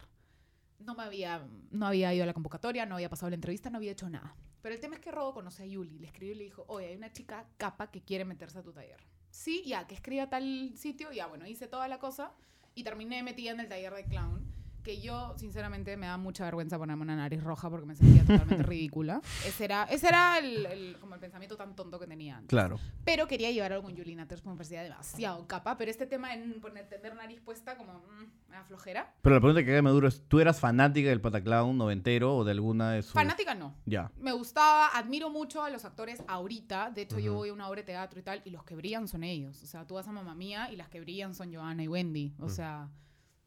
No 0.79 0.93
me 0.93 1.03
había, 1.03 1.47
no 1.71 1.87
había 1.87 2.13
ido 2.13 2.23
a 2.23 2.27
la 2.27 2.33
convocatoria, 2.33 2.85
no 2.85 2.95
había 2.95 3.07
pasado 3.09 3.29
la 3.29 3.35
entrevista, 3.35 3.69
no 3.69 3.77
había 3.77 3.93
hecho 3.93 4.09
nada. 4.09 4.35
Pero 4.61 4.75
el 4.75 4.81
tema 4.81 4.95
es 4.95 4.99
que 4.99 5.09
Rodo 5.11 5.33
conoce 5.33 5.63
a 5.63 5.65
Yuli. 5.67 5.99
Le 5.99 6.07
escribió 6.07 6.33
y 6.33 6.37
le 6.37 6.43
dijo, 6.43 6.65
oye, 6.67 6.87
hay 6.87 6.95
una 6.97 7.13
chica 7.13 7.45
capa 7.55 7.91
que 7.91 8.01
quiere 8.01 8.25
meterse 8.25 8.57
a 8.59 8.61
tu 8.63 8.73
taller. 8.73 8.99
Sí, 9.35 9.63
ya, 9.65 9.85
que 9.85 9.95
escriba 9.95 10.29
tal 10.29 10.71
sitio. 10.77 11.11
Ya, 11.11 11.27
bueno, 11.27 11.45
hice 11.45 11.67
toda 11.67 11.89
la 11.89 11.99
cosa 11.99 12.31
y 12.73 12.85
terminé 12.85 13.21
metida 13.21 13.51
en 13.51 13.59
el 13.59 13.67
taller 13.67 13.93
de 13.93 14.05
clown. 14.05 14.44
Que 14.85 15.01
yo, 15.01 15.33
sinceramente, 15.37 15.97
me 15.97 16.05
da 16.05 16.15
mucha 16.17 16.43
vergüenza 16.45 16.77
ponerme 16.77 17.01
una 17.01 17.15
nariz 17.15 17.43
roja 17.43 17.69
porque 17.71 17.87
me 17.87 17.95
sentía 17.95 18.21
totalmente 18.21 18.63
ridícula. 18.69 19.19
Ese 19.45 19.65
era, 19.65 19.85
ese 19.85 20.07
era 20.07 20.37
el, 20.37 20.65
el- 20.67 20.97
como 21.01 21.15
el 21.15 21.19
pensamiento 21.19 21.57
tan 21.57 21.75
tonto 21.75 21.99
que 21.99 22.05
tenía 22.05 22.35
antes. 22.37 22.49
Claro. 22.49 22.79
Pero 23.03 23.27
quería 23.27 23.49
llevar 23.49 23.73
algo 23.73 23.85
con 23.85 23.97
Julie 23.97 24.15
Natters 24.15 24.41
porque 24.41 24.51
me 24.53 24.57
parecía 24.57 24.83
demasiado 24.83 25.47
capa. 25.47 25.75
Pero 25.75 25.89
este 25.89 26.05
tema 26.05 26.35
en 26.35 26.61
poner, 26.61 26.87
tener 26.87 27.15
nariz 27.15 27.41
puesta 27.41 27.75
como 27.77 27.93
mm, 27.93 28.49
me 28.49 28.55
da 28.55 28.63
flojera. 28.63 29.11
Pero 29.23 29.33
la 29.35 29.41
pregunta 29.41 29.65
que 29.65 29.81
me 29.81 29.89
duro 29.89 30.07
es: 30.07 30.21
¿tú 30.27 30.39
eras 30.39 30.59
fanática 30.59 31.09
del 31.09 31.19
Pataclown 31.19 31.75
noventero 31.75 32.35
o 32.35 32.43
de 32.43 32.51
alguna 32.51 32.91
de 32.91 33.01
sus. 33.01 33.13
Fanática 33.13 33.55
no. 33.55 33.75
Ya. 33.87 34.11
Me 34.19 34.33
gustaba, 34.33 34.89
admiro 34.89 35.31
mucho 35.31 35.63
a 35.63 35.71
los 35.71 35.83
actores 35.83 36.21
ahorita. 36.27 36.91
De 36.91 37.01
hecho, 37.01 37.17
yo 37.17 37.33
voy 37.33 37.49
a 37.49 37.53
una 37.53 37.67
obra 37.69 37.81
de 37.81 37.87
teatro 37.87 38.19
y 38.19 38.23
tal, 38.23 38.43
y 38.45 38.51
los 38.51 38.63
que 38.63 38.75
brillan 38.75 39.07
son 39.07 39.23
ellos. 39.23 39.63
O 39.63 39.65
sea, 39.65 39.87
tú 39.87 39.95
vas 39.95 40.07
a 40.07 40.11
Mamá 40.11 40.35
Mía 40.35 40.69
y 40.71 40.75
las 40.75 40.89
que 40.89 40.99
brillan 41.01 41.33
son 41.33 41.51
Joana 41.51 41.81
y 41.83 41.87
Wendy. 41.87 42.35
O 42.39 42.49
sea, 42.49 42.87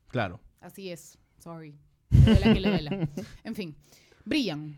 Claro. 0.09 0.41
Así 0.61 0.91
es. 0.91 1.17
Sorry. 1.39 1.75
Le 2.11 2.19
duela 2.21 2.55
que 2.55 2.61
le 2.61 2.69
duela. 2.71 3.09
En 3.45 3.55
fin, 3.55 3.77
brillan. 4.25 4.77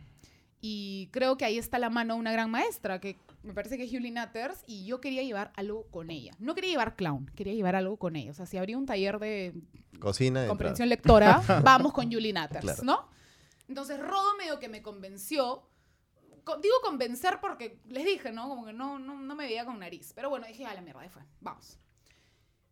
Y 0.61 1.09
creo 1.13 1.37
que 1.37 1.45
ahí 1.47 1.57
está 1.59 1.79
la 1.79 1.89
mano 1.91 2.15
de 2.15 2.21
una 2.21 2.33
gran 2.33 2.51
maestra, 2.51 3.01
que 3.01 3.17
me 3.43 3.55
parece 3.55 3.79
que 3.79 3.85
es 3.85 3.91
Julie 3.91 4.11
Natters, 4.11 4.63
y 4.67 4.85
yo 4.85 5.01
quería 5.01 5.23
llevar 5.23 5.53
algo 5.57 5.87
con 5.91 6.11
ella. 6.11 6.33
No 6.39 6.55
quería 6.55 6.71
llevar 6.71 6.97
clown, 6.97 7.31
quería 7.35 7.55
llevar 7.55 7.77
algo 7.77 7.97
con 7.97 8.15
ella. 8.17 8.31
O 8.33 8.35
sea, 8.35 8.45
si 8.47 8.59
habría 8.59 8.77
un 8.77 8.85
taller 8.85 9.19
de 9.19 9.55
Cocina. 10.01 10.41
entra. 10.41 10.49
comprensión 10.49 10.89
lectora, 10.91 11.41
vamos 11.65 11.93
con 11.95 12.13
Julie 12.13 12.33
Natters, 12.35 12.61
Claro. 12.63 12.83
¿no? 12.85 13.09
Entonces 13.69 13.99
Rodo 14.01 14.37
medio 14.37 14.59
que 14.59 14.69
me 14.69 14.83
convenció. 14.83 15.63
Co- 16.45 16.57
digo 16.59 16.75
convencer 16.83 17.39
porque 17.41 17.79
les 17.89 18.05
dije, 18.05 18.33
¿no? 18.33 18.49
Como 18.49 18.67
que 18.67 18.73
no, 18.75 18.99
no, 18.99 19.19
no 19.19 19.35
me 19.35 19.45
veía 19.47 19.65
con 19.65 19.79
nariz. 19.79 20.13
Pero 20.15 20.29
bueno, 20.29 20.47
dije, 20.47 20.67
a 20.67 20.75
la 20.75 20.81
mierda, 20.83 21.01
ahí 21.01 21.09
fue, 21.09 21.23
vamos. 21.41 21.79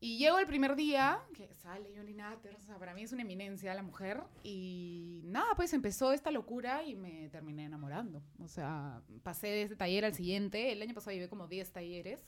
Y 0.00 0.16
llego 0.16 0.38
el 0.38 0.46
primer 0.46 0.76
día, 0.76 1.20
que 1.34 1.52
sale 1.56 1.92
Julie 1.96 2.14
Natters, 2.14 2.60
o 2.60 2.62
sea, 2.62 2.78
para 2.78 2.94
mí 2.94 3.02
es 3.02 3.12
una 3.12 3.22
eminencia 3.22 3.74
la 3.74 3.82
mujer. 3.82 4.22
Y 4.44 5.22
nada, 5.24 5.54
pues 5.56 5.72
empezó 5.72 6.12
esta 6.12 6.30
locura 6.30 6.84
y 6.84 6.94
me 6.94 7.28
terminé 7.30 7.64
enamorando. 7.64 8.22
O 8.38 8.46
sea, 8.46 9.02
pasé 9.24 9.48
de 9.48 9.62
ese 9.62 9.76
taller 9.76 10.04
al 10.04 10.14
siguiente. 10.14 10.70
El 10.70 10.82
año 10.82 10.94
pasado 10.94 11.14
llevé 11.14 11.28
como 11.28 11.48
10 11.48 11.72
talleres. 11.72 12.24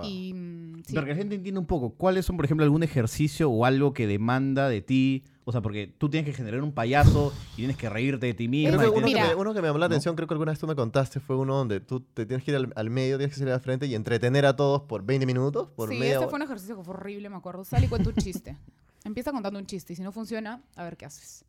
Wow. 0.00 0.08
Y 0.08 0.32
mm, 0.32 0.82
sí. 0.86 0.94
Para 0.94 1.06
que 1.06 1.12
la 1.12 1.18
gente 1.18 1.34
entienda 1.34 1.60
un 1.60 1.66
poco, 1.66 1.90
¿cuáles 1.90 2.24
son, 2.24 2.36
por 2.36 2.44
ejemplo, 2.44 2.64
algún 2.64 2.82
ejercicio 2.82 3.50
o 3.50 3.64
algo 3.64 3.92
que 3.92 4.06
demanda 4.06 4.68
de 4.68 4.80
ti? 4.80 5.24
O 5.44 5.52
sea, 5.52 5.62
porque 5.62 5.86
tú 5.86 6.10
tienes 6.10 6.28
que 6.28 6.34
generar 6.34 6.62
un 6.62 6.72
payaso 6.72 7.32
y 7.54 7.56
tienes 7.56 7.76
que 7.76 7.88
reírte 7.88 8.26
de 8.26 8.34
ti 8.34 8.48
que 8.48 8.68
uno, 8.68 8.78
que 8.78 9.14
me, 9.14 9.34
uno 9.34 9.54
que 9.54 9.62
me 9.62 9.68
llamó 9.68 9.78
la 9.78 9.88
¿No? 9.88 9.94
atención, 9.94 10.14
creo 10.14 10.28
que 10.28 10.34
alguna 10.34 10.52
vez 10.52 10.58
tú 10.58 10.66
me 10.66 10.74
contaste, 10.74 11.20
fue 11.20 11.36
uno 11.36 11.54
donde 11.56 11.80
tú 11.80 12.00
te 12.00 12.26
tienes 12.26 12.44
que 12.44 12.50
ir 12.50 12.56
al, 12.58 12.70
al 12.76 12.90
medio, 12.90 13.16
tienes 13.16 13.34
que 13.34 13.38
salir 13.38 13.54
al 13.54 13.60
frente 13.60 13.86
y 13.86 13.94
entretener 13.94 14.44
a 14.44 14.54
todos 14.56 14.82
por 14.82 15.02
20 15.04 15.24
minutos, 15.24 15.70
por 15.70 15.88
sí, 15.88 15.94
media 15.94 16.06
este 16.06 16.18
hora. 16.18 16.28
fue 16.28 16.36
un 16.36 16.42
ejercicio 16.42 16.76
que 16.76 16.84
fue 16.84 16.92
horrible, 16.92 17.30
me 17.30 17.36
acuerdo. 17.36 17.64
Sal 17.64 17.82
y 17.82 17.88
cuenta 17.88 18.10
un 18.10 18.16
chiste. 18.16 18.58
Empieza 19.04 19.32
contando 19.32 19.58
un 19.58 19.64
chiste 19.64 19.94
y 19.94 19.96
si 19.96 20.02
no 20.02 20.12
funciona, 20.12 20.60
a 20.76 20.84
ver 20.84 20.98
qué 20.98 21.06
haces. 21.06 21.46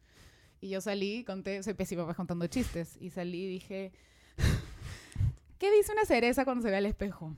Y 0.62 0.70
yo 0.70 0.80
salí, 0.80 1.24
conté, 1.26 1.62
soy 1.64 1.74
pésima 1.74 2.06
pues, 2.06 2.16
contando 2.16 2.48
chistes. 2.48 2.98
Y 3.02 3.10
salí 3.10 3.44
y 3.44 3.48
dije, 3.48 3.92
¿qué 5.58 5.72
dice 5.72 5.92
una 5.92 6.06
cereza 6.06 6.46
cuando 6.46 6.62
se 6.64 6.70
ve 6.70 6.78
al 6.78 6.86
espejo? 6.86 7.34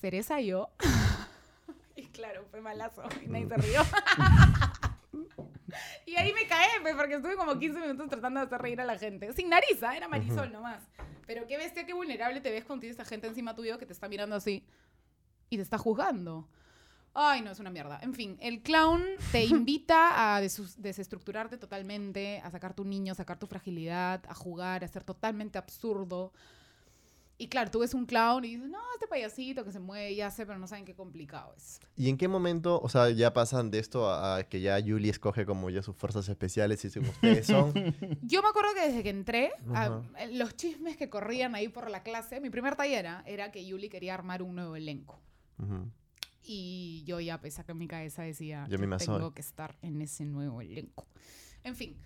¿Cereza 0.00 0.40
yo? 0.40 0.70
y 1.96 2.06
claro, 2.06 2.46
fue 2.50 2.60
malazo 2.60 3.02
y 3.22 3.26
nadie 3.28 3.48
se 3.48 3.56
rió. 3.56 3.82
y 6.06 6.16
ahí 6.16 6.32
me 6.32 6.46
caí, 6.46 6.68
pues, 6.82 6.94
porque 6.96 7.14
estuve 7.16 7.36
como 7.36 7.58
15 7.58 7.80
minutos 7.80 8.08
tratando 8.08 8.40
de 8.40 8.46
hacer 8.46 8.60
reír 8.62 8.80
a 8.80 8.84
la 8.84 8.98
gente. 8.98 9.32
Sin 9.34 9.50
nariz, 9.50 9.82
¿ah? 9.82 9.96
era 9.96 10.08
Marisol 10.08 10.52
nomás. 10.52 10.82
Pero 11.26 11.46
qué 11.46 11.58
bestia, 11.58 11.84
qué 11.86 11.92
vulnerable 11.92 12.40
te 12.40 12.50
ves 12.50 12.64
cuando 12.64 12.80
tienes 12.80 12.98
a 12.98 13.04
gente 13.04 13.26
encima 13.26 13.54
tuyo 13.54 13.78
que 13.78 13.86
te 13.86 13.92
está 13.92 14.08
mirando 14.08 14.34
así 14.36 14.64
y 15.50 15.56
te 15.56 15.62
está 15.62 15.76
juzgando. 15.78 16.48
Ay, 17.12 17.42
no, 17.42 17.50
es 17.50 17.58
una 17.60 17.70
mierda. 17.70 17.98
En 18.02 18.14
fin, 18.14 18.38
el 18.40 18.62
clown 18.62 19.04
te 19.32 19.44
invita 19.44 20.36
a 20.36 20.40
desus- 20.40 20.76
desestructurarte 20.76 21.58
totalmente, 21.58 22.40
a 22.42 22.50
sacar 22.50 22.72
tu 22.74 22.84
niño, 22.84 23.14
sacar 23.14 23.38
tu 23.38 23.46
fragilidad, 23.46 24.22
a 24.28 24.34
jugar, 24.34 24.82
a 24.82 24.88
ser 24.88 25.04
totalmente 25.04 25.58
absurdo. 25.58 26.32
Y 27.42 27.48
claro, 27.48 27.70
tú 27.70 27.78
ves 27.78 27.94
un 27.94 28.04
clown 28.04 28.44
y 28.44 28.56
dices, 28.56 28.68
no, 28.68 28.78
este 28.92 29.06
payasito 29.06 29.64
que 29.64 29.72
se 29.72 29.80
mueve 29.80 30.12
y 30.12 30.20
hace, 30.20 30.44
pero 30.44 30.58
no 30.58 30.66
saben 30.66 30.84
qué 30.84 30.94
complicado 30.94 31.54
es. 31.56 31.80
¿Y 31.96 32.10
en 32.10 32.18
qué 32.18 32.28
momento, 32.28 32.78
o 32.82 32.88
sea, 32.90 33.08
ya 33.08 33.32
pasan 33.32 33.70
de 33.70 33.78
esto 33.78 34.10
a, 34.10 34.36
a 34.36 34.42
que 34.44 34.60
ya 34.60 34.78
Julie 34.78 35.10
escoge 35.10 35.46
como 35.46 35.70
ya 35.70 35.82
sus 35.82 35.96
fuerzas 35.96 36.28
especiales 36.28 36.84
y 36.84 36.88
dicen 36.88 37.04
ustedes 37.06 37.46
son? 37.46 37.72
Yo 38.22 38.42
me 38.42 38.48
acuerdo 38.48 38.74
que 38.74 38.82
desde 38.88 39.02
que 39.02 39.08
entré, 39.08 39.52
a- 39.74 39.84
Ajá. 39.86 40.02
los 40.32 40.54
chismes 40.54 40.98
que 40.98 41.08
corrían 41.08 41.54
ahí 41.54 41.68
por 41.68 41.90
la 41.90 42.02
clase, 42.02 42.40
mi 42.42 42.50
primer 42.50 42.76
taller 42.76 42.98
era, 43.06 43.22
era 43.26 43.50
que 43.50 43.64
Yuli 43.64 43.88
quería 43.88 44.12
armar 44.12 44.42
un 44.42 44.54
nuevo 44.54 44.76
elenco. 44.76 45.18
Ujú. 45.58 45.88
Y 46.42 47.02
yo 47.06 47.20
ya 47.20 47.40
pensé 47.40 47.64
que 47.64 47.72
en 47.72 47.78
mi 47.78 47.86
cabeza 47.88 48.22
decía, 48.22 48.66
Yo 48.68 48.78
misma 48.78 48.98
tengo 48.98 49.18
soy. 49.18 49.32
que 49.32 49.40
estar 49.40 49.76
en 49.82 50.02
ese 50.02 50.24
nuevo 50.26 50.60
elenco. 50.60 51.06
En 51.64 51.74
fin, 51.74 51.96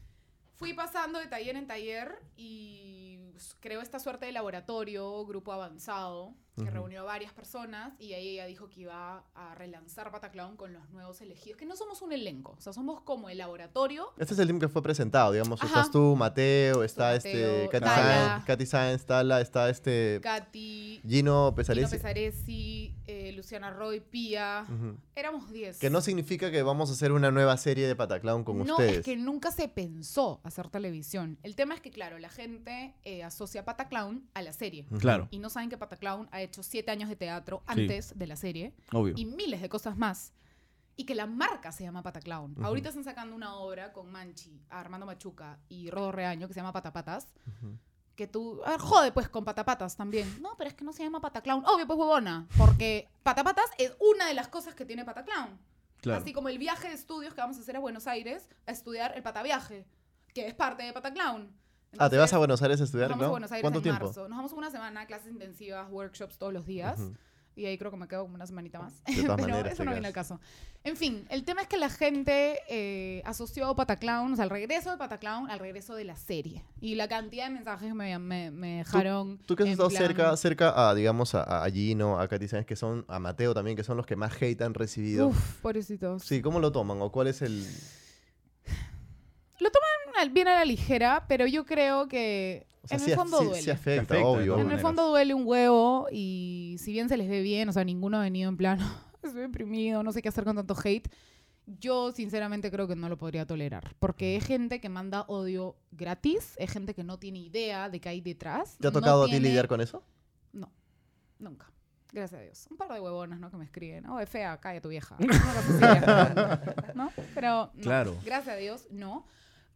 fui 0.57 0.73
pasando 0.75 1.19
de 1.19 1.27
taller 1.27 1.57
en 1.57 1.67
taller 1.67 2.23
y 2.37 3.19
pues, 3.33 3.57
creó 3.61 3.81
esta 3.81 3.99
suerte 3.99 4.27
de 4.27 4.33
laboratorio, 4.33 5.25
grupo 5.27 5.53
avanzado, 5.53 6.35
que 6.57 6.63
Ujú. 6.63 6.71
reunió 6.71 7.01
a 7.01 7.05
varias 7.05 7.33
personas 7.33 7.93
y 7.99 8.13
ahí 8.13 8.29
ella 8.31 8.47
dijo 8.47 8.69
que 8.69 8.83
iba 8.83 9.25
a 9.35 9.55
relanzar 9.57 10.11
Pataclown 10.13 10.57
con 10.57 10.73
los 10.73 10.89
nuevos 10.91 11.21
elegidos, 11.21 11.59
que 11.59 11.67
no 11.67 11.75
somos 11.77 12.01
un 12.03 12.13
elenco, 12.13 12.55
o 12.57 12.61
sea, 12.61 12.73
somos 12.73 13.01
como 13.01 13.29
el 13.29 13.39
laboratorio. 13.39 14.13
Este 14.19 14.35
es 14.35 14.41
el 14.41 14.47
team 14.47 14.61
que 14.61 14.69
fue 14.69 14.83
presentado, 14.83 15.33
digamos. 15.33 15.61
Ajá. 15.61 15.67
Estás 15.67 15.91
tú, 15.91 16.15
Mateo, 16.17 16.85
está 16.85 17.13
Mateo, 17.15 17.65
este 17.65 17.69
Katy. 17.71 17.87
Sáenz, 17.87 18.45
Katy 18.45 18.67
Sáenz, 18.67 19.05
Tala, 19.07 19.41
está 19.41 19.69
este 19.69 20.21
Katy, 20.23 21.01
Gino 21.03 21.09
Gino 21.09 21.55
Pesaresi. 21.57 21.97
Pesaresi, 21.97 22.95
eh, 23.07 23.33
Luciana 23.33 23.71
Roy, 23.71 24.01
Pía, 24.01 24.67
Ujú. 24.69 24.97
éramos 25.17 25.51
10. 25.51 25.79
Que 25.79 25.91
no 25.91 26.01
significa 26.01 26.51
que 26.51 26.63
vamos 26.63 26.91
a 26.91 26.93
hacer 26.93 27.13
una 27.13 27.31
nueva 27.31 27.57
serie 27.57 27.87
de 27.87 27.97
Pataclown 27.97 28.45
con 28.45 28.59
no, 28.59 28.75
ustedes. 28.75 28.99
es 28.99 29.05
que 29.05 29.17
nunca 29.17 29.51
se 29.51 29.69
pensó 29.69 30.41
hacer 30.45 30.69
televisión. 30.69 31.39
El 31.43 31.57
tema 31.57 31.75
es 31.75 31.81
que, 31.81 31.91
claro, 31.91 32.19
la 32.19 32.29
gente 32.29 32.95
eh, 33.05 33.23
asocia 33.25 33.65
Pataclown 33.65 34.29
a 34.35 34.43
la 34.43 34.53
serie. 34.53 34.87
Claro, 35.01 35.29
Y 35.31 35.39
no 35.39 35.51
saben 35.51 35.69
que 35.71 35.77
Pataclown 35.79 36.29
ha 36.31 36.41
hecho 36.45 36.63
siete 36.63 36.91
años 36.91 37.09
de 37.09 37.17
teatro 37.17 37.63
Sí. 37.67 37.81
antes 37.81 38.19
de 38.19 38.27
la 38.27 38.37
serie 38.37 38.75
obvio. 38.93 39.15
y 39.17 39.25
miles 39.27 39.61
de 39.61 39.69
cosas 39.69 39.97
más. 39.97 40.33
Y 40.97 41.05
que 41.07 41.15
la 41.17 41.27
marca 41.27 41.73
se 41.73 41.83
llama 41.83 42.03
Pataclown. 42.03 42.53
Ujú. 42.53 42.65
Ahorita 42.65 42.89
están 42.91 43.03
sacando 43.05 43.35
una 43.35 43.57
obra 43.57 43.93
con 43.93 44.13
Manchi, 44.13 44.63
Armando 44.71 45.07
Machuca 45.07 45.59
y 45.69 45.91
Rodo 45.91 46.13
Reaño 46.13 46.47
que 46.47 46.55
se 46.55 46.61
llama 46.61 46.73
Patapatas. 46.73 47.35
Ujú. 47.49 47.77
Que 48.15 48.29
tú. 48.29 48.61
A 48.65 48.71
ver, 48.71 48.81
jode 48.81 49.11
pues 49.11 49.29
con 49.29 49.45
Patapatas 49.45 49.97
también. 49.97 50.41
No, 50.41 50.51
pero 50.57 50.71
es 50.71 50.77
que 50.77 50.85
no 50.85 50.93
se 50.93 51.03
llama 51.03 51.21
Pataclown. 51.21 51.65
Obvio, 51.67 51.85
pues 51.87 51.99
huevona. 51.99 52.47
Porque 52.57 53.09
Patapatas 53.25 53.65
es 53.77 53.93
una 53.99 54.29
de 54.29 54.35
las 54.35 54.47
cosas 54.47 54.77
que 54.77 54.85
tiene 54.85 55.05
Pataclown. 55.05 55.59
Claro. 56.01 56.21
Así 56.21 56.33
como 56.33 56.49
el 56.49 56.59
viaje 56.59 56.87
de 56.89 56.95
estudios 56.95 57.35
que 57.35 57.41
vamos 57.41 57.57
a 57.57 57.61
hacer 57.63 57.77
a 57.77 57.81
Buenos 57.81 58.07
Aires 58.07 58.49
a 58.67 58.71
estudiar 58.73 59.17
el 59.17 59.23
pataviaje, 59.25 59.87
que 60.33 60.47
es 60.47 60.55
parte 60.55 60.83
de 60.85 60.93
Pataclown. 60.93 61.51
Ah, 61.99 62.11
¿te 62.11 62.17
vas 62.17 62.33
a 62.33 62.37
Entonces, 62.37 62.39
Buenos 62.39 62.63
Aires 62.63 62.79
a 62.79 62.83
Nos 62.83 62.89
estudiar, 62.89 63.09
vamos 63.11 63.17
a 63.17 63.25
Clau? 63.25 63.31
Buenos 63.33 63.53
Aires 63.53 63.63
¿Cuánto 63.63 63.79
en 63.79 63.83
tiempo? 63.83 64.05
marzo. 64.07 64.29
Nos 64.29 64.37
vamos 64.39 64.53
una 64.53 64.71
semana, 64.71 65.07
clases 65.07 65.33
intensivas, 65.33 65.91
workshops 65.91 66.39
todos 66.39 66.53
los 66.53 66.67
días. 66.67 66.99
Ujú. 66.99 67.15
Y 67.57 67.67
ahí 67.67 67.79
creo 67.79 67.93
que 67.93 67.97
me 67.97 68.09
quedo 68.09 68.23
como 68.23 68.35
una 68.35 68.49
semanita 68.49 68.81
más. 68.81 68.95
De 69.05 69.23
todas 69.23 69.37
Pero 69.37 69.49
maneras, 69.49 69.75
eso 69.75 69.85
no 69.85 69.93
viene 69.93 70.09
al 70.09 70.13
caso. 70.13 70.41
En 70.83 70.97
fin, 70.97 71.25
el 71.31 71.45
tema 71.45 71.63
es 71.63 71.69
que 71.69 71.77
la 71.77 71.89
gente 71.89 72.59
eh, 72.69 73.23
asoció 73.25 73.73
Pataclown, 73.77 74.33
o 74.33 74.35
sea, 74.35 74.45
el 74.45 74.51
regreso 74.51 74.91
de 74.91 74.97
Pataclown 74.97 75.49
al 75.49 75.61
regreso 75.61 75.95
de 75.95 76.03
la 76.03 76.17
serie. 76.17 76.65
Y 76.81 76.97
la 76.97 77.07
cantidad 77.07 77.45
de 77.45 77.51
mensajes 77.51 77.87
que 77.87 77.95
me, 77.95 78.19
me, 78.19 78.51
me 78.51 78.79
dejaron. 78.79 79.39
Tú 79.47 79.55
que 79.55 79.63
has 79.63 79.69
estado 79.69 79.89
plan, 79.89 80.03
cerca, 80.03 80.37
cerca 80.37 80.91
a, 80.91 80.95
digamos, 80.97 81.37
a, 81.37 81.65
a 81.65 81.71
Gino, 81.71 82.19
a 82.19 82.27
Katy 82.27 82.49
Sáenz, 82.49 82.67
que 82.67 82.75
son, 82.75 83.05
a 83.07 83.21
Mateo 83.21 83.55
también, 83.55 83.77
que 83.77 83.85
son 83.85 83.97
los 83.97 84.05
que 84.07 84.17
más 84.17 84.33
hate 84.43 84.61
han 84.63 84.75
recibido. 84.75 85.29
Uf, 85.29 85.61
pobrecitos. 85.61 86.25
Sí, 86.25 86.43
¿cómo 86.43 86.59
lo 86.59 86.73
toman? 86.73 87.01
¿O 87.03 87.13
cuál 87.13 87.29
es 87.29 87.41
el...? 87.41 87.65
Lo 89.61 89.71
toman 89.71 89.89
al- 90.19 90.31
bien 90.31 90.49
a 90.49 90.55
la 90.55 90.65
ligera, 90.65 91.25
pero 91.29 91.47
yo 91.47 91.65
creo 91.65 92.09
que 92.09 92.67
O 92.85 92.89
sea, 92.89 92.99
en 92.99 93.05
sí, 93.05 93.11
el 93.11 93.17
fondo 93.17 93.39
sí- 93.41 93.45
duele. 93.47 93.63
sí 93.63 93.71
afecta, 93.71 94.15
Afecta, 94.15 94.27
obvio. 94.27 94.59
En 94.59 94.71
el 94.71 94.79
fondo 94.79 95.09
duele 95.09 95.35
un 95.35 95.47
huevo 95.47 96.07
y 96.13 96.77
si 96.79 96.93
bien 96.93 97.09
se 97.09 97.17
les 97.17 97.29
ve 97.29 97.43
bien, 97.43 97.69
o 97.69 97.73
sea, 97.73 97.85
ninguno 97.85 98.19
ha 98.19 98.23
venido 98.23 98.49
en 98.49 98.57
plan, 98.57 98.79
estoy 99.23 99.41
deprimido, 99.43 100.03
no 100.03 100.13
sé 100.13 100.23
qué 100.23 100.29
hacer 100.29 100.45
con 100.45 100.57
tanto 100.57 100.77
hate. 100.83 101.09
Yo 101.67 102.13
sinceramente 102.13 102.71
creo 102.71 102.87
que 102.87 102.95
no 102.95 103.09
lo 103.09 103.17
podría 103.17 103.47
tolerar, 103.47 103.95
porque 103.99 104.37
es 104.37 104.45
gente 104.45 104.81
que 104.83 104.91
manda 104.91 105.23
odio 105.29 105.77
gratis, 105.93 106.53
es 106.59 106.71
gente 106.71 106.93
que 106.93 107.03
no 107.05 107.19
tiene 107.19 107.39
idea 107.39 107.89
de 107.89 108.01
qué 108.01 108.11
hay 108.11 108.21
detrás. 108.21 108.77
¿Te 108.79 108.87
ha 108.89 108.91
no 108.91 109.01
tocado 109.01 109.23
a 109.23 109.27
ti 109.27 109.31
tiene- 109.33 109.49
lidiar 109.49 109.67
con 109.67 109.81
eso? 109.81 110.05
No, 110.53 110.71
nunca. 111.39 111.71
Gracias 112.13 112.39
a 112.39 112.45
Dios. 112.45 112.67
Un 112.71 112.77
par 112.77 112.93
de 112.93 113.01
huevonas, 113.01 113.41
¿no? 113.41 113.51
Que 113.51 113.57
me 113.57 113.65
escriben. 113.65 114.07
Oh, 114.09 114.21
es 114.21 114.29
fea, 114.29 114.57
calla 114.59 114.81
tu 114.81 114.89
vieja. 114.91 115.17
Una 115.19 115.35
así, 115.35 116.93
¿no? 116.95 117.11
Pero, 117.35 117.71
no. 117.75 117.83
Claro. 117.83 118.17
Gracias 118.25 118.55
a 118.55 118.59
Dios, 118.59 118.87
no. 118.91 119.25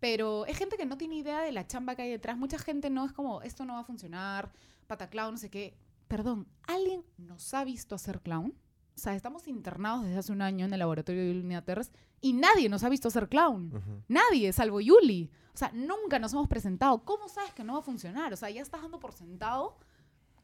Pero 0.01 0.47
es 0.47 0.57
gente 0.57 0.77
que 0.77 0.87
no 0.87 0.97
tiene 0.97 1.17
idea 1.17 1.41
de 1.41 1.53
la 1.53 1.67
chamba 1.67 1.95
que 1.95 2.03
hay 2.03 2.11
detrás. 2.11 2.37
Mucha 2.37 2.59
gente 2.59 2.91
no 2.91 3.05
es 3.05 3.13
como, 3.13 3.43
esto 3.43 3.65
no 3.65 3.75
va 3.75 3.81
a 3.81 3.85
funcionar, 3.85 4.53
pataclown, 4.87 5.33
no 5.33 5.39
sé 5.39 5.51
qué. 5.51 5.77
Perdón, 6.07 6.47
¿alguien 6.67 7.05
nos 7.19 7.53
ha 7.55 7.65
visto 7.65 7.95
hacer 7.95 8.21
clown? 8.21 8.55
O 8.97 9.01
sea, 9.01 9.15
estamos 9.15 9.47
internados 9.47 10.05
desde 10.05 10.19
hace 10.19 10.33
un 10.33 10.43
año 10.43 10.67
en 10.67 10.73
el 10.73 10.79
laboratorio 10.81 11.23
de 11.23 11.35
Yuli 11.35 11.63
Terres 11.63 11.93
y 12.21 12.33
nadie 12.33 12.69
nos 12.69 12.83
ha 12.83 12.89
visto 12.89 13.09
hacer 13.09 13.29
clown. 13.29 13.73
Ujú. 13.73 14.03
Nadie, 14.09 14.53
salvo 14.53 14.81
Yuli. 14.81 15.31
O 15.55 15.57
sea, 15.57 15.71
nunca 15.73 16.19
nos 16.19 16.33
hemos 16.33 16.49
presentado. 16.49 17.05
¿Cómo 17.05 17.29
sabes 17.29 17.53
que 17.53 17.63
no 17.63 17.75
va 17.75 17.79
a 17.81 17.83
funcionar? 17.83 18.33
O 18.33 18.37
sea, 18.37 18.51
ya 18.51 18.63
estás 18.63 18.83
dando 18.83 18.99
por 18.99 19.13
sentado 19.13 19.77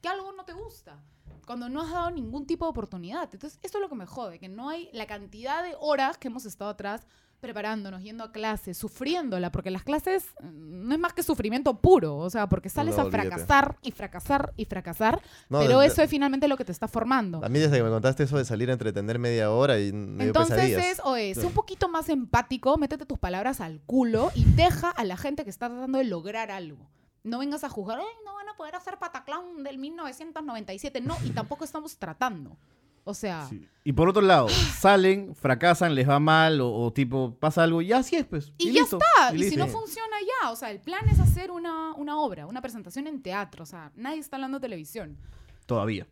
que 0.01 0.09
algo 0.09 0.33
no 0.33 0.45
te 0.45 0.53
gusta. 0.53 1.03
Cuando 1.47 1.69
no 1.69 1.81
has 1.81 1.91
dado 1.91 2.11
ningún 2.11 2.47
tipo 2.47 2.65
de 2.67 2.71
oportunidad. 2.71 3.29
Entonces, 3.33 3.59
esto 3.63 3.79
es 3.79 3.83
lo 3.83 3.89
que 3.89 3.95
me 3.95 4.07
jode, 4.07 4.39
que 4.39 4.49
no 4.49 4.69
hay 4.69 4.91
la 4.93 5.07
cantidad 5.07 5.63
de 5.63 5.75
horas 5.81 6.19
que 6.19 6.29
hemos 6.29 6.47
estado 6.47 6.71
atrás 6.71 7.07
preparándonos, 7.45 8.03
yendo 8.03 8.25
a 8.25 8.33
clases, 8.33 8.79
sufriéndola, 8.79 9.53
porque 9.53 9.71
las 9.71 9.83
clases 9.83 10.25
mm, 10.41 10.89
no 10.89 10.95
es 10.95 10.99
más 10.99 11.13
que 11.13 11.23
sufrimiento 11.23 11.75
puro, 11.79 12.17
o 12.17 12.31
sea, 12.31 12.49
porque 12.49 12.71
sales 12.71 12.97
No, 12.97 13.03
a 13.03 13.05
olvídate. 13.05 13.29
fracasar 13.29 13.77
y 13.83 13.91
fracasar 13.93 14.53
y 14.57 14.65
fracasar, 14.65 15.21
No, 15.51 15.59
pero 15.61 15.81
de- 15.81 15.87
eso 15.89 16.01
es 16.03 16.09
finalmente 16.09 16.49
lo 16.49 16.57
que 16.57 16.65
te 16.65 16.73
está 16.73 16.89
formando. 16.89 17.45
A 17.45 17.49
mí 17.51 17.59
desde 17.59 17.77
que 17.77 17.83
me 17.83 17.91
contaste 17.91 18.23
eso 18.23 18.39
de 18.39 18.47
salir 18.47 18.71
a 18.71 18.73
entretener 18.73 19.19
media 19.19 19.51
hora 19.51 19.79
y 19.79 19.93
me 19.93 20.25
dio 20.25 20.27
Entonces 20.29 20.57
pesadillas. 20.57 20.87
es, 20.87 21.01
oye, 21.05 21.35
sé 21.35 21.47
un 21.47 21.53
poquito 21.53 21.89
más 21.89 22.09
empático, 22.09 22.79
métete 22.79 23.05
tus 23.05 23.19
palabras 23.19 23.61
al 23.61 23.81
culo 23.83 24.31
y 24.35 24.45
deja 24.45 24.89
a 24.91 25.05
la 25.05 25.17
gente 25.19 25.45
que 25.45 25.51
está 25.51 25.69
tratando 25.69 25.99
de 25.99 26.05
lograr 26.05 26.51
algo. 26.51 26.89
No 27.25 27.39
vengas 27.39 27.63
a 27.65 27.69
juzgar, 27.69 27.99
"Ay, 27.99 28.07
no 28.25 28.35
van 28.35 28.49
a 28.49 28.55
poder 28.57 28.75
hacer 28.75 28.99
Pataclown 28.99 29.63
del 29.65 29.79
1997. 29.79 31.01
No, 31.01 31.17
y 31.25 31.31
tampoco 31.31 31.65
estamos 31.65 31.97
tratando. 31.99 32.57
O 33.05 33.15
sea, 33.15 33.47
Sí. 33.49 33.69
Y 33.87 33.93
por 33.93 34.09
otro 34.09 34.23
lado, 34.23 34.49
salen, 34.79 35.35
fracasan, 35.35 35.95
les 35.95 36.09
va 36.09 36.19
mal 36.19 36.61
o, 36.63 36.73
o 36.73 36.93
tipo 36.93 37.37
pasa 37.39 37.63
algo 37.63 37.83
y 37.83 37.93
así 37.93 38.17
es, 38.17 38.25
pues. 38.25 38.53
y, 38.59 38.73
ya 38.73 38.81
listo, 38.81 38.99
está. 38.99 39.37
Y, 39.37 39.45
si 39.45 39.57
no 39.57 39.67
funciona 39.69 40.17
ya, 40.43 40.51
o 40.51 40.57
sea, 40.57 40.71
el 40.71 40.81
plan 40.81 41.07
es 41.11 41.21
hacer 41.21 41.51
una, 41.51 41.93
una 41.95 42.19
obra, 42.19 42.47
una 42.47 42.63
presentación 42.63 43.07
en 43.07 43.23
teatro. 43.23 43.63
O 43.63 43.67
sea, 43.67 43.93
nadie 43.95 44.21
está 44.21 44.37
hablando 44.37 44.59
de 44.59 44.63
televisión. 44.63 45.19
Todavía. 45.67 46.07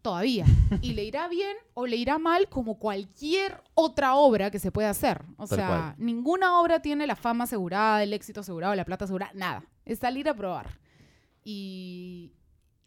Todavía. 0.00 0.46
Y 0.80 0.94
le 0.94 1.04
irá 1.04 1.28
bien 1.28 1.56
o 1.74 1.86
le 1.86 1.96
irá 1.96 2.18
mal 2.18 2.48
como 2.48 2.78
cualquier 2.78 3.62
otra 3.74 4.14
obra 4.14 4.50
que 4.50 4.58
se 4.58 4.70
pueda 4.72 4.88
hacer. 4.90 5.22
O 5.36 5.46
Tal 5.46 5.58
sea, 5.58 5.66
cual. 5.66 5.94
ninguna 5.98 6.60
obra 6.60 6.80
tiene 6.80 7.06
la 7.06 7.16
fama 7.16 7.44
asegurada, 7.44 8.02
el 8.02 8.12
éxito 8.14 8.40
asegurado, 8.40 8.74
la 8.74 8.84
plata 8.84 9.04
asegurada, 9.04 9.32
nada. 9.34 9.64
Es 9.84 9.98
salir 9.98 10.28
a 10.28 10.34
probar. 10.34 10.78
Y, 11.44 12.32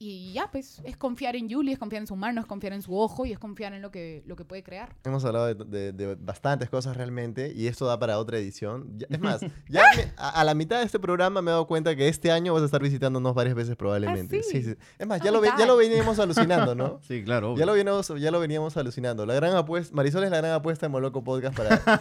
y 0.03 0.33
ya, 0.33 0.49
pues, 0.51 0.81
es 0.83 0.97
confiar 0.97 1.35
en 1.35 1.47
Julie, 1.47 1.73
es 1.73 1.77
confiar 1.79 2.01
en 2.01 2.07
su 2.07 2.15
mano, 2.15 2.41
es 2.41 2.47
confiar 2.47 2.73
en 2.73 2.81
su 2.81 2.97
ojo 2.97 3.25
y 3.27 3.31
es 3.33 3.37
confiar 3.37 3.73
en 3.73 3.83
lo 3.83 3.91
que, 3.91 4.23
lo 4.25 4.35
que 4.35 4.43
puede 4.45 4.63
crear. 4.63 4.95
Hemos 5.03 5.23
hablado 5.25 5.53
de, 5.53 5.53
de- 5.65 5.91
de 5.91 6.15
bastantes 6.15 6.69
cosas 6.71 6.97
realmente 6.97 7.53
y 7.55 7.67
esto 7.67 7.85
da 7.85 7.99
para 7.99 8.17
otra 8.17 8.39
edición. 8.39 8.97
Ya- 8.97 9.05
es 9.11 9.19
más, 9.19 9.41
ya 9.69 9.83
me- 9.95 10.11
a, 10.17 10.29
a 10.41 10.43
la 10.43 10.55
mitad 10.55 10.79
de 10.79 10.85
este 10.85 10.99
programa 10.99 11.43
me 11.43 11.51
he 11.51 11.53
dado 11.53 11.67
cuenta 11.67 11.95
que 11.95 12.07
este 12.07 12.31
año 12.31 12.51
vas 12.53 12.63
a 12.63 12.65
estar 12.65 12.81
visitándonos 12.81 13.35
varias 13.35 13.53
veces 13.55 13.75
probablemente. 13.75 14.39
¿Ah, 14.39 14.43
sí? 14.49 14.75
Es 14.97 15.07
más, 15.07 15.21
ya 15.21 15.29
lo, 15.31 15.43
ya 15.43 15.65
lo 15.67 15.77
veníamos 15.77 16.17
alucinando, 16.17 16.73
¿no? 16.73 16.99
Sí, 17.07 17.23
claro. 17.23 17.55
Ya 17.55 17.65
lo, 17.67 17.73
veníamos, 17.73 18.07
ya 18.19 18.31
lo 18.31 18.39
veníamos 18.39 18.77
alucinando. 18.77 19.25
La 19.27 19.35
gran 19.35 19.55
apuesta, 19.55 19.93
Marisol 19.95 20.23
es 20.23 20.31
la 20.31 20.37
gran 20.37 20.51
apuesta 20.53 20.87
de 20.87 20.89
Moloco 20.89 21.23
Podcast 21.23 21.55
para, 21.55 21.77
para, 21.85 21.99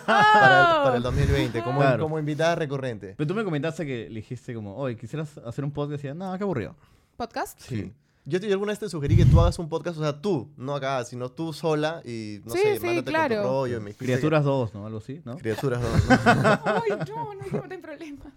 el, 0.78 0.84
para 0.84 0.96
el 0.96 1.02
2020, 1.02 1.62
como, 1.62 1.80
Claro. 1.80 2.02
como 2.04 2.18
invitada 2.18 2.54
recurrente. 2.54 3.14
Pero 3.16 3.26
tú 3.26 3.34
me 3.34 3.44
comentaste 3.44 3.84
que 3.84 4.08
le 4.08 4.16
dijiste 4.20 4.54
como, 4.54 4.74
oye, 4.76 4.96
quisieras 4.96 5.36
hacer 5.44 5.64
un 5.66 5.70
podcast 5.70 5.90
y 6.04 6.08
decía, 6.08 6.14
no, 6.14 6.36
qué 6.38 6.44
aburrido. 6.44 6.74
¿Podcast? 7.20 7.60
Sí. 7.60 7.92
Yo, 8.24 8.38
yo 8.38 8.50
alguna 8.52 8.72
vez 8.72 8.78
te 8.78 8.88
sugerí 8.88 9.14
que 9.14 9.26
tú 9.26 9.38
hagas 9.42 9.58
un 9.58 9.68
podcast, 9.68 9.98
o 9.98 10.00
sea, 10.00 10.22
tú, 10.22 10.50
no 10.56 10.74
acá, 10.74 11.04
sino 11.04 11.30
tú 11.30 11.52
sola 11.52 12.00
y, 12.02 12.40
no 12.46 12.52
Sí, 12.52 12.58
sé, 12.62 12.78
sí, 12.78 12.86
mándate 12.86 13.04
con 13.04 13.12
claro. 13.12 13.36
tu 13.42 13.48
rollo. 13.48 13.76
y 13.76 13.80
me 13.80 13.92
Criaturas 13.94 14.42
2, 14.42 14.72
¿no? 14.72 14.86
Algo 14.86 14.98
así, 15.00 15.20
¿no? 15.26 15.36
Criaturas, 15.36 15.82
no, 15.82 15.88
no. 16.34 16.60
Ay, 16.64 16.92
no, 17.06 17.34
no, 17.34 17.66
no 17.66 17.74
hay 17.74 17.76
problemas. 17.78 18.32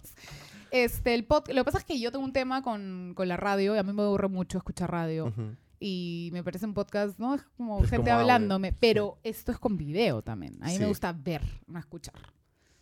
Este, 0.69 1.13
el 1.13 1.25
pod- 1.25 1.47
lo 1.53 1.61
que 1.61 1.65
pasa 1.65 1.77
es 1.77 1.86
que 1.86 1.97
yo 1.97 2.11
tengo 2.11 2.25
un 2.25 2.34
tema 2.34 2.61
con, 2.61 3.13
con 3.15 3.29
la 3.29 3.38
radio 3.38 3.73
y 3.73 3.77
a 3.77 3.84
mí 3.84 3.93
me 3.93 4.01
aburre 4.01 4.27
mucho 4.27 4.57
escuchar 4.57 4.91
radio. 4.91 5.27
Ujú. 5.27 5.55
Y 5.79 6.29
me 6.34 6.43
parece 6.43 6.65
un 6.65 6.73
podcast, 6.73 7.17
¿no? 7.19 7.36
Es 7.36 7.43
como 7.55 7.77
Es 7.84 7.89
gente 7.89 8.09
como 8.09 8.19
audio, 8.19 8.21
hablándome. 8.21 8.71
sí. 8.71 8.77
Pero 8.81 9.17
esto 9.23 9.53
es 9.53 9.59
con 9.59 9.77
video 9.77 10.21
también. 10.21 10.57
A 10.61 10.65
mí 10.65 10.73
Sí. 10.73 10.79
me 10.79 10.88
gusta 10.88 11.13
ver, 11.13 11.41
no 11.67 11.79
escuchar. 11.79 12.15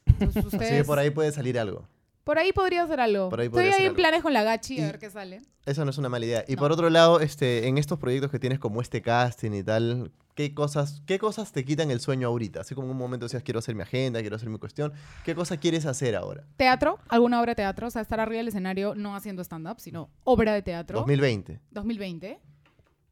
Entonces, 0.07 0.37
Así 0.47 0.55
ustedes, 0.55 0.81
que 0.81 0.83
por 0.83 0.97
ahí 0.97 1.11
puede 1.11 1.31
salir 1.31 1.59
algo. 1.59 1.87
Por 2.23 2.37
ahí 2.37 2.51
podría 2.53 2.85
ser 2.87 2.99
algo. 2.99 3.29
Por 3.29 3.39
ahí 3.39 3.47
Estoy 3.47 3.57
podría 3.57 3.71
ahí 3.71 3.77
ser 3.77 3.81
en 3.81 3.87
algo. 3.89 3.97
planes 3.97 4.21
con 4.21 4.33
la 4.33 4.43
gachi 4.43 4.77
a 4.77 4.81
Y- 4.81 4.85
ver 4.85 4.99
qué 4.99 5.09
sale. 5.09 5.41
Eso 5.65 5.83
no 5.85 5.91
es 5.91 5.97
una 5.97 6.09
mala 6.09 6.25
idea. 6.25 6.43
Y 6.47 6.53
No. 6.55 6.59
por 6.59 6.71
otro 6.71 6.89
lado, 6.89 7.19
este, 7.19 7.67
en 7.67 7.77
estos 7.77 7.99
proyectos 7.99 8.31
que 8.31 8.39
tienes 8.39 8.59
como 8.59 8.81
este 8.81 9.01
casting 9.01 9.51
y 9.53 9.63
tal, 9.63 10.11
¿qué 10.33 10.53
cosas, 10.55 11.03
¿qué 11.05 11.19
cosas 11.19 11.51
te 11.51 11.63
quitan 11.63 11.91
el 11.91 11.99
sueño 11.99 12.27
ahorita? 12.29 12.61
Así 12.61 12.73
como 12.73 12.87
en 12.87 12.91
un 12.91 12.97
momento 12.97 13.25
decías, 13.25 13.43
quiero 13.43 13.59
hacer 13.59 13.75
mi 13.75 13.83
agenda, 13.83 14.21
quiero 14.21 14.35
hacer 14.37 14.49
mi 14.49 14.57
cuestión. 14.57 14.91
¿Qué 15.23 15.35
cosa 15.35 15.57
quieres 15.57 15.85
hacer 15.85 16.15
ahora? 16.15 16.45
Teatro, 16.57 16.97
alguna 17.09 17.39
obra 17.39 17.51
de 17.51 17.55
teatro. 17.57 17.87
O 17.87 17.91
sea, 17.91 18.01
estar 18.01 18.19
arriba 18.19 18.37
del 18.37 18.47
escenario 18.47 18.95
no 18.95 19.15
haciendo 19.15 19.43
stand-up, 19.43 19.79
sino 19.79 20.09
obra 20.23 20.53
de 20.53 20.61
teatro. 20.63 20.97
2020, 20.99 21.59
2020. 21.71 22.39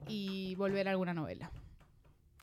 Y 0.07 0.55
volver 0.55 0.87
a 0.87 0.91
alguna 0.91 1.13
novela. 1.13 1.51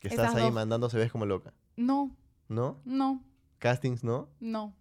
que 0.00 0.08
Esas 0.08 0.26
estás 0.26 0.36
ahí 0.36 0.42
dos. 0.44 0.52
mandando 0.52 0.88
se 0.90 0.98
ves 0.98 1.10
como 1.10 1.26
loca. 1.26 1.52
No, 1.76 2.14
¿No? 2.48 2.80
no, 2.84 3.24
¿Castings 3.58 4.04
no? 4.04 4.28
no. 4.40 4.72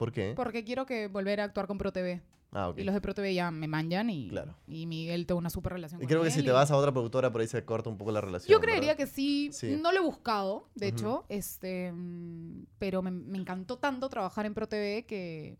¿Por 0.00 0.12
qué? 0.12 0.32
Porque 0.34 0.64
quiero 0.64 0.86
que 0.86 1.08
volver 1.08 1.42
a 1.42 1.44
actuar 1.44 1.66
con 1.66 1.76
ProTV. 1.76 2.22
Ah, 2.52 2.70
ok. 2.70 2.78
Y 2.78 2.84
los 2.84 2.94
de 2.94 3.00
ProTV 3.02 3.34
ya 3.34 3.50
me 3.50 3.68
manjan 3.68 4.08
y, 4.08 4.30
Claro. 4.30 4.56
y 4.66 4.86
Miguel 4.86 5.26
tuvo 5.26 5.38
una 5.38 5.50
súper 5.50 5.74
relación 5.74 6.00
Y 6.00 6.04
con 6.04 6.08
creo 6.08 6.22
que 6.22 6.28
él 6.28 6.32
si 6.34 6.42
te 6.42 6.50
vas 6.50 6.70
a 6.70 6.76
otra 6.76 6.90
productora, 6.90 7.30
por 7.30 7.42
ahí 7.42 7.46
se 7.46 7.62
corta 7.66 7.90
un 7.90 7.98
poco 7.98 8.10
la 8.10 8.20
relación. 8.22 8.50
Yo 8.50 8.60
creería 8.60 8.94
¿verdad? 8.94 8.96
que 8.96 9.06
sí. 9.06 9.50
Sí. 9.52 9.78
No 9.80 9.92
lo 9.92 9.98
he 9.98 10.02
buscado, 10.02 10.68
de 10.74 10.88
hecho. 10.88 11.26
este 11.28 11.92
mm, 11.92 12.64
Pero 12.78 13.02
me, 13.02 13.10
me 13.10 13.36
encantó 13.38 13.76
tanto 13.76 14.08
trabajar 14.08 14.46
en 14.46 14.54
ProTV 14.54 15.04
que 15.06 15.56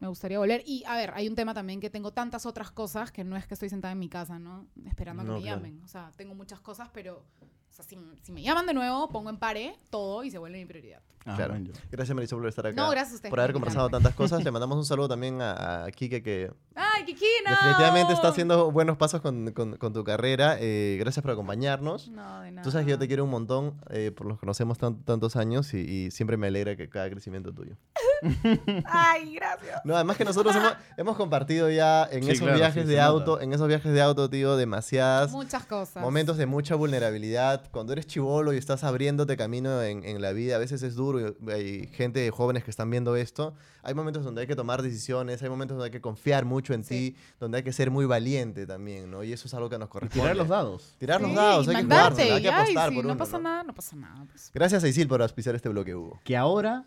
me 0.00 0.08
gustaría 0.08 0.38
volver. 0.38 0.62
Y, 0.66 0.84
a 0.86 0.96
ver, 0.96 1.12
hay 1.14 1.28
un 1.28 1.34
tema 1.34 1.54
también 1.54 1.80
que 1.80 1.90
tengo 1.90 2.12
tantas 2.12 2.46
otras 2.46 2.70
cosas 2.70 3.10
que 3.12 3.24
no 3.24 3.36
es 3.36 3.46
que 3.46 3.54
estoy 3.54 3.68
sentada 3.68 3.92
en 3.92 3.98
mi 3.98 4.08
casa, 4.08 4.38
¿no? 4.38 4.66
Esperando 4.86 5.22
a 5.22 5.24
que 5.24 5.30
No, 5.30 5.36
me 5.36 5.42
claro. 5.42 5.56
llamen. 5.62 5.80
O 5.84 5.88
sea, 5.88 6.12
tengo 6.16 6.34
muchas 6.34 6.60
cosas, 6.60 6.88
pero... 6.92 7.24
O 7.68 7.72
sea, 7.76 7.84
si, 7.84 7.98
si 8.22 8.32
me 8.32 8.40
llaman 8.42 8.64
de 8.66 8.72
nuevo, 8.72 9.08
pongo 9.10 9.28
en 9.28 9.36
pare 9.36 9.78
todo 9.90 10.24
y 10.24 10.30
se 10.30 10.38
vuelve 10.38 10.56
mi 10.58 10.64
prioridad. 10.64 11.02
Ah, 11.26 11.34
Claro. 11.36 11.56
Gracias, 11.90 12.14
Marisol, 12.14 12.38
por 12.38 12.48
estar 12.48 12.66
acá. 12.66 12.80
No, 12.80 12.88
gracias 12.90 13.12
a 13.12 13.14
ustedes 13.16 13.30
Por 13.30 13.40
haber 13.40 13.52
conversado 13.52 13.90
tantas 13.90 14.14
cosas. 14.14 14.42
Le 14.44 14.50
mandamos 14.50 14.78
un 14.78 14.84
saludo 14.86 15.08
también 15.08 15.42
a, 15.42 15.84
a 15.84 15.90
Kike, 15.90 16.22
que 16.22 16.50
¡Ay, 16.74 17.04
Kikina! 17.04 17.50
definitivamente 17.50 18.12
está 18.14 18.28
haciendo 18.28 18.70
buenos 18.70 18.96
pasos 18.96 19.20
con, 19.20 19.50
con- 19.52 19.76
con 19.76 19.92
tu 19.92 20.04
carrera. 20.04 20.56
Eh, 20.58 20.96
gracias 21.00 21.22
por 21.22 21.32
acompañarnos. 21.32 22.08
No, 22.08 22.40
de 22.40 22.52
nada. 22.52 22.62
Tú 22.64 22.70
sabes 22.70 22.86
que 22.86 22.92
yo 22.92 22.98
te 22.98 23.08
quiero 23.08 23.24
un 23.24 23.30
montón, 23.30 23.74
eh, 23.90 24.10
por 24.10 24.26
los 24.26 24.38
conocemos 24.38 24.78
tan- 24.78 25.02
tantos 25.02 25.36
años 25.36 25.74
y, 25.74 25.78
y 25.80 26.10
siempre 26.12 26.36
me 26.38 26.46
alegra 26.46 26.76
que 26.76 26.88
cada 26.88 27.10
crecimiento 27.10 27.52
tuyo. 27.52 27.76
¡Ay, 28.86 29.34
gracias! 29.34 29.80
No, 29.84 29.94
además 29.94 30.16
que 30.16 30.24
nosotros 30.24 30.54
hemos, 30.56 30.72
hemos 30.96 31.16
compartido 31.16 31.70
ya 31.70 32.04
en 32.10 32.24
Sí, 32.24 32.30
esos 32.30 32.42
claro, 32.42 32.58
viajes 32.58 32.84
sí, 32.84 32.88
de 32.90 33.00
auto, 33.00 33.32
nota. 33.32 33.44
en 33.44 33.52
esos 33.52 33.68
viajes 33.68 33.92
de 33.92 34.00
auto, 34.02 34.28
tío, 34.30 34.56
demasiadas 34.56 35.32
Muchas 35.32 35.64
cosas. 35.66 36.02
momentos 36.02 36.36
de 36.36 36.46
mucha 36.46 36.74
vulnerabilidad. 36.74 37.62
Cuando 37.70 37.92
eres 37.92 38.06
chivolo 38.06 38.52
y 38.52 38.56
estás 38.58 38.84
abriéndote 38.84 39.36
camino 39.36 39.82
en, 39.82 40.04
en 40.04 40.20
la 40.22 40.32
vida, 40.32 40.56
a 40.56 40.58
veces 40.58 40.82
es 40.82 40.94
duro. 40.94 41.20
y 41.20 41.50
Hay 41.50 41.86
gente 41.88 42.30
jóvenes 42.30 42.64
que 42.64 42.70
están 42.70 42.90
viendo 42.90 43.16
esto. 43.16 43.54
Hay 43.82 43.94
momentos 43.94 44.24
donde 44.24 44.40
hay 44.40 44.46
que 44.48 44.56
tomar 44.56 44.82
decisiones, 44.82 45.42
hay 45.42 45.48
momentos 45.48 45.76
donde 45.76 45.86
hay 45.86 45.90
que 45.92 46.00
confiar 46.00 46.44
mucho 46.44 46.74
en 46.74 46.82
Sí. 46.82 47.12
ti, 47.12 47.16
donde 47.38 47.58
hay 47.58 47.62
que 47.64 47.72
ser 47.72 47.90
muy 47.90 48.04
valiente 48.04 48.66
también, 48.66 49.10
¿no? 49.10 49.22
Y 49.22 49.32
eso 49.32 49.46
es 49.46 49.54
algo 49.54 49.68
que 49.70 49.78
nos 49.78 49.88
Y 49.88 49.90
corresponde. 49.90 50.22
tirar 50.22 50.36
los 50.36 50.48
dados. 50.48 50.94
Tirar 50.98 51.20
los 51.20 51.34
dados, 51.34 51.66
y 51.66 51.70
hay 51.70 51.76
que 51.76 51.82
jugársela, 51.84 52.34
hay 52.36 52.42
que 52.42 52.48
y, 52.48 52.50
ay, 52.50 52.62
apostar 52.62 52.88
sí, 52.90 52.94
por 52.96 53.04
no 53.04 53.10
uno, 53.12 53.18
pasa 53.18 53.36
¿no? 53.38 53.42
nada, 53.44 53.62
no 53.62 53.74
pasa 53.74 53.96
nada. 53.96 54.24
pues. 54.30 54.50
Gracias 54.52 54.82
a 54.82 54.88
Isil 54.88 55.06
por 55.06 55.22
auspiciar 55.22 55.54
este 55.54 55.68
bloque, 55.68 55.94
Hugo. 55.94 56.20
Que 56.24 56.36
ahora 56.36 56.84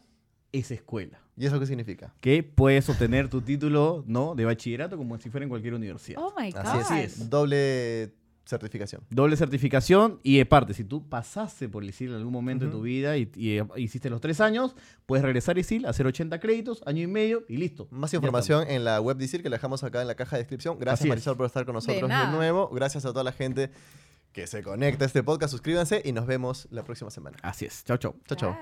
es 0.51 0.71
escuela. 0.71 1.19
¿Y 1.37 1.45
eso 1.45 1.59
qué 1.59 1.65
significa? 1.65 2.13
Que 2.19 2.43
puedes 2.43 2.89
obtener 2.89 3.29
tu 3.29 3.41
título, 3.41 4.03
¿no? 4.07 4.35
De 4.35 4.45
bachillerato 4.45 4.97
como 4.97 5.17
si 5.17 5.29
fuera 5.29 5.45
en 5.45 5.49
cualquier 5.49 5.73
universidad. 5.73 6.21
Oh 6.21 6.33
my 6.37 6.51
God. 6.51 6.59
Así 6.59 6.77
es, 6.77 6.91
Así 6.91 6.99
es. 6.99 7.29
Doble 7.29 8.13
certificación. 8.49 9.03
Doble 9.09 9.37
certificación 9.37 10.19
y 10.23 10.37
de 10.37 10.45
parte, 10.45 10.73
si 10.73 10.83
tú 10.83 11.07
pasaste 11.07 11.69
por 11.69 11.83
ISIL 11.83 12.09
en 12.09 12.15
algún 12.15 12.33
momento 12.33 12.65
de 12.65 12.71
tu 12.71 12.81
vida 12.81 13.15
y, 13.15 13.31
y, 13.35 13.59
eh, 13.59 13.65
hiciste 13.77 14.09
los 14.09 14.19
tres 14.19 14.41
años, 14.41 14.75
puedes 15.05 15.23
regresar 15.23 15.55
a 15.55 15.59
ISIL, 15.59 15.85
hacer 15.85 16.07
80 16.07 16.39
créditos, 16.39 16.81
año 16.85 17.03
y 17.03 17.07
medio 17.07 17.45
y 17.47 17.57
listo. 17.57 17.87
Más 17.91 18.13
información 18.13 18.67
en 18.67 18.83
la 18.83 18.99
web 18.99 19.17
de 19.17 19.25
ISIL 19.25 19.43
que 19.43 19.49
la 19.49 19.57
dejamos 19.57 19.83
acá 19.83 20.01
en 20.01 20.07
la 20.07 20.15
caja 20.15 20.35
de 20.35 20.41
descripción. 20.41 20.77
Gracias 20.79 21.01
Así 21.01 21.07
es. 21.07 21.09
Marisol 21.09 21.37
por 21.37 21.45
estar 21.45 21.65
con 21.65 21.75
nosotros 21.75 22.09
de, 22.09 22.27
nuevo. 22.31 22.69
Gracias 22.69 23.05
a 23.05 23.09
toda 23.09 23.23
la 23.23 23.31
gente 23.31 23.71
que 24.33 24.47
se 24.47 24.63
conecta 24.63 25.05
a 25.05 25.07
este 25.07 25.23
podcast. 25.23 25.51
Suscríbanse 25.51 26.01
y 26.03 26.11
nos 26.11 26.25
vemos 26.25 26.67
la 26.71 26.83
próxima 26.83 27.11
semana. 27.11 27.37
Así 27.43 27.65
es. 27.65 27.83
Chao, 27.85 27.97
chao. 27.97 28.15
Chao, 28.27 28.37
chao. 28.37 28.57